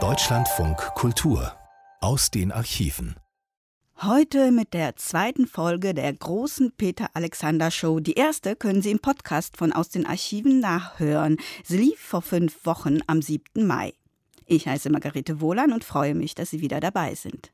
Deutschlandfunk 0.00 0.78
Kultur 0.94 1.54
aus 2.00 2.30
den 2.30 2.50
Archiven. 2.50 3.16
Heute 4.00 4.50
mit 4.50 4.72
der 4.72 4.96
zweiten 4.96 5.46
Folge 5.46 5.92
der 5.92 6.10
großen 6.14 6.72
Peter 6.74 7.10
Alexander 7.12 7.70
Show. 7.70 8.00
Die 8.00 8.14
erste 8.14 8.56
können 8.56 8.80
Sie 8.80 8.92
im 8.92 8.98
Podcast 8.98 9.58
von 9.58 9.74
Aus 9.74 9.90
den 9.90 10.06
Archiven 10.06 10.60
nachhören. 10.60 11.36
Sie 11.64 11.76
lief 11.76 12.00
vor 12.00 12.22
fünf 12.22 12.64
Wochen 12.64 13.00
am 13.08 13.20
7. 13.20 13.66
Mai. 13.66 13.92
Ich 14.46 14.66
heiße 14.66 14.88
Margarete 14.88 15.42
Wohlan 15.42 15.70
und 15.70 15.84
freue 15.84 16.14
mich, 16.14 16.34
dass 16.34 16.48
Sie 16.48 16.62
wieder 16.62 16.80
dabei 16.80 17.14
sind. 17.14 17.50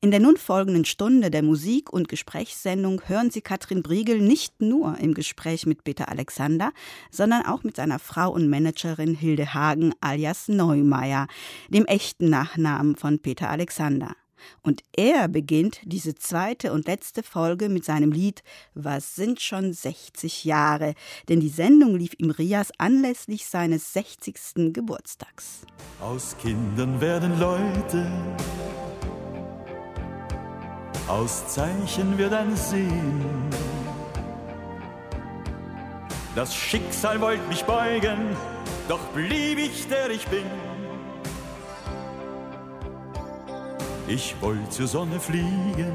In 0.00 0.10
der 0.10 0.20
nun 0.20 0.36
folgenden 0.36 0.84
Stunde 0.84 1.30
der 1.30 1.42
Musik- 1.42 1.92
und 1.92 2.08
Gesprächssendung 2.08 3.02
hören 3.06 3.30
Sie 3.30 3.40
Katrin 3.40 3.82
Briegel 3.82 4.20
nicht 4.20 4.60
nur 4.60 4.98
im 4.98 5.14
Gespräch 5.14 5.66
mit 5.66 5.84
Peter 5.84 6.08
Alexander, 6.08 6.72
sondern 7.10 7.44
auch 7.46 7.62
mit 7.62 7.76
seiner 7.76 7.98
Frau 7.98 8.30
und 8.30 8.48
Managerin 8.48 9.14
Hilde 9.14 9.54
Hagen 9.54 9.94
alias 10.00 10.48
Neumeier, 10.48 11.26
dem 11.68 11.86
echten 11.86 12.30
Nachnamen 12.30 12.96
von 12.96 13.18
Peter 13.18 13.50
Alexander. 13.50 14.14
Und 14.62 14.82
er 14.96 15.28
beginnt 15.28 15.80
diese 15.84 16.14
zweite 16.14 16.72
und 16.72 16.86
letzte 16.86 17.22
Folge 17.22 17.68
mit 17.68 17.84
seinem 17.84 18.12
Lied 18.12 18.42
Was 18.74 19.14
sind 19.14 19.40
schon 19.40 19.72
60 19.72 20.44
Jahre? 20.44 20.94
Denn 21.28 21.40
die 21.40 21.48
Sendung 21.48 21.96
lief 21.96 22.12
im 22.18 22.30
Rias 22.30 22.70
anlässlich 22.78 23.46
seines 23.46 23.92
60. 23.92 24.72
Geburtstags. 24.72 25.62
Aus 26.00 26.36
Kindern 26.40 27.00
werden 27.00 27.38
Leute 27.38 28.06
aus 31.08 31.46
Zeichen 31.48 32.18
wird 32.18 32.32
ein 32.32 32.54
Sehen. 32.56 33.24
Das 36.34 36.54
Schicksal 36.54 37.20
wollte 37.20 37.46
mich 37.48 37.64
beugen, 37.64 38.36
doch 38.88 39.00
blieb 39.14 39.58
ich 39.58 39.88
der 39.88 40.10
ich 40.10 40.26
bin. 40.28 40.44
Ich 44.06 44.36
wollte 44.40 44.68
zur 44.70 44.86
Sonne 44.86 45.18
fliegen. 45.18 45.92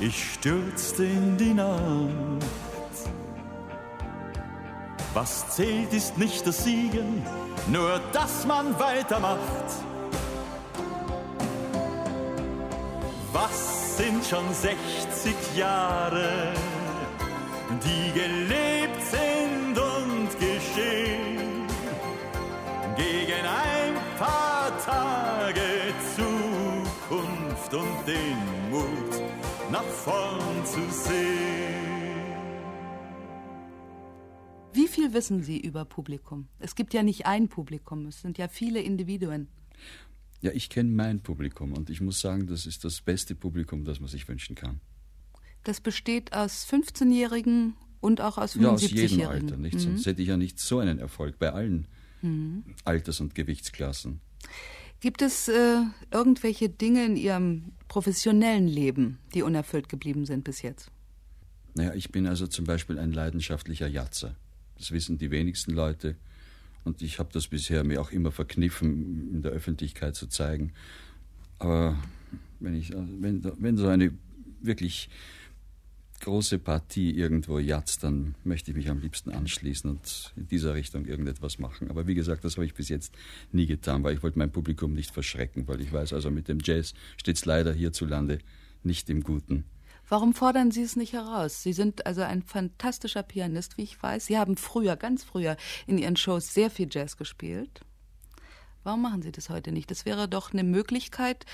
Ich 0.00 0.32
stürzte 0.34 1.04
in 1.04 1.36
die 1.36 1.54
Nacht. 1.54 2.08
Was 5.14 5.48
zählt 5.50 5.92
ist 5.92 6.16
nicht 6.16 6.46
das 6.46 6.64
Siegen, 6.64 7.24
nur 7.66 8.00
dass 8.12 8.46
man 8.46 8.78
weitermacht. 8.78 9.87
Was 13.32 13.98
sind 13.98 14.24
schon 14.24 14.54
60 14.54 15.34
Jahre, 15.56 16.54
die 17.84 18.12
gelebt 18.18 19.02
sind 19.02 19.78
und 19.78 20.30
geschehen? 20.38 21.66
Gegen 22.96 23.44
ein 23.44 23.94
paar 24.18 24.72
Tage 24.84 25.60
Zukunft 26.16 27.74
und 27.74 28.06
den 28.06 28.70
Mut 28.70 29.22
nach 29.70 29.82
vorn 29.82 30.64
zu 30.64 30.80
sehen. 30.90 31.68
Wie 34.72 34.88
viel 34.88 35.12
wissen 35.12 35.42
Sie 35.42 35.60
über 35.60 35.84
Publikum? 35.84 36.48
Es 36.60 36.74
gibt 36.74 36.94
ja 36.94 37.02
nicht 37.02 37.26
ein 37.26 37.48
Publikum, 37.48 38.06
es 38.06 38.22
sind 38.22 38.38
ja 38.38 38.48
viele 38.48 38.80
Individuen. 38.80 39.48
Ja, 40.40 40.52
ich 40.52 40.70
kenne 40.70 40.90
mein 40.90 41.20
Publikum 41.20 41.72
und 41.72 41.90
ich 41.90 42.00
muss 42.00 42.20
sagen, 42.20 42.46
das 42.46 42.66
ist 42.66 42.84
das 42.84 43.00
beste 43.00 43.34
Publikum, 43.34 43.84
das 43.84 43.98
man 44.00 44.08
sich 44.08 44.28
wünschen 44.28 44.54
kann. 44.54 44.80
Das 45.64 45.80
besteht 45.80 46.32
aus 46.32 46.66
15-Jährigen 46.70 47.74
und 48.00 48.20
auch 48.20 48.38
aus 48.38 48.56
75-Jährigen. 48.56 48.60
Ja, 48.60 48.72
aus 48.72 48.82
jedem 48.82 49.26
Alter, 49.26 49.56
nicht? 49.56 49.74
Mhm. 49.74 49.80
Sonst 49.80 50.06
hätte 50.06 50.22
ich 50.22 50.28
ja 50.28 50.36
nicht 50.36 50.60
so 50.60 50.78
einen 50.78 50.98
Erfolg 50.98 51.38
bei 51.38 51.52
allen 51.52 51.88
mhm. 52.22 52.64
Alters- 52.84 53.20
und 53.20 53.34
Gewichtsklassen. 53.34 54.20
Gibt 55.00 55.22
es 55.22 55.48
äh, 55.48 55.82
irgendwelche 56.12 56.68
Dinge 56.68 57.04
in 57.04 57.16
Ihrem 57.16 57.72
professionellen 57.86 58.66
Leben, 58.66 59.18
die 59.34 59.42
unerfüllt 59.42 59.88
geblieben 59.88 60.26
sind 60.26 60.44
bis 60.44 60.62
jetzt? 60.62 60.90
Naja, 61.74 61.94
ich 61.94 62.10
bin 62.10 62.26
also 62.26 62.46
zum 62.46 62.64
Beispiel 62.64 62.98
ein 62.98 63.12
leidenschaftlicher 63.12 63.86
Jatzer. 63.86 64.36
Das 64.76 64.90
wissen 64.90 65.18
die 65.18 65.30
wenigsten 65.30 65.72
Leute. 65.72 66.16
Und 66.88 67.02
ich 67.02 67.18
habe 67.18 67.28
das 67.34 67.48
bisher 67.48 67.84
mir 67.84 68.00
auch 68.00 68.12
immer 68.12 68.32
verkniffen, 68.32 69.30
in 69.30 69.42
der 69.42 69.52
Öffentlichkeit 69.52 70.16
zu 70.16 70.26
zeigen. 70.26 70.72
Aber 71.58 71.98
wenn, 72.60 72.74
ich, 72.74 72.94
wenn, 72.94 73.44
wenn 73.58 73.76
so 73.76 73.88
eine 73.88 74.10
wirklich 74.62 75.10
große 76.20 76.58
Partie 76.58 77.10
irgendwo 77.10 77.58
jatzt, 77.58 78.04
dann 78.04 78.34
möchte 78.42 78.70
ich 78.70 78.76
mich 78.76 78.88
am 78.88 79.00
liebsten 79.00 79.30
anschließen 79.30 79.90
und 79.90 80.32
in 80.36 80.48
dieser 80.48 80.72
Richtung 80.72 81.04
irgendetwas 81.04 81.58
machen. 81.58 81.90
Aber 81.90 82.06
wie 82.06 82.14
gesagt, 82.14 82.42
das 82.42 82.56
habe 82.56 82.64
ich 82.64 82.72
bis 82.72 82.88
jetzt 82.88 83.14
nie 83.52 83.66
getan, 83.66 84.02
weil 84.02 84.14
ich 84.14 84.22
wollte 84.22 84.38
mein 84.38 84.50
Publikum 84.50 84.94
nicht 84.94 85.10
verschrecken, 85.10 85.68
weil 85.68 85.82
ich 85.82 85.92
weiß, 85.92 86.14
also 86.14 86.30
mit 86.30 86.48
dem 86.48 86.58
Jazz 86.62 86.94
steht 87.18 87.36
es 87.36 87.44
leider 87.44 87.74
hierzulande 87.74 88.38
nicht 88.82 89.10
im 89.10 89.22
Guten. 89.22 89.64
Warum 90.08 90.34
fordern 90.34 90.70
Sie 90.70 90.82
es 90.82 90.96
nicht 90.96 91.12
heraus? 91.12 91.62
Sie 91.62 91.72
sind 91.72 92.06
also 92.06 92.22
ein 92.22 92.42
fantastischer 92.42 93.22
Pianist, 93.22 93.76
wie 93.76 93.82
ich 93.82 94.02
weiß. 94.02 94.26
Sie 94.26 94.38
haben 94.38 94.56
früher, 94.56 94.96
ganz 94.96 95.24
früher 95.24 95.56
in 95.86 95.98
Ihren 95.98 96.16
Shows 96.16 96.54
sehr 96.54 96.70
viel 96.70 96.88
Jazz 96.90 97.16
gespielt. 97.16 97.80
Warum 98.84 99.02
machen 99.02 99.22
Sie 99.22 99.32
das 99.32 99.50
heute 99.50 99.70
nicht? 99.70 99.90
Das 99.90 100.06
wäre 100.06 100.28
doch 100.28 100.52
eine 100.52 100.64
Möglichkeit, 100.64 101.44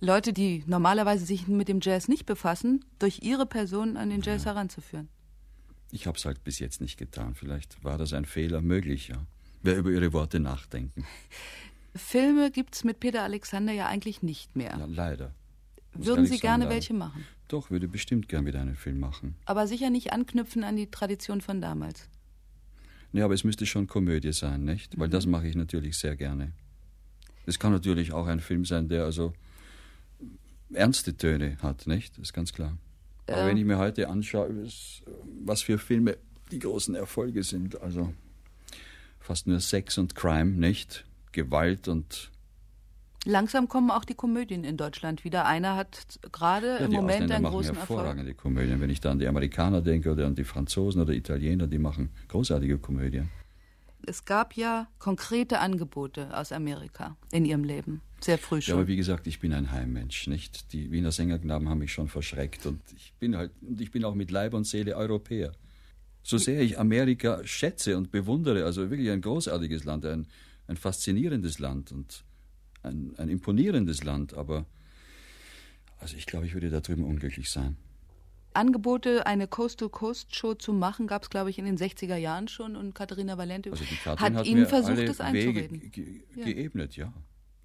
Leute, 0.00 0.32
die 0.32 0.62
normalerweise 0.66 1.26
sich 1.26 1.48
mit 1.48 1.66
dem 1.66 1.80
Jazz 1.82 2.06
nicht 2.06 2.24
befassen, 2.24 2.84
durch 3.00 3.20
Ihre 3.22 3.46
Person 3.46 3.96
an 3.96 4.10
den 4.10 4.22
Jazz 4.22 4.44
ja. 4.44 4.52
heranzuführen. 4.52 5.08
Ich 5.90 6.06
habe 6.06 6.16
es 6.16 6.24
halt 6.24 6.44
bis 6.44 6.60
jetzt 6.60 6.80
nicht 6.80 6.98
getan. 6.98 7.34
Vielleicht 7.34 7.82
war 7.82 7.98
das 7.98 8.12
ein 8.12 8.24
Fehler 8.24 8.60
möglich, 8.60 9.08
ja. 9.08 9.26
Wer 9.62 9.76
über 9.76 9.90
Ihre 9.90 10.12
Worte 10.12 10.38
nachdenken. 10.38 11.04
Filme 11.96 12.52
gibt 12.52 12.76
es 12.76 12.84
mit 12.84 13.00
Peter 13.00 13.24
Alexander 13.24 13.72
ja 13.72 13.86
eigentlich 13.86 14.22
nicht 14.22 14.54
mehr. 14.54 14.76
Ja, 14.78 14.86
leider. 14.86 15.34
Würden 15.94 16.26
Sie 16.26 16.38
gerne 16.38 16.64
leider. 16.64 16.76
welche 16.76 16.94
machen? 16.94 17.26
Doch, 17.48 17.70
würde 17.70 17.88
bestimmt 17.88 18.28
gern 18.28 18.44
wieder 18.46 18.60
einen 18.60 18.76
Film 18.76 19.00
machen. 19.00 19.34
Aber 19.46 19.66
sicher 19.66 19.90
nicht 19.90 20.12
anknüpfen 20.12 20.64
an 20.64 20.76
die 20.76 20.90
Tradition 20.90 21.40
von 21.40 21.60
damals. 21.60 22.08
Ja, 23.12 23.24
aber 23.24 23.34
es 23.34 23.42
müsste 23.42 23.64
schon 23.64 23.86
Komödie 23.86 24.32
sein, 24.32 24.64
nicht? 24.64 24.98
Weil 24.98 25.08
mhm. 25.08 25.12
das 25.12 25.26
mache 25.26 25.48
ich 25.48 25.56
natürlich 25.56 25.96
sehr 25.96 26.14
gerne. 26.14 26.52
Es 27.46 27.58
kann 27.58 27.72
natürlich 27.72 28.12
auch 28.12 28.26
ein 28.26 28.40
Film 28.40 28.66
sein, 28.66 28.88
der 28.88 29.04
also 29.04 29.32
ernste 30.72 31.16
Töne 31.16 31.56
hat, 31.62 31.86
nicht? 31.86 32.18
Das 32.18 32.28
ist 32.28 32.32
ganz 32.34 32.52
klar. 32.52 32.76
Ja. 33.28 33.36
Aber 33.36 33.46
wenn 33.46 33.56
ich 33.56 33.64
mir 33.64 33.78
heute 33.78 34.08
anschaue, 34.08 34.50
was 35.44 35.62
für 35.62 35.78
Filme 35.78 36.18
die 36.52 36.58
großen 36.58 36.94
Erfolge 36.94 37.42
sind, 37.42 37.80
also 37.80 38.12
fast 39.20 39.46
nur 39.46 39.60
Sex 39.60 39.96
und 39.96 40.14
Crime, 40.14 40.52
nicht? 40.52 41.06
Gewalt 41.32 41.88
und 41.88 42.30
Langsam 43.24 43.68
kommen 43.68 43.90
auch 43.90 44.04
die 44.04 44.14
Komödien 44.14 44.64
in 44.64 44.76
Deutschland 44.76 45.24
wieder. 45.24 45.44
Einer 45.44 45.76
hat 45.76 46.18
gerade 46.32 46.66
ja, 46.66 46.76
im 46.78 46.92
Moment 46.92 47.10
Ausländer 47.10 47.34
einen 47.34 47.42
machen 47.42 47.54
großen 47.54 47.74
hervorragende 47.76 48.30
Erfolg. 48.30 48.38
Komödien. 48.38 48.80
Wenn 48.80 48.90
ich 48.90 49.00
da 49.00 49.10
an 49.10 49.18
die 49.18 49.26
Amerikaner 49.26 49.82
denke 49.82 50.12
oder 50.12 50.26
an 50.26 50.34
die 50.34 50.44
Franzosen 50.44 51.02
oder 51.02 51.12
Italiener, 51.12 51.66
die 51.66 51.78
machen 51.78 52.10
großartige 52.28 52.78
Komödien. 52.78 53.28
Es 54.06 54.24
gab 54.24 54.54
ja 54.54 54.88
konkrete 54.98 55.58
Angebote 55.58 56.34
aus 56.36 56.52
Amerika 56.52 57.16
in 57.32 57.44
ihrem 57.44 57.64
Leben, 57.64 58.00
sehr 58.20 58.38
früh 58.38 58.62
schon. 58.62 58.74
Ja, 58.74 58.80
aber 58.80 58.88
wie 58.88 58.96
gesagt, 58.96 59.26
ich 59.26 59.40
bin 59.40 59.52
ein 59.52 59.70
Heimmensch, 59.70 60.28
nicht? 60.28 60.72
Die 60.72 60.90
Wiener 60.90 61.12
Sängerknaben 61.12 61.68
haben 61.68 61.78
mich 61.78 61.92
schon 61.92 62.08
verschreckt 62.08 62.64
und 62.64 62.80
ich 62.96 63.12
bin 63.18 63.36
halt 63.36 63.50
und 63.60 63.80
ich 63.80 63.90
bin 63.90 64.04
auch 64.04 64.14
mit 64.14 64.30
Leib 64.30 64.54
und 64.54 64.64
Seele 64.64 64.96
Europäer. 64.96 65.52
So 66.22 66.38
sehr 66.38 66.60
ich 66.62 66.78
Amerika 66.78 67.44
schätze 67.44 67.96
und 67.96 68.10
bewundere, 68.10 68.64
also 68.64 68.90
wirklich 68.90 69.10
ein 69.10 69.20
großartiges 69.20 69.84
Land, 69.84 70.06
ein, 70.06 70.26
ein 70.68 70.76
faszinierendes 70.76 71.58
Land 71.58 71.92
und 71.92 72.24
ein, 72.82 73.14
ein 73.16 73.28
imponierendes 73.28 74.04
Land, 74.04 74.34
aber 74.34 74.66
also 75.98 76.16
ich 76.16 76.26
glaube, 76.26 76.46
ich 76.46 76.54
würde 76.54 76.70
da 76.70 76.80
drüben 76.80 77.04
unglücklich 77.04 77.50
sein. 77.50 77.76
Angebote, 78.54 79.26
eine 79.26 79.46
Coast-to-Coast-Show 79.46 80.54
zu 80.54 80.72
machen, 80.72 81.06
gab 81.06 81.22
es, 81.22 81.30
glaube 81.30 81.50
ich, 81.50 81.58
in 81.58 81.64
den 81.64 81.76
60er 81.76 82.16
Jahren 82.16 82.48
schon 82.48 82.76
und 82.76 82.94
Katharina 82.94 83.38
Valente 83.38 83.70
also 83.70 83.84
hat, 83.84 84.20
hat 84.20 84.46
Ihnen 84.46 84.66
versucht, 84.66 85.06
das 85.06 85.20
einzureden. 85.20 85.80
Wege 85.80 85.90
ge 85.90 86.22
ja. 86.34 86.44
geebnet, 86.44 86.96
ja. 86.96 87.12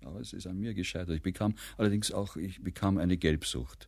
Aber 0.04 0.20
es 0.20 0.34
ist 0.34 0.46
an 0.46 0.60
mir 0.60 0.74
gescheitert. 0.74 1.16
Ich 1.16 1.22
bekam 1.22 1.56
allerdings 1.78 2.12
auch, 2.12 2.36
ich 2.36 2.62
bekam 2.62 2.98
eine 2.98 3.18
Gelbsucht. 3.18 3.88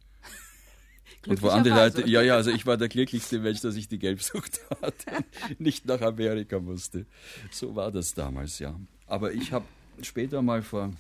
Und 1.28 1.42
wo 1.42 1.50
andere 1.50 1.76
Leute, 1.76 2.08
ja, 2.10 2.22
ja, 2.22 2.36
also 2.36 2.52
ich 2.52 2.66
war 2.66 2.78
der 2.78 2.88
glücklichste 2.88 3.40
Mensch, 3.40 3.62
dass 3.62 3.76
ich 3.76 3.88
die 3.88 4.00
Gelbsucht 4.00 4.62
hatte, 4.82 5.26
nicht 5.60 5.86
nach 5.86 6.02
Amerika 6.02 6.60
musste. 6.60 7.06
So 7.52 7.76
war 7.76 7.92
das 7.92 8.14
damals, 8.14 8.60
ja. 8.60 8.80
Aber 9.06 9.34
ich 9.34 9.52
habe 9.52 9.66
später 10.02 10.42
mal 10.42 10.62
vor 10.62 10.92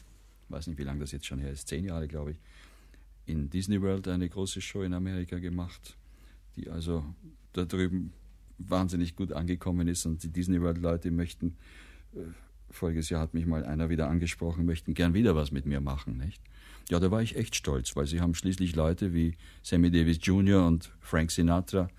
weiß 0.49 0.67
nicht, 0.67 0.77
wie 0.77 0.83
lange 0.83 0.99
das 0.99 1.11
jetzt 1.11 1.25
schon 1.25 1.39
her 1.39 1.51
ist, 1.51 1.67
zehn 1.67 1.85
Jahre, 1.85 2.07
glaube 2.07 2.31
ich, 2.31 2.37
in 3.25 3.49
Disney 3.49 3.81
World 3.81 4.07
eine 4.07 4.29
große 4.29 4.61
Show 4.61 4.83
in 4.83 4.93
Amerika 4.93 5.39
gemacht, 5.39 5.97
die 6.55 6.69
also 6.69 7.03
da 7.53 7.65
drüben 7.65 8.13
wahnsinnig 8.57 9.15
gut 9.15 9.33
angekommen 9.33 9.87
ist 9.87 10.05
und 10.05 10.23
die 10.23 10.29
Disney 10.29 10.61
World 10.61 10.77
Leute 10.77 11.11
möchten, 11.11 11.57
äh, 12.13 12.19
voriges 12.69 13.09
Jahr 13.09 13.21
hat 13.21 13.33
mich 13.33 13.45
mal 13.45 13.65
einer 13.65 13.89
wieder 13.89 14.07
angesprochen, 14.07 14.65
möchten 14.65 14.93
gern 14.93 15.13
wieder 15.13 15.35
was 15.35 15.51
mit 15.51 15.65
mir 15.65 15.81
machen, 15.81 16.17
nicht? 16.17 16.41
Ja, 16.89 16.99
da 16.99 17.09
war 17.09 17.21
ich 17.21 17.35
echt 17.35 17.55
stolz, 17.55 17.95
weil 17.95 18.05
sie 18.05 18.21
haben 18.21 18.35
schließlich 18.35 18.75
Leute 18.75 19.13
wie 19.13 19.35
Sammy 19.63 19.89
Davis 19.89 20.19
Jr. 20.21 20.67
und 20.67 20.91
Frank 20.99 21.31
Sinatra 21.31 21.89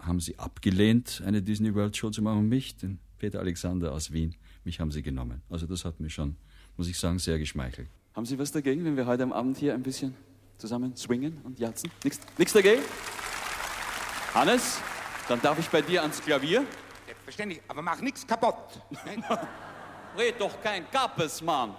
haben 0.00 0.20
sie 0.20 0.38
abgelehnt, 0.38 1.22
eine 1.24 1.42
Disney 1.42 1.74
World 1.74 1.96
Show 1.96 2.10
zu 2.10 2.22
machen 2.22 2.48
mich, 2.48 2.76
den 2.76 2.98
Peter 3.18 3.40
Alexander 3.40 3.92
aus 3.92 4.12
Wien, 4.12 4.34
mich 4.64 4.80
haben 4.80 4.90
sie 4.90 5.02
genommen. 5.02 5.42
Also 5.48 5.66
das 5.66 5.84
hat 5.84 6.00
mir 6.00 6.10
schon, 6.10 6.36
muss 6.76 6.88
ich 6.88 6.98
sagen, 6.98 7.18
sehr 7.18 7.38
geschmeichelt. 7.38 7.88
Haben 8.14 8.26
Sie 8.26 8.38
was 8.38 8.52
dagegen, 8.52 8.84
wenn 8.84 8.96
wir 8.96 9.06
heute 9.06 9.22
am 9.22 9.32
Abend 9.32 9.58
hier 9.58 9.74
ein 9.74 9.82
bisschen 9.82 10.14
zusammen 10.58 10.96
swingen 10.96 11.38
und 11.44 11.58
jatzen? 11.58 11.90
Nichts 12.02 12.52
dagegen? 12.52 12.82
Hannes, 14.34 14.80
dann 15.28 15.40
darf 15.40 15.58
ich 15.58 15.68
bei 15.68 15.82
dir 15.82 16.02
ans 16.02 16.22
Klavier. 16.22 16.64
Selbstverständlich, 17.06 17.62
aber 17.68 17.82
mach 17.82 18.00
nichts 18.00 18.26
kaputt. 18.26 18.80
Red 20.18 20.40
doch 20.40 20.60
kein 20.62 20.90
Kappes, 20.90 21.42
Mann. 21.42 21.74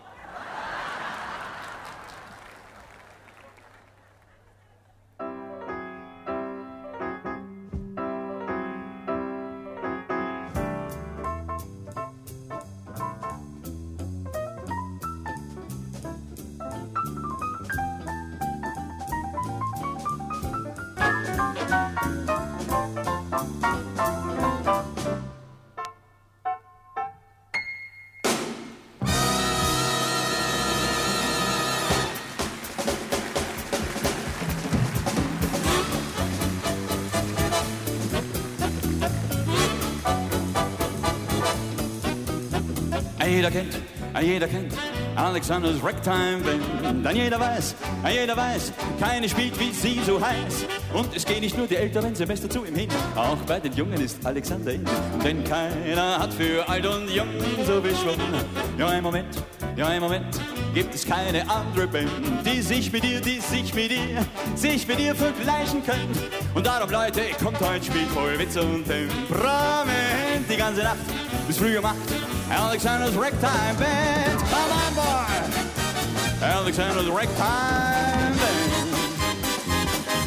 Jeder 44.38 44.48
kennt 44.48 44.72
Alexanders 45.16 45.84
Ragtime 45.84 46.44
Band. 46.44 47.04
Dann 47.04 47.16
jeder 47.16 47.40
weiß, 47.40 47.74
jeder 48.08 48.38
weiß, 48.38 48.72
keine 49.00 49.28
spielt 49.28 49.60
wie 49.60 49.72
sie 49.72 50.00
so 50.06 50.22
heiß. 50.22 50.68
Und 50.94 51.16
es 51.16 51.26
gehen 51.26 51.40
nicht 51.40 51.58
nur 51.58 51.66
die 51.66 51.76
älteren 51.76 52.14
Semester 52.14 52.48
zu 52.48 52.64
ihm 52.64 52.76
hin, 52.76 52.90
auch 53.16 53.38
bei 53.48 53.60
den 53.60 53.74
Jungen 53.74 54.00
ist 54.00 54.24
Alexander 54.24 54.74
in. 54.74 54.86
Denn 55.24 55.44
keiner 55.44 56.20
hat 56.20 56.32
für 56.34 56.70
alt 56.70 56.86
und 56.86 57.10
jung 57.10 57.26
so 57.66 57.82
Schwung. 57.82 58.22
Ja, 58.78 58.90
ein 58.90 59.02
Moment, 59.02 59.44
ja, 59.76 59.88
ein 59.88 60.02
Moment, 60.02 60.40
gibt 60.76 60.94
es 60.94 61.04
keine 61.04 61.50
andere 61.50 61.88
Band, 61.88 62.12
die 62.46 62.62
sich 62.62 62.92
mit 62.92 63.04
dir, 63.04 63.20
die 63.20 63.40
sich 63.40 63.74
mit 63.74 63.90
dir, 63.90 64.24
sich 64.54 64.88
mit 64.88 65.00
dir 65.00 65.16
vergleichen 65.16 65.84
können. 65.84 66.12
Und 66.54 66.68
darum, 66.68 66.92
Leute, 66.92 67.22
kommt 67.44 67.60
heute, 67.60 67.84
spielt 67.84 68.10
voll 68.10 68.38
Witz 68.38 68.56
und 68.56 68.86
Temperament 68.86 70.46
die 70.48 70.58
ganze 70.58 70.84
Nacht 70.84 70.98
bis 71.48 71.58
früh 71.58 71.78
um. 71.78 71.86
Alexander's 72.52 73.16
Ragtime 73.16 73.78
Band. 73.78 74.40
Come 74.40 74.72
on, 74.72 74.94
boy. 74.94 76.46
Alexander's 76.46 77.10
Ragtime 77.10 78.38
Band. 78.38 78.88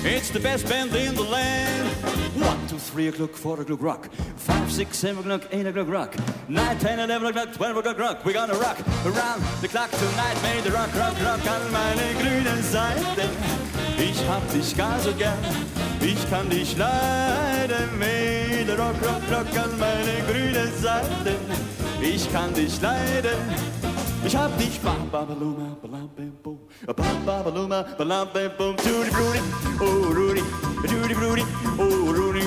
It's 0.03 0.31
the 0.31 0.41
best 0.41 0.67
band 0.67 0.95
in 0.95 1.15
the 1.15 1.23
land. 1.23 1.89
One, 2.37 2.67
two, 2.69 2.79
three 2.79 3.09
o'clock, 3.09 3.33
four 3.33 3.61
o'clock, 3.61 3.83
rock. 3.83 4.09
Five, 4.37 4.73
six, 4.73 4.97
seven 4.97 5.31
o'clock, 5.31 5.49
eight 5.53 5.67
o'clock, 5.67 5.89
rock. 5.89 6.17
Nine, 6.49 6.79
ten, 6.79 6.99
eleven 6.99 7.29
o'clock, 7.29 7.53
twelve 7.53 7.77
o'clock, 7.77 7.99
rock. 7.99 8.25
We're 8.25 8.33
gonna 8.33 8.55
rock 8.55 8.79
around 9.05 9.43
the 9.61 9.69
clock 9.69 9.91
tonight. 9.91 10.43
Made 10.43 10.65
the 10.65 10.73
rock, 10.73 10.95
rock, 10.95 11.15
rock 11.23 11.47
an 11.47 11.71
meine 11.71 12.15
grüne 12.19 12.63
Seite. 12.63 13.29
Ich 13.99 14.27
hab 14.27 14.51
dich 14.53 14.75
gar 14.75 14.99
so 15.01 15.13
gern. 15.13 15.39
Ich 16.01 16.31
kann 16.31 16.49
dich 16.49 16.79
leiden. 16.79 17.99
Made 17.99 18.30
the 18.65 18.77
rock, 18.77 19.01
rock, 19.03 19.23
rock 19.31 19.57
an 19.57 19.79
meine 19.79 20.23
grüne 20.29 20.69
Seite. 20.83 21.37
Ich 22.01 22.31
kann 22.33 22.53
dich 22.55 22.81
leiden. 22.81 23.39
Ich 24.25 24.37
hab 24.37 24.57
dich 24.59 24.79
ba 24.83 24.95
ba 25.11 25.25
ba 25.25 25.35
luma 25.35 25.77
ba 25.83 25.89
lam 25.89 26.09
bam 26.15 26.33
boom 26.43 26.59
ba 26.87 26.93
ba 27.25 27.43
ba 27.43 27.51
luma 27.51 27.85
ba 27.99 28.05
lam 28.05 28.29
bam 28.35 28.51
boom 28.59 28.77
doody 28.77 29.11
broody 29.11 29.41
oh 29.81 30.13
Rudy 30.13 30.43
doody 30.85 31.15
broody 31.15 31.45
oh 31.79 32.13
Rudy 32.13 32.43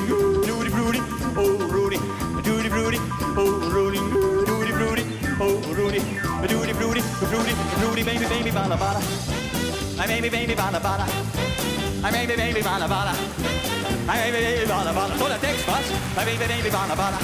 doody 0.45 0.69
broody 0.69 1.01
oh 1.35 1.57
Rudy 1.73 1.97
doody 2.45 2.69
broody 2.69 2.99
oh 3.41 3.51
Rudy 3.73 3.99
doody 4.45 4.71
broody 4.77 5.03
oh 5.41 5.57
Rudy 5.73 5.99
doody 6.47 6.73
broody 6.73 7.01
broody 7.31 7.53
broody 7.79 8.03
baby 8.03 8.25
baby 8.25 8.51
bala 8.51 8.77
bala 8.77 9.01
I 9.99 10.05
baby 10.05 10.29
baby 10.29 10.53
bala 10.53 10.79
bala 10.79 11.07
I 12.03 12.11
baby 12.11 12.35
baby 12.35 12.61
bala 12.61 12.87
bala 12.87 13.13
I 14.05 14.17
baby 14.19 14.43
baby 14.43 14.65
bala 14.67 14.91
bala 14.93 15.17
so 15.17 15.27
der 15.29 15.37
Text 15.39 15.65
was 15.67 15.87
I 16.17 16.25
baby 16.25 16.45
baby 16.45 16.69
bala 16.69 16.95
bala 16.95 17.19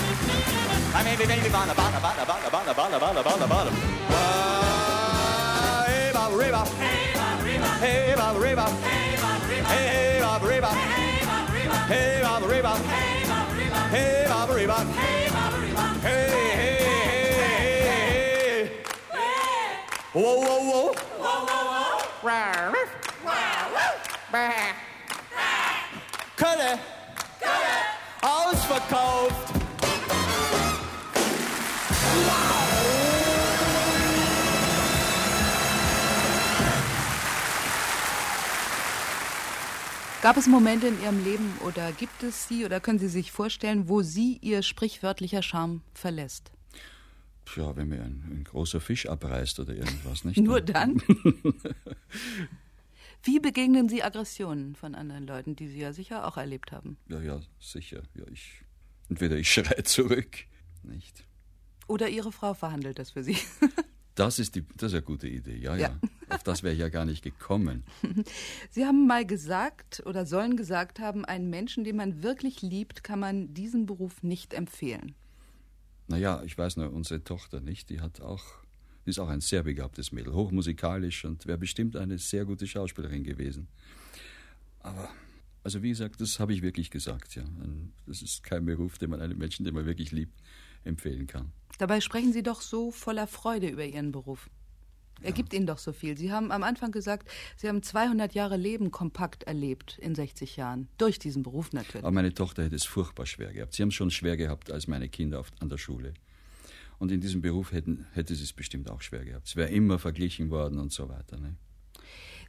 I 0.95 1.03
baby 1.03 1.25
baby 1.27 1.49
bala 1.49 1.73
bala 1.75 1.99
bala 1.99 2.25
bala 2.25 2.49
bala 2.49 2.73
bala 2.73 2.99
bala 2.99 3.23
bala 3.23 3.47
bala 3.47 3.71
Hey 5.91 6.11
Bob 6.13 6.33
River 6.39 6.65
Hey 7.83 8.15
Bob 8.15 8.37
River 8.37 8.69
Hey 9.67 10.19
Bob 10.21 10.43
River 10.43 10.73
Hey 11.91 12.21
Bob 12.23 12.43
River 12.43 12.75
Hey 13.91 14.25
Bob 14.29 14.49
River 14.49 14.81
Hey 16.01 16.29
hey 16.31 16.49
hey 16.59 16.79
hey 17.99 18.71
Whoa 20.13 20.39
whoa 20.39 20.59
whoa 20.71 20.95
Kölle 26.49 26.79
Ausverkauft 28.21 29.53
Gab 40.21 40.35
es 40.37 40.47
Momente 40.47 40.87
in 40.87 41.01
Ihrem 41.01 41.23
Leben 41.23 41.53
oder 41.65 41.91
gibt 41.93 42.23
es 42.23 42.47
sie 42.47 42.65
oder 42.65 42.79
können 42.81 42.99
Sie 42.99 43.07
sich 43.07 43.31
vorstellen, 43.31 43.87
wo 43.87 44.01
Sie 44.01 44.37
Ihr 44.41 44.63
sprichwörtlicher 44.63 45.41
Charme 45.41 45.81
verlässt? 45.93 46.51
Ja, 47.55 47.75
wenn 47.77 47.89
mir 47.89 48.01
ein, 48.01 48.23
ein 48.29 48.43
großer 48.43 48.81
Fisch 48.81 49.07
abreißt 49.07 49.59
oder 49.59 49.75
irgendwas, 49.75 50.25
nicht? 50.25 50.37
Nur 50.43 50.61
dann? 50.61 51.01
Wie 53.23 53.39
begegnen 53.39 53.89
Sie 53.89 54.01
Aggressionen 54.03 54.75
von 54.75 54.95
anderen 54.95 55.27
Leuten, 55.27 55.55
die 55.55 55.67
Sie 55.67 55.79
ja 55.79 55.93
sicher 55.93 56.27
auch 56.27 56.37
erlebt 56.37 56.71
haben? 56.71 56.97
Ja, 57.07 57.21
ja, 57.21 57.41
sicher. 57.59 58.03
Ja, 58.15 58.23
ich, 58.31 58.61
entweder 59.09 59.37
ich 59.37 59.51
schreie 59.53 59.83
zurück, 59.83 60.45
nicht? 60.83 61.25
Oder 61.87 62.07
Ihre 62.09 62.31
Frau 62.31 62.53
verhandelt 62.53 62.99
das 62.99 63.11
für 63.11 63.23
Sie? 63.23 63.37
Das 64.15 64.37
ist, 64.37 64.55
die, 64.55 64.65
das 64.75 64.91
ist 64.91 64.95
eine 64.95 65.03
gute 65.03 65.29
Idee, 65.29 65.55
ja, 65.55 65.77
ja. 65.77 65.87
ja. 65.87 65.99
Auf 66.27 66.43
das 66.43 66.61
wäre 66.61 66.73
ich 66.73 66.79
ja 66.81 66.89
gar 66.89 67.05
nicht 67.05 67.23
gekommen. 67.23 67.85
Sie 68.69 68.85
haben 68.85 69.07
mal 69.07 69.25
gesagt 69.25 70.03
oder 70.05 70.25
sollen 70.25 70.57
gesagt 70.57 70.99
haben, 70.99 71.23
einen 71.23 71.49
Menschen, 71.49 71.85
den 71.85 71.95
man 71.95 72.21
wirklich 72.21 72.61
liebt, 72.61 73.01
kann 73.01 73.21
man 73.21 73.53
diesen 73.53 73.85
Beruf 73.85 74.21
nicht 74.21 74.53
empfehlen. 74.53 75.15
Naja, 76.07 76.43
ich 76.43 76.57
weiß 76.57 76.75
nur, 76.75 76.91
unsere 76.91 77.23
Tochter 77.23 77.61
nicht, 77.61 77.89
die 77.89 78.01
hat 78.01 78.19
auch, 78.19 78.43
die 79.09 79.11
ist 79.11 79.17
auch 79.19 79.29
ein 79.29 79.41
sehr 79.41 79.63
begabtes 79.63 80.11
Mädel, 80.11 80.33
hochmusikalisch 80.35 81.25
und 81.25 81.47
wäre 81.47 81.57
bestimmt 81.57 81.95
eine 81.95 82.19
sehr 82.19 82.45
gute 82.45 82.67
Schauspielerin 82.67 83.23
gewesen. 83.23 83.67
Aber, 84.81 85.09
also 85.63 85.81
wie 85.81 85.89
gesagt, 85.89 86.21
das 86.21 86.39
habe 86.39 86.53
ich 86.53 86.61
wirklich 86.61 86.91
gesagt, 86.91 87.33
ja. 87.35 87.43
Das 88.05 88.21
ist 88.21 88.43
kein 88.43 88.65
Beruf, 88.65 88.99
den 88.99 89.09
man 89.09 89.19
einem 89.19 89.39
Menschen, 89.39 89.65
den 89.65 89.73
man 89.73 89.87
wirklich 89.87 90.11
liebt, 90.11 90.39
empfehlen 90.83 91.25
kann. 91.25 91.51
Dabei 91.79 92.01
sprechen 92.01 92.33
Sie 92.33 92.43
doch 92.43 92.61
so 92.61 92.91
voller 92.91 93.25
Freude 93.25 93.67
über 93.69 93.83
Ihren 93.83 94.11
Beruf. 94.11 94.47
Er 95.21 95.29
Ja. 95.29 95.35
gibt 95.35 95.55
Ihnen 95.55 95.65
doch 95.65 95.79
so 95.79 95.91
viel. 95.91 96.15
Sie 96.15 96.31
haben 96.31 96.51
am 96.51 96.61
Anfang 96.61 96.91
gesagt, 96.91 97.27
Sie 97.57 97.67
haben 97.67 97.81
200 97.81 98.35
Jahre 98.35 98.57
Leben 98.57 98.91
kompakt 98.91 99.41
erlebt 99.43 99.97
in 99.99 100.13
60 100.13 100.55
Jahren. 100.55 100.87
Durch 100.99 101.17
diesen 101.17 101.41
Beruf 101.41 101.73
natürlich. 101.73 102.03
Aber 102.05 102.11
meine 102.11 102.31
Tochter 102.35 102.63
hätte 102.63 102.75
es 102.75 102.85
furchtbar 102.85 103.25
schwer 103.25 103.51
gehabt. 103.53 103.73
Sie 103.73 103.81
haben 103.81 103.89
es 103.89 103.95
schon 103.95 104.11
schwer 104.11 104.37
gehabt 104.37 104.71
als 104.71 104.85
meine 104.87 105.09
Kinder 105.09 105.43
an 105.61 105.69
der 105.69 105.79
Schule. 105.79 106.13
Und 106.99 107.11
in 107.11 107.21
diesem 107.21 107.41
Beruf 107.41 107.71
hätten, 107.71 108.05
hätte 108.13 108.35
sie 108.35 108.43
es 108.43 108.53
bestimmt 108.53 108.89
auch 108.89 109.01
schwer 109.01 109.23
gehabt. 109.23 109.47
Es 109.47 109.55
wäre 109.55 109.69
immer 109.69 109.99
verglichen 109.99 110.49
worden 110.49 110.79
und 110.79 110.91
so 110.91 111.07
weiter. 111.09 111.37
Ne? 111.37 111.55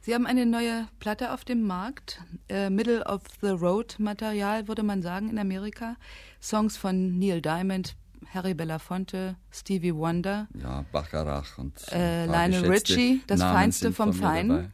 Sie 0.01 0.13
haben 0.13 0.25
eine 0.25 0.45
neue 0.45 0.87
Platte 0.99 1.31
auf 1.31 1.45
dem 1.45 1.61
Markt. 1.61 2.21
Äh, 2.49 2.69
Middle 2.69 3.05
of 3.05 3.21
the 3.41 3.49
Road 3.49 3.97
Material, 3.99 4.67
würde 4.67 4.83
man 4.83 5.01
sagen, 5.01 5.29
in 5.29 5.39
Amerika. 5.39 5.95
Songs 6.41 6.75
von 6.75 7.17
Neil 7.17 7.41
Diamond, 7.41 7.95
Harry 8.33 8.53
Belafonte, 8.53 9.37
Stevie 9.51 9.95
Wonder, 9.95 10.47
Ja, 10.61 10.85
Bacharach 10.91 11.57
und 11.57 11.79
äh, 11.91 12.25
Lionel 12.25 12.69
Richie, 12.69 13.21
das 13.27 13.39
Namen 13.39 13.53
Feinste 13.53 13.93
vom 13.93 14.13
Feinen. 14.13 14.73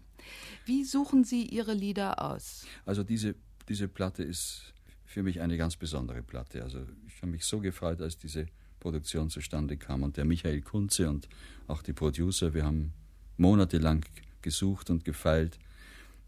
Wie 0.66 0.84
suchen 0.84 1.24
Sie 1.24 1.46
Ihre 1.46 1.74
Lieder 1.74 2.22
aus? 2.22 2.66
Also 2.86 3.04
diese, 3.04 3.36
diese 3.70 3.88
Platte 3.88 4.24
ist 4.24 4.74
für 5.06 5.24
mich 5.24 5.40
eine 5.40 5.58
ganz 5.58 5.78
besondere 5.78 6.22
Platte. 6.24 6.64
Also 6.64 6.86
ich 7.08 7.22
habe 7.22 7.32
mich 7.32 7.46
so 7.46 7.60
gefreut, 7.60 8.02
als 8.02 8.18
diese 8.18 8.48
Produktion 8.80 9.30
zustande 9.30 9.78
kam. 9.78 10.04
Und 10.04 10.18
der 10.18 10.26
Michael 10.26 10.62
Kunze 10.62 11.10
und 11.10 11.28
auch 11.68 11.82
die 11.82 11.94
Producer, 11.94 12.54
wir 12.54 12.64
haben 12.64 12.94
monatelang 13.38 14.06
gesucht 14.42 14.90
und 14.90 15.06
gefeilt 15.06 15.60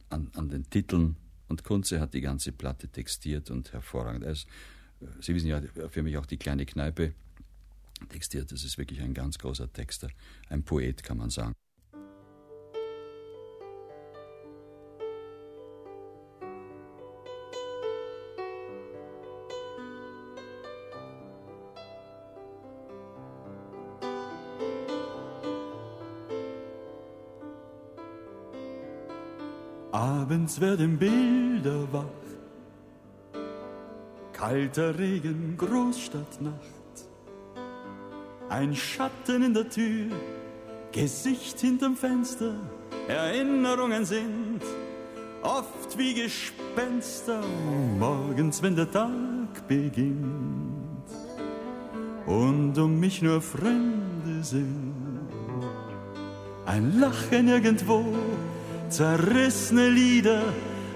an, 0.09 0.29
an 0.35 0.49
den 0.49 0.69
Titeln. 0.69 1.15
Und 1.47 1.63
Kunze 1.63 1.99
hat 1.99 2.13
die 2.13 2.21
ganze 2.21 2.51
Platte 2.51 2.87
textiert 2.87 3.49
und 3.49 3.73
hervorragend. 3.73 4.23
Er 4.23 4.31
ist, 4.31 4.47
äh, 5.01 5.05
Sie 5.21 5.33
wissen 5.33 5.47
ja, 5.47 5.61
für 5.89 6.03
mich 6.03 6.17
auch 6.17 6.25
die 6.25 6.37
kleine 6.37 6.65
Kneipe 6.65 7.13
textiert. 8.09 8.51
Das 8.51 8.63
ist 8.63 8.77
wirklich 8.77 9.01
ein 9.01 9.13
ganz 9.13 9.37
großer 9.39 9.71
Texter, 9.71 10.09
ein 10.49 10.63
Poet, 10.63 11.03
kann 11.03 11.17
man 11.17 11.29
sagen. 11.29 11.53
Abends 30.29 30.61
werden 30.61 30.99
Bilder 30.99 31.91
wach. 31.91 32.03
Kalter 34.31 34.95
Regen, 34.99 35.55
Großstadtnacht. 35.57 36.53
Ein 38.47 38.75
Schatten 38.75 39.41
in 39.41 39.55
der 39.55 39.67
Tür, 39.67 40.11
Gesicht 40.91 41.59
hinterm 41.59 41.95
Fenster. 41.95 42.53
Erinnerungen 43.07 44.05
sind 44.05 44.61
oft 45.41 45.97
wie 45.97 46.13
Gespenster. 46.13 47.41
Morgens, 47.97 48.61
wenn 48.61 48.75
der 48.75 48.91
Tag 48.91 49.67
beginnt 49.67 51.09
und 52.27 52.77
um 52.77 52.99
mich 52.99 53.23
nur 53.23 53.41
Fremde 53.41 54.43
sind. 54.43 54.93
Ein 56.67 56.99
Lachen 56.99 57.47
irgendwo 57.47 58.05
zerrissene 58.89 59.89
Lieder 59.89 60.41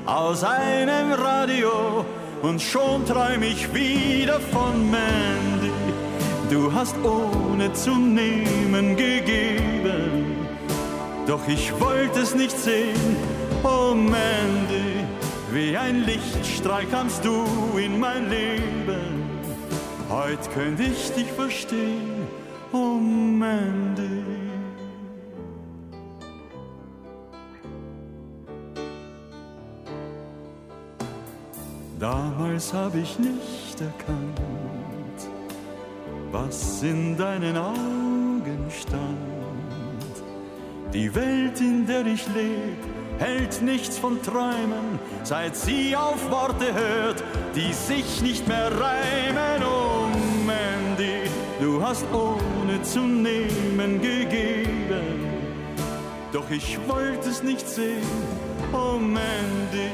aus 0.06 0.44
einem 0.44 1.14
Radio 1.14 2.06
und 2.42 2.62
schon 2.62 3.06
träum 3.06 3.44
ich 3.44 3.74
wieder 3.74 4.40
von 4.40 4.90
Mandy. 4.90 5.72
Du 6.50 6.74
hast 6.74 6.96
ohne 7.04 7.72
zu 7.74 7.96
nehmen 7.96 8.96
gegeben, 8.98 10.48
doch 11.26 11.48
ich 11.48 11.72
wollte 11.80 12.22
es 12.22 12.36
nicht 12.36 12.58
sehen. 12.58 13.16
Oh 13.64 13.94
Mandy, 13.94 15.06
wie 15.52 15.78
ein 15.78 16.04
Lichtstrahl 16.04 16.86
kamst 16.86 17.24
du 17.24 17.46
in 17.78 18.00
mein 18.00 18.30
Leben. 18.30 19.24
Heute 20.10 20.50
könnte 20.54 20.84
ich 20.84 21.12
dich 21.14 21.32
verstehen, 21.32 22.13
Damals 32.04 32.74
habe 32.74 33.00
ich 33.00 33.18
nicht 33.18 33.80
erkannt, 33.80 35.30
was 36.34 36.84
in 36.84 37.16
deinen 37.16 37.56
Augen 37.56 38.70
stand. 38.70 40.14
Die 40.94 41.16
Welt, 41.16 41.62
in 41.62 41.88
der 41.88 42.06
ich 42.06 42.28
lebe, 42.28 42.76
hält 43.20 43.62
nichts 43.62 43.98
von 43.98 44.22
Träumen, 44.22 45.00
seit 45.24 45.56
sie 45.56 45.96
auf 45.96 46.30
Worte 46.30 46.74
hört, 46.74 47.24
die 47.56 47.72
sich 47.72 48.22
nicht 48.22 48.50
mehr 48.50 48.70
reimen. 48.70 49.64
Oh 49.64 50.08
Mandy, 50.46 51.22
du 51.62 51.82
hast 51.82 52.06
ohne 52.12 52.82
zu 52.82 53.00
nehmen 53.00 54.02
gegeben, 54.02 55.26
doch 56.34 56.52
ich 56.52 56.78
wollte 56.86 57.30
es 57.30 57.42
nicht 57.44 57.66
sehen. 57.66 58.04
Oh 58.74 58.98
Mandy, 58.98 59.90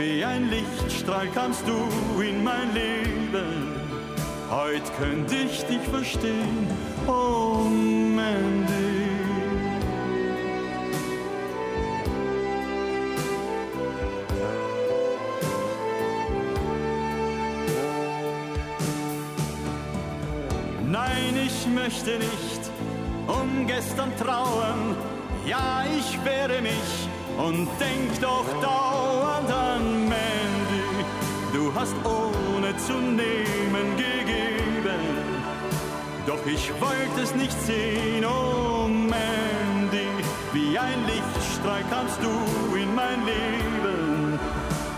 wie 0.00 0.24
ein 0.24 0.48
Lichtstrahl 0.48 1.28
kamst 1.28 1.62
du 1.66 2.22
in 2.22 2.42
mein 2.42 2.72
Leben. 2.72 3.74
Heute 4.50 4.90
könnte 4.98 5.34
ich 5.36 5.62
dich 5.64 5.82
verstehen, 5.92 6.66
oh 7.06 7.66
Mandy. 7.68 8.66
Nein, 20.88 21.34
ich 21.46 21.66
möchte 21.66 22.12
nicht 22.18 22.62
um 23.26 23.66
gestern 23.66 24.16
trauern. 24.16 24.96
Ja, 25.46 25.84
ich 25.98 26.18
wehre 26.24 26.62
mich 26.62 27.08
und 27.36 27.68
denk 27.78 28.18
doch 28.20 28.46
dauernd 28.62 28.99
hast 31.80 31.96
ohne 32.04 32.76
zu 32.76 32.92
nehmen 32.92 33.96
gegeben, 33.96 35.00
doch 36.26 36.44
ich 36.44 36.70
wollte 36.78 37.22
es 37.22 37.34
nicht 37.34 37.58
sehen, 37.62 38.22
oh 38.26 38.86
Mandy. 38.86 40.10
Wie 40.52 40.78
ein 40.78 41.06
Lichtstrahl 41.06 41.82
kamst 41.88 42.18
du 42.22 42.76
in 42.76 42.94
mein 42.94 43.24
Leben. 43.24 44.38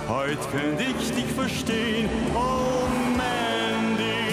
Heute 0.09 0.45
könnte 0.51 0.83
ich 0.83 1.12
dich 1.15 1.33
verstehen, 1.33 2.09
oh 2.35 2.89
Mandy. 3.17 4.27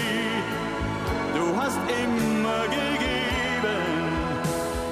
Du 1.36 1.56
hast 1.56 1.77
immer 2.03 2.63
gegeben, 2.79 3.84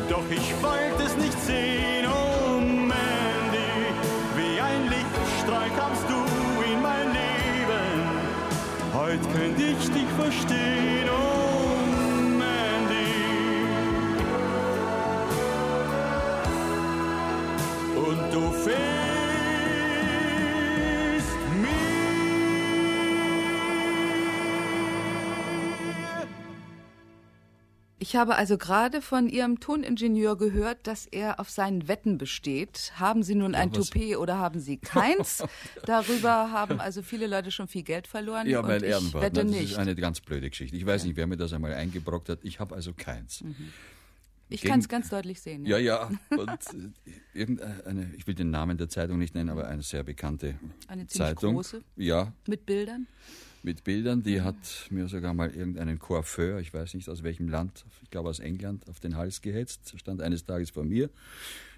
doch 0.09 0.29
ich 0.29 0.53
wollte 0.61 1.03
es 1.07 1.17
nicht 1.17 1.39
sehen, 1.41 2.05
oh 2.05 2.59
Mandy. 2.59 3.73
Wie 4.35 4.61
ein 4.61 4.83
Lichtstrahl 4.89 5.69
kamst 5.75 6.03
du. 6.07 6.16
Heute 9.07 9.25
könnte 9.29 9.63
ich 9.63 9.89
dich 9.89 10.09
verstehen, 10.19 11.07
oh 11.09 11.77
Mandy. 12.37 13.07
Und 17.95 18.33
du 18.33 18.51
fehlst 18.51 19.06
Ich 28.09 28.15
habe 28.15 28.35
also 28.37 28.57
gerade 28.57 29.01
von 29.01 29.27
Ihrem 29.27 29.59
Toningenieur 29.59 30.37
gehört, 30.37 30.87
dass 30.87 31.05
er 31.07 31.41
auf 31.41 31.49
seinen 31.49 31.89
Wetten 31.89 32.17
besteht. 32.17 32.93
Haben 32.95 33.21
Sie 33.21 33.35
nun 33.35 33.53
ein 33.53 33.69
was- 33.75 33.89
Toupet 33.89 34.15
oder 34.15 34.37
haben 34.37 34.61
Sie 34.61 34.77
keins? 34.77 35.43
Darüber 35.85 36.49
haben 36.51 36.79
also 36.79 37.01
viele 37.01 37.27
Leute 37.27 37.51
schon 37.51 37.67
viel 37.67 37.83
Geld 37.83 38.07
verloren. 38.07 38.47
Ja, 38.47 38.61
mein 38.61 38.81
ich 38.81 38.89
Ehrenwort. 38.91 39.21
wette 39.23 39.39
Nein, 39.43 39.47
das 39.51 39.59
nicht. 39.59 39.71
ist 39.73 39.77
eine 39.77 39.93
ganz 39.95 40.21
blöde 40.21 40.49
Geschichte. 40.49 40.77
Ich 40.77 40.85
weiß 40.85 41.03
nicht, 41.03 41.17
wer 41.17 41.27
mir 41.27 41.35
das 41.35 41.51
einmal 41.51 41.73
eingebrockt 41.73 42.29
hat. 42.29 42.39
Ich 42.43 42.61
habe 42.61 42.75
also 42.75 42.93
keins. 42.93 43.43
ich 44.47 44.61
gegen- 44.61 44.71
kann 44.71 44.79
es 44.79 44.87
ganz 44.87 45.09
deutlich 45.09 45.41
sehen. 45.41 45.65
Ja, 45.65 45.77
ja. 45.77 46.09
Und 46.29 46.47
äh, 46.49 47.09
irgendeine, 47.33 48.09
ich 48.15 48.25
will 48.25 48.35
den 48.35 48.51
Namen 48.51 48.77
der 48.77 48.87
Zeitung 48.87 49.17
nicht 49.19 49.35
nennen, 49.35 49.49
aber 49.49 49.67
eine 49.67 49.81
sehr 49.81 50.03
bekannte 50.03 50.55
Eine 50.87 51.07
ziemlich 51.07 51.09
Zeitung. 51.09 51.55
große. 51.55 51.81
Ja, 51.97 52.31
Mit 52.47 52.65
Bildern. 52.65 53.07
Mit 53.63 53.83
Bildern. 53.83 54.23
Die 54.23 54.41
hat 54.41 54.87
mir 54.89 55.07
sogar 55.07 55.33
mal 55.33 55.49
irgendeinen 55.49 55.99
Coiffeur, 55.99 56.59
ich 56.59 56.73
weiß 56.73 56.93
nicht 56.93 57.09
aus 57.09 57.23
welchem 57.23 57.49
Land, 57.49 57.85
ich 58.03 58.09
glaube 58.09 58.29
aus 58.29 58.39
England, 58.39 58.87
auf 58.87 58.99
den 58.99 59.15
Hals 59.15 59.41
gehetzt. 59.41 59.93
Stand 59.97 60.21
eines 60.21 60.45
Tages 60.45 60.69
vor 60.69 60.83
mir 60.83 61.09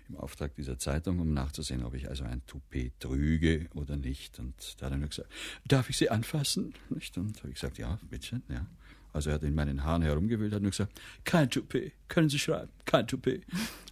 im 0.10 0.18
Auftrag 0.18 0.56
dieser 0.56 0.78
Zeitung, 0.78 1.20
um 1.20 1.34
nachzusehen, 1.34 1.84
ob 1.84 1.94
ich 1.94 2.10
also 2.10 2.24
ein 2.24 2.42
Toupet 2.48 3.00
trüge 3.00 3.68
oder 3.76 3.96
nicht. 3.96 4.40
Und 4.40 4.76
da 4.80 4.88
hat 4.88 4.94
er 4.94 4.98
nur 4.98 5.10
gesagt, 5.10 5.30
darf 5.68 5.90
ich 5.90 5.98
Sie 5.98 6.10
anfassen? 6.10 6.74
Nicht? 6.90 7.18
Und 7.18 7.38
habe 7.40 7.50
ich 7.50 7.56
gesagt, 7.56 7.78
ja, 7.78 8.00
bitte, 8.10 8.42
ja. 8.50 8.66
Also 9.14 9.30
er 9.30 9.36
hat 9.36 9.44
in 9.44 9.56
meinen 9.56 9.84
Haaren 9.84 10.02
herumgewühlt, 10.02 10.54
hat 10.54 10.62
nur 10.62 10.72
gesagt, 10.72 11.00
kein 11.24 11.50
Toupet, 11.50 11.94
können 12.08 12.30
Sie 12.30 12.40
schreiben, 12.40 12.70
kein 12.86 13.08
Toupet. 13.08 13.44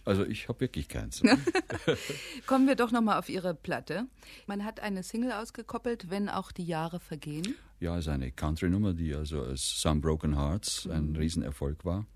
Also 0.04 0.24
ich 0.24 0.48
habe 0.48 0.60
wirklich 0.60 0.88
keins. 0.88 1.22
Kommen 2.46 2.66
wir 2.66 2.76
doch 2.76 2.92
nochmal 2.92 3.18
auf 3.18 3.28
Ihre 3.28 3.54
Platte. 3.54 4.06
Man 4.46 4.64
hat 4.64 4.80
eine 4.80 5.02
Single 5.02 5.32
ausgekoppelt, 5.32 6.10
wenn 6.10 6.28
auch 6.28 6.52
die 6.52 6.64
Jahre 6.64 7.00
vergehen. 7.00 7.56
Ja, 7.80 7.98
ist 7.98 8.08
eine 8.08 8.32
Country-Nummer, 8.32 8.94
die 8.94 9.14
also 9.14 9.42
als 9.42 9.80
Some 9.80 10.00
Broken 10.00 10.36
Hearts 10.36 10.88
ein 10.88 11.14
Riesenerfolg 11.14 11.84
war. 11.84 12.06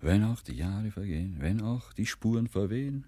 Wenn 0.00 0.22
auch 0.22 0.42
die 0.42 0.54
Jahre 0.54 0.90
vergehen, 0.90 1.36
wenn 1.38 1.62
auch 1.62 1.92
die 1.94 2.06
Spuren 2.06 2.46
verwehen. 2.46 3.06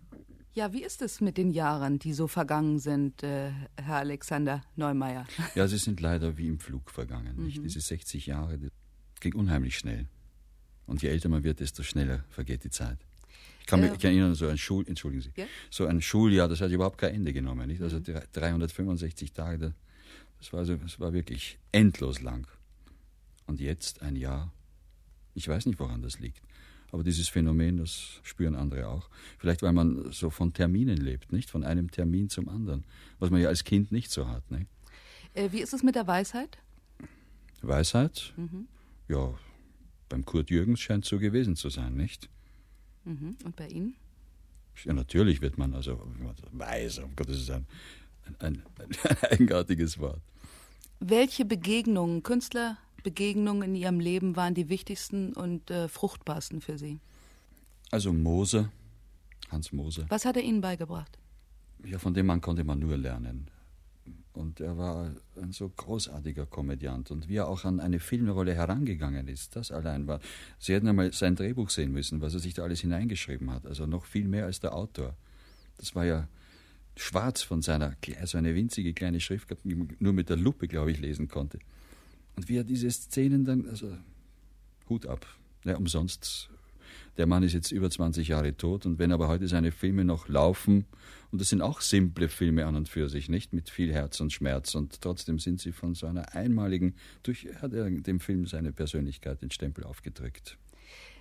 Ja, 0.54 0.72
wie 0.72 0.82
ist 0.82 1.02
es 1.02 1.20
mit 1.20 1.36
den 1.36 1.50
Jahren, 1.50 1.98
die 1.98 2.14
so 2.14 2.26
vergangen 2.26 2.78
sind, 2.78 3.22
äh, 3.22 3.50
Herr 3.76 3.96
Alexander 3.96 4.62
Neumeier? 4.76 5.26
Ja, 5.54 5.68
sie 5.68 5.76
sind 5.76 6.00
leider 6.00 6.38
wie 6.38 6.48
im 6.48 6.58
Flug 6.58 6.90
vergangen. 6.90 7.44
Nicht? 7.44 7.62
Diese 7.62 7.80
60 7.80 8.24
Jahre, 8.24 8.58
ging 9.20 9.34
unheimlich 9.34 9.76
schnell. 9.78 10.06
Und 10.86 11.02
je 11.02 11.08
älter 11.08 11.28
man 11.28 11.42
wird, 11.44 11.60
desto 11.60 11.82
schneller 11.82 12.24
vergeht 12.30 12.64
die 12.64 12.70
Zeit. 12.70 12.98
Ich 13.60 13.66
kann 13.66 13.80
mich 13.80 13.90
ich 13.92 13.98
kann 13.98 14.12
erinnern, 14.12 14.34
so 14.36 14.46
ein 14.46 14.58
Schul, 14.58 14.86
entschuldigen 14.86 15.22
Sie, 15.22 15.32
Ja? 15.36 15.46
so 15.70 15.86
ein 15.86 16.00
Schuljahr, 16.00 16.48
das 16.48 16.60
hat 16.60 16.70
überhaupt 16.70 16.98
kein 16.98 17.14
Ende 17.14 17.32
genommen. 17.32 17.66
Nicht? 17.66 17.82
Also 17.82 17.98
drei- 17.98 18.22
365 18.32 19.32
Tage, 19.32 19.58
da- 19.58 19.72
das 20.38 20.52
war, 20.52 20.64
so, 20.64 20.76
das 20.76 21.00
war 21.00 21.12
wirklich 21.12 21.58
endlos 21.72 22.20
lang. 22.20 22.46
Und 23.46 23.60
jetzt 23.60 24.02
ein 24.02 24.14
Jahr, 24.16 24.52
ich 25.34 25.48
weiß 25.48 25.66
nicht, 25.66 25.80
woran 25.80 26.02
das 26.02 26.20
liegt. 26.20 26.40
Aber 26.92 27.02
dieses 27.02 27.28
Phänomen, 27.28 27.78
das 27.78 28.20
spüren 28.22 28.54
andere 28.54 28.86
auch. 28.88 29.10
Vielleicht, 29.38 29.62
weil 29.62 29.72
man 29.72 30.12
so 30.12 30.30
von 30.30 30.52
Terminen 30.52 30.96
lebt, 30.98 31.32
nicht? 31.32 31.50
Von 31.50 31.64
einem 31.64 31.90
Termin 31.90 32.28
zum 32.30 32.48
anderen. 32.48 32.84
Was 33.18 33.30
man 33.30 33.40
ja 33.40 33.48
als 33.48 33.64
Kind 33.64 33.90
nicht 33.90 34.12
so 34.12 34.28
hat, 34.28 34.48
nicht? 34.52 34.66
Äh, 35.34 35.50
wie 35.50 35.60
ist 35.60 35.74
es 35.74 35.82
mit 35.82 35.96
der 35.96 36.06
Weisheit? 36.06 36.58
Weisheit? 37.62 38.32
Mhm. 38.36 38.68
Ja, 39.08 39.34
beim 40.08 40.24
Kurt 40.24 40.50
Jürgens 40.50 40.80
scheint 40.80 41.04
es 41.04 41.10
so 41.10 41.18
gewesen 41.18 41.56
zu 41.56 41.68
sein, 41.70 41.96
nicht? 41.96 42.28
Mhm. 43.04 43.36
Und 43.44 43.56
bei 43.56 43.68
Ihnen? 43.68 43.94
Ja, 44.84 44.92
natürlich 44.92 45.40
wird 45.40 45.58
man 45.58 45.74
also 45.74 46.06
weise, 46.52 47.04
um 47.04 47.16
Gottes 47.16 47.48
Willen, 47.48 47.66
ein, 48.26 48.36
ein, 48.40 48.62
ein 49.08 49.16
eigenartiges 49.30 49.98
Wort. 49.98 50.20
Welche 51.00 51.44
Begegnungen, 51.44 52.22
Künstlerbegegnungen 52.22 53.70
in 53.70 53.74
Ihrem 53.74 54.00
Leben 54.00 54.36
waren 54.36 54.54
die 54.54 54.68
wichtigsten 54.68 55.32
und 55.32 55.70
äh, 55.70 55.88
fruchtbarsten 55.88 56.60
für 56.60 56.78
Sie? 56.78 56.98
Also 57.90 58.12
Moser, 58.12 58.70
Hans 59.50 59.72
Moser. 59.72 60.06
Was 60.08 60.24
hat 60.24 60.36
er 60.36 60.42
Ihnen 60.42 60.60
beigebracht? 60.60 61.18
Ja, 61.84 61.98
von 61.98 62.14
dem 62.14 62.26
Mann 62.26 62.40
konnte 62.40 62.64
man 62.64 62.78
nur 62.78 62.96
lernen. 62.96 63.50
Und 64.36 64.60
er 64.60 64.76
war 64.76 65.14
ein 65.40 65.52
so 65.52 65.68
großartiger 65.68 66.46
Komödiant. 66.46 67.10
Und 67.10 67.28
wie 67.28 67.36
er 67.36 67.48
auch 67.48 67.64
an 67.64 67.80
eine 67.80 67.98
Filmrolle 68.00 68.54
herangegangen 68.54 69.28
ist, 69.28 69.56
das 69.56 69.70
allein 69.70 70.06
war. 70.06 70.20
Sie 70.58 70.74
hätten 70.74 70.88
einmal 70.88 71.12
sein 71.12 71.36
Drehbuch 71.36 71.70
sehen 71.70 71.92
müssen, 71.92 72.20
was 72.20 72.34
er 72.34 72.40
sich 72.40 72.54
da 72.54 72.62
alles 72.62 72.80
hineingeschrieben 72.80 73.50
hat. 73.50 73.66
Also 73.66 73.86
noch 73.86 74.04
viel 74.04 74.28
mehr 74.28 74.44
als 74.44 74.60
der 74.60 74.74
Autor. 74.74 75.16
Das 75.78 75.94
war 75.94 76.04
ja 76.04 76.28
schwarz 76.96 77.42
von 77.42 77.62
seiner, 77.62 77.96
so 78.24 78.38
eine 78.38 78.54
winzige 78.54 78.92
kleine 78.92 79.20
Schrift, 79.20 79.48
die 79.64 79.74
man 79.74 79.96
nur 79.98 80.12
mit 80.12 80.28
der 80.28 80.36
Lupe, 80.36 80.68
glaube 80.68 80.90
ich, 80.90 81.00
lesen 81.00 81.28
konnte. 81.28 81.58
Und 82.36 82.48
wie 82.48 82.58
er 82.58 82.64
diese 82.64 82.90
Szenen 82.90 83.44
dann, 83.44 83.66
also 83.68 83.96
Hut 84.88 85.06
ab. 85.06 85.26
Ja, 85.64 85.76
umsonst 85.76 86.50
der 87.16 87.26
Mann 87.26 87.42
ist 87.42 87.52
jetzt 87.52 87.72
über 87.72 87.90
20 87.90 88.28
Jahre 88.28 88.56
tot 88.56 88.86
und 88.86 88.98
wenn 88.98 89.12
aber 89.12 89.28
heute 89.28 89.48
seine 89.48 89.72
Filme 89.72 90.04
noch 90.04 90.28
laufen, 90.28 90.86
und 91.32 91.40
das 91.40 91.48
sind 91.48 91.62
auch 91.62 91.80
simple 91.80 92.28
Filme 92.28 92.66
an 92.66 92.76
und 92.76 92.88
für 92.88 93.08
sich, 93.08 93.28
nicht 93.28 93.52
mit 93.52 93.70
viel 93.70 93.92
Herz 93.92 94.20
und 94.20 94.32
Schmerz, 94.32 94.74
und 94.74 95.00
trotzdem 95.00 95.38
sind 95.38 95.60
sie 95.60 95.72
von 95.72 95.94
so 95.94 96.06
einer 96.06 96.34
einmaligen, 96.34 96.94
durch 97.22 97.48
hat 97.60 97.72
er 97.72 97.90
dem 97.90 98.20
Film 98.20 98.46
seine 98.46 98.72
Persönlichkeit 98.72 99.42
den 99.42 99.50
Stempel 99.50 99.84
aufgedrückt. 99.84 100.58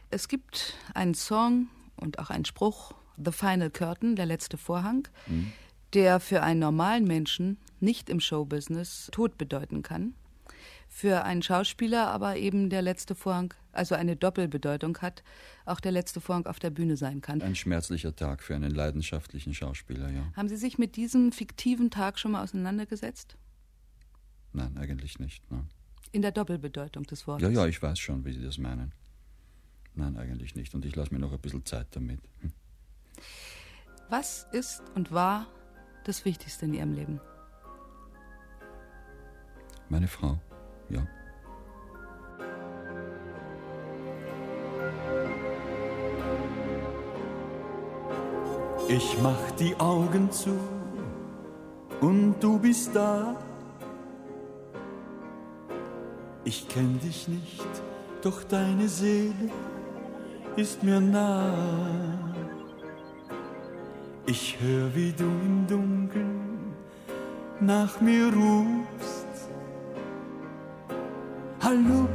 Es 0.09 0.27
gibt 0.27 0.75
einen 0.93 1.15
Song 1.15 1.67
und 1.95 2.19
auch 2.19 2.29
einen 2.29 2.45
Spruch, 2.45 2.93
The 3.23 3.31
Final 3.31 3.69
Curtain, 3.69 4.15
der 4.15 4.25
letzte 4.25 4.57
Vorhang, 4.57 5.07
mhm. 5.27 5.51
der 5.93 6.19
für 6.19 6.43
einen 6.43 6.59
normalen 6.59 7.05
Menschen 7.05 7.57
nicht 7.79 8.09
im 8.09 8.19
Showbusiness 8.19 9.09
Tod 9.11 9.37
bedeuten 9.37 9.81
kann 9.81 10.13
für 10.95 11.25
einen 11.25 11.41
Schauspieler 11.41 12.07
aber 12.07 12.37
eben 12.37 12.69
der 12.69 12.81
letzte 12.81 13.15
Vorhang, 13.15 13.53
also 13.73 13.95
eine 13.95 14.15
Doppelbedeutung 14.15 14.97
hat, 14.99 15.23
auch 15.65 15.81
der 15.81 15.91
letzte 15.91 16.21
Vorhang 16.21 16.45
auf 16.45 16.57
der 16.57 16.69
Bühne 16.69 16.95
sein 16.95 17.19
kann. 17.19 17.41
Ein 17.41 17.55
schmerzlicher 17.55 18.15
Tag 18.15 18.41
für 18.41 18.55
einen 18.55 18.71
leidenschaftlichen 18.71 19.53
Schauspieler, 19.53 20.09
ja. 20.09 20.31
Haben 20.37 20.47
Sie 20.47 20.55
sich 20.55 20.77
mit 20.77 20.95
diesem 20.95 21.33
fiktiven 21.33 21.91
Tag 21.91 22.17
schon 22.17 22.31
mal 22.31 22.43
auseinandergesetzt? 22.43 23.35
Nein, 24.53 24.77
eigentlich 24.77 25.19
nicht. 25.19 25.43
Nein. 25.51 25.67
In 26.13 26.21
der 26.21 26.31
Doppelbedeutung 26.31 27.03
des 27.03 27.27
Wortes? 27.27 27.45
Ja, 27.45 27.49
ja, 27.53 27.67
ich 27.67 27.81
weiß 27.81 27.99
schon, 27.99 28.23
wie 28.23 28.31
Sie 28.31 28.41
das 28.41 28.57
meinen. 28.57 28.93
Nein, 29.95 30.15
eigentlich 30.15 30.55
nicht. 30.55 30.73
Und 30.75 30.85
ich 30.85 30.95
lasse 30.95 31.13
mir 31.13 31.19
noch 31.19 31.33
ein 31.33 31.39
bisschen 31.39 31.65
Zeit 31.65 31.87
damit. 31.91 32.21
Hm. 32.39 32.53
Was 34.07 34.47
ist 34.53 34.81
und 34.95 35.11
war 35.11 35.47
das 36.05 36.23
Wichtigste 36.23 36.63
in 36.63 36.73
Ihrem 36.73 36.93
Leben? 36.93 37.19
Meine 39.89 40.07
Frau 40.07 40.39
ja. 40.89 41.01
Ich 48.87 49.17
mach 49.23 49.51
die 49.59 49.75
Augen 49.79 50.31
zu 50.31 50.57
und 52.01 52.35
du 52.39 52.59
bist 52.59 52.95
da. 52.95 53.35
Ich 56.43 56.67
kenn 56.67 56.99
dich 56.99 57.27
nicht, 57.27 57.65
doch 58.21 58.43
deine 58.43 58.87
Seele 58.87 59.49
ist 60.55 60.83
mir 60.83 61.01
nah. 61.01 61.53
Ich 64.27 64.57
hör, 64.59 64.95
wie 64.95 65.11
du 65.11 65.24
im 65.24 65.65
Dunkeln 65.67 66.74
nach 67.59 68.00
mir 68.01 68.31
rufst 68.33 69.25
Hallo. 71.75 72.07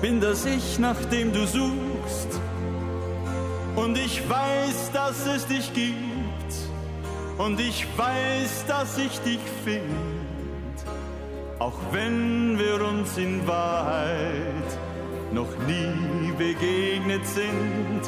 Bin 0.00 0.20
das 0.20 0.44
ich, 0.44 0.78
nach 0.78 1.04
dem 1.06 1.32
du 1.32 1.46
suchst. 1.46 2.40
Und 3.74 3.98
ich 3.98 4.22
weiß, 4.28 4.92
dass 4.92 5.26
es 5.26 5.46
dich 5.46 5.72
gibt. 5.74 6.52
Und 7.38 7.58
ich 7.58 7.86
weiß, 7.96 8.66
dass 8.68 8.98
ich 8.98 9.18
dich 9.20 9.40
find. 9.64 10.76
Auch 11.58 11.80
wenn 11.90 12.56
wir 12.56 12.86
uns 12.86 13.18
in 13.18 13.44
Wahrheit 13.48 14.70
noch 15.32 15.52
nie 15.66 16.32
begegnet 16.38 17.26
sind. 17.26 18.02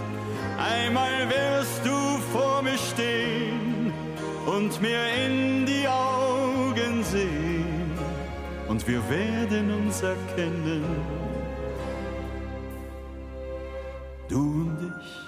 Einmal 0.57 1.29
wirst 1.29 1.85
du 1.85 1.99
vor 2.33 2.63
mir 2.63 2.79
stehen 2.79 3.93
und 4.47 4.81
mir 4.81 5.03
in 5.27 5.67
die 5.67 5.89
Augen 5.89 7.03
sehen 7.03 7.46
wir 8.87 9.11
werden 9.11 9.71
uns 9.73 10.01
erkennen. 10.01 10.85
Du 14.29 14.39
und 14.39 14.79
ich. 15.01 15.27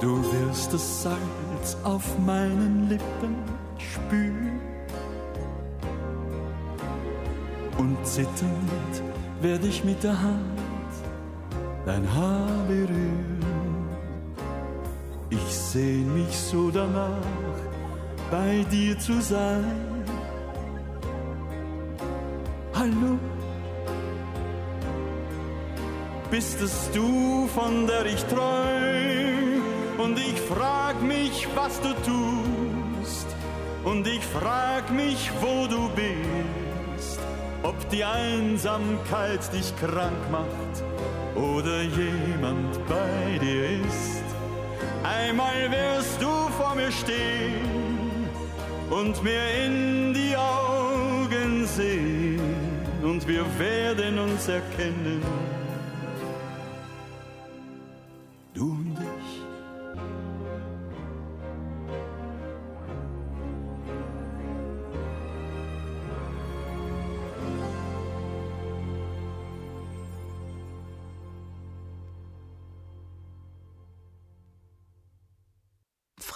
Du 0.00 0.22
wirst 0.32 0.72
das 0.72 1.02
Salz 1.02 1.76
auf 1.82 2.04
meinen 2.20 2.88
Lippen 2.88 3.36
spüren 3.78 4.77
und 7.88 8.06
zitternd 8.06 8.94
werde 9.40 9.66
ich 9.66 9.82
mit 9.84 10.02
der 10.02 10.20
Hand 10.20 10.92
dein 11.86 12.04
Haar 12.14 12.64
berühren. 12.66 13.38
Ich 15.30 15.48
seh 15.70 15.98
mich 16.18 16.36
so 16.36 16.70
danach, 16.70 17.58
bei 18.30 18.64
dir 18.70 18.98
zu 18.98 19.20
sein. 19.20 20.04
Hallo, 22.74 23.18
bist 26.30 26.60
es 26.60 26.90
du, 26.92 27.48
von 27.54 27.86
der 27.86 28.06
ich 28.06 28.22
träum? 28.24 29.62
Und 29.98 30.18
ich 30.18 30.40
frag 30.40 31.02
mich, 31.02 31.48
was 31.54 31.80
du 31.80 31.92
tust. 32.10 33.28
Und 33.84 34.06
ich 34.06 34.24
frag 34.24 34.90
mich, 34.92 35.30
wo 35.40 35.66
du 35.66 35.88
bist 35.96 36.57
die 37.92 38.04
Einsamkeit 38.04 39.40
dich 39.52 39.74
krank 39.76 40.30
macht 40.30 40.82
oder 41.34 41.82
jemand 41.82 42.86
bei 42.86 43.38
dir 43.40 43.80
ist. 43.86 44.22
Einmal 45.02 45.70
wirst 45.70 46.20
du 46.20 46.30
vor 46.58 46.74
mir 46.74 46.92
stehen 46.92 48.28
und 48.90 49.22
mir 49.22 49.64
in 49.64 50.12
die 50.12 50.36
Augen 50.36 51.66
sehen 51.66 52.40
und 53.02 53.26
wir 53.26 53.44
werden 53.58 54.18
uns 54.18 54.48
erkennen. 54.48 55.22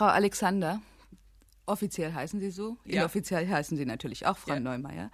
Frau 0.03 0.09
Alexander, 0.09 0.83
offiziell 1.65 2.13
heißen 2.13 2.41
Sie 2.41 2.51
so, 2.51 2.77
ja. 2.85 3.03
inoffiziell 3.03 3.49
heißen 3.49 3.77
Sie 3.77 3.87
natürlich 3.87 4.27
auch 4.27 4.37
Frau 4.37 4.55
ja. 4.55 4.59
Neumeier. 4.59 5.13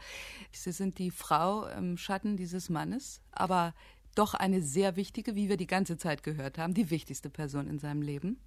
Sie 0.50 0.72
sind 0.72 0.98
die 0.98 1.10
Frau 1.10 1.66
im 1.66 1.98
Schatten 1.98 2.38
dieses 2.38 2.70
Mannes, 2.70 3.20
aber 3.30 3.74
doch 4.14 4.32
eine 4.32 4.62
sehr 4.62 4.96
wichtige, 4.96 5.34
wie 5.34 5.50
wir 5.50 5.58
die 5.58 5.66
ganze 5.66 5.98
Zeit 5.98 6.22
gehört 6.22 6.56
haben, 6.56 6.72
die 6.72 6.88
wichtigste 6.88 7.28
Person 7.28 7.68
in 7.68 7.78
seinem 7.78 8.00
Leben. 8.00 8.40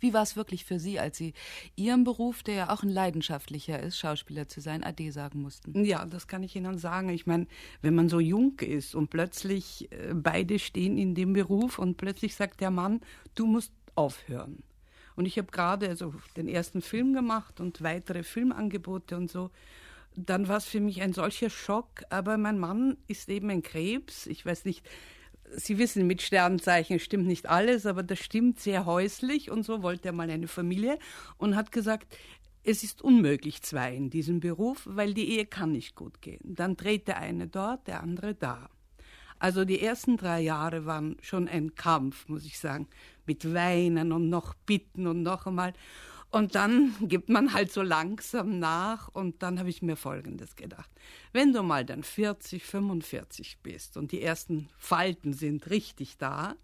Wie 0.00 0.12
war 0.12 0.22
es 0.22 0.36
wirklich 0.36 0.66
für 0.66 0.78
Sie, 0.78 1.00
als 1.00 1.16
Sie 1.16 1.32
Ihrem 1.76 2.04
Beruf, 2.04 2.42
der 2.42 2.54
ja 2.54 2.68
auch 2.70 2.82
ein 2.82 2.90
leidenschaftlicher 2.90 3.80
ist, 3.80 3.96
Schauspieler 3.96 4.48
zu 4.48 4.60
sein, 4.60 4.84
Ade 4.84 5.12
sagen 5.12 5.40
mussten? 5.40 5.82
Ja, 5.82 6.04
das 6.04 6.26
kann 6.26 6.42
ich 6.42 6.54
Ihnen 6.56 6.76
sagen. 6.76 7.08
Ich 7.08 7.26
meine, 7.26 7.46
wenn 7.80 7.94
man 7.94 8.10
so 8.10 8.20
jung 8.20 8.60
ist 8.60 8.94
und 8.94 9.08
plötzlich 9.08 9.90
äh, 9.92 10.12
beide 10.12 10.58
stehen 10.58 10.98
in 10.98 11.14
dem 11.14 11.32
Beruf 11.32 11.78
und 11.78 11.96
plötzlich 11.96 12.34
sagt 12.34 12.60
der 12.60 12.70
Mann, 12.70 13.00
du 13.34 13.46
musst 13.46 13.72
aufhören. 13.94 14.62
Und 15.16 15.26
ich 15.26 15.38
habe 15.38 15.50
gerade 15.50 15.88
also 15.88 16.14
den 16.36 16.48
ersten 16.48 16.82
Film 16.82 17.12
gemacht 17.12 17.60
und 17.60 17.82
weitere 17.82 18.22
Filmangebote 18.22 19.16
und 19.16 19.30
so. 19.30 19.50
Dann 20.16 20.48
war 20.48 20.58
es 20.58 20.64
für 20.64 20.80
mich 20.80 21.02
ein 21.02 21.12
solcher 21.12 21.50
Schock. 21.50 22.02
Aber 22.10 22.36
mein 22.36 22.58
Mann 22.58 22.96
ist 23.06 23.28
eben 23.28 23.50
ein 23.50 23.62
Krebs. 23.62 24.26
Ich 24.26 24.44
weiß 24.44 24.64
nicht, 24.64 24.84
Sie 25.56 25.78
wissen, 25.78 26.06
mit 26.06 26.22
Sternzeichen 26.22 26.98
stimmt 26.98 27.26
nicht 27.26 27.48
alles, 27.48 27.86
aber 27.86 28.02
das 28.02 28.18
stimmt 28.18 28.60
sehr 28.60 28.86
häuslich. 28.86 29.50
Und 29.50 29.64
so 29.64 29.82
wollte 29.82 30.08
er 30.08 30.12
mal 30.12 30.30
eine 30.30 30.48
Familie 30.48 30.98
und 31.36 31.54
hat 31.54 31.70
gesagt, 31.70 32.16
es 32.64 32.82
ist 32.82 33.02
unmöglich 33.02 33.62
zwei 33.62 33.94
in 33.94 34.10
diesem 34.10 34.40
Beruf, 34.40 34.82
weil 34.86 35.12
die 35.12 35.28
Ehe 35.28 35.46
kann 35.46 35.72
nicht 35.72 35.94
gut 35.94 36.22
gehen. 36.22 36.40
Dann 36.42 36.76
dreht 36.76 37.08
der 37.08 37.18
eine 37.18 37.46
dort, 37.46 37.86
der 37.86 38.02
andere 38.02 38.34
da. 38.34 38.70
Also 39.44 39.66
die 39.66 39.82
ersten 39.82 40.16
drei 40.16 40.40
Jahre 40.40 40.86
waren 40.86 41.18
schon 41.20 41.48
ein 41.48 41.74
Kampf, 41.74 42.30
muss 42.30 42.46
ich 42.46 42.58
sagen, 42.58 42.88
mit 43.26 43.52
Weinen 43.52 44.10
und 44.10 44.30
noch 44.30 44.54
Bitten 44.54 45.06
und 45.06 45.22
noch 45.22 45.44
einmal. 45.44 45.74
Und 46.30 46.54
dann 46.54 46.94
gibt 47.02 47.28
man 47.28 47.52
halt 47.52 47.70
so 47.70 47.82
langsam 47.82 48.58
nach 48.58 49.08
und 49.08 49.42
dann 49.42 49.58
habe 49.58 49.68
ich 49.68 49.82
mir 49.82 49.96
Folgendes 49.96 50.56
gedacht. 50.56 50.88
Wenn 51.34 51.52
du 51.52 51.62
mal 51.62 51.84
dann 51.84 52.04
40, 52.04 52.64
45 52.64 53.58
bist 53.62 53.98
und 53.98 54.12
die 54.12 54.22
ersten 54.22 54.70
Falten 54.78 55.34
sind 55.34 55.68
richtig 55.68 56.16
da, 56.16 56.54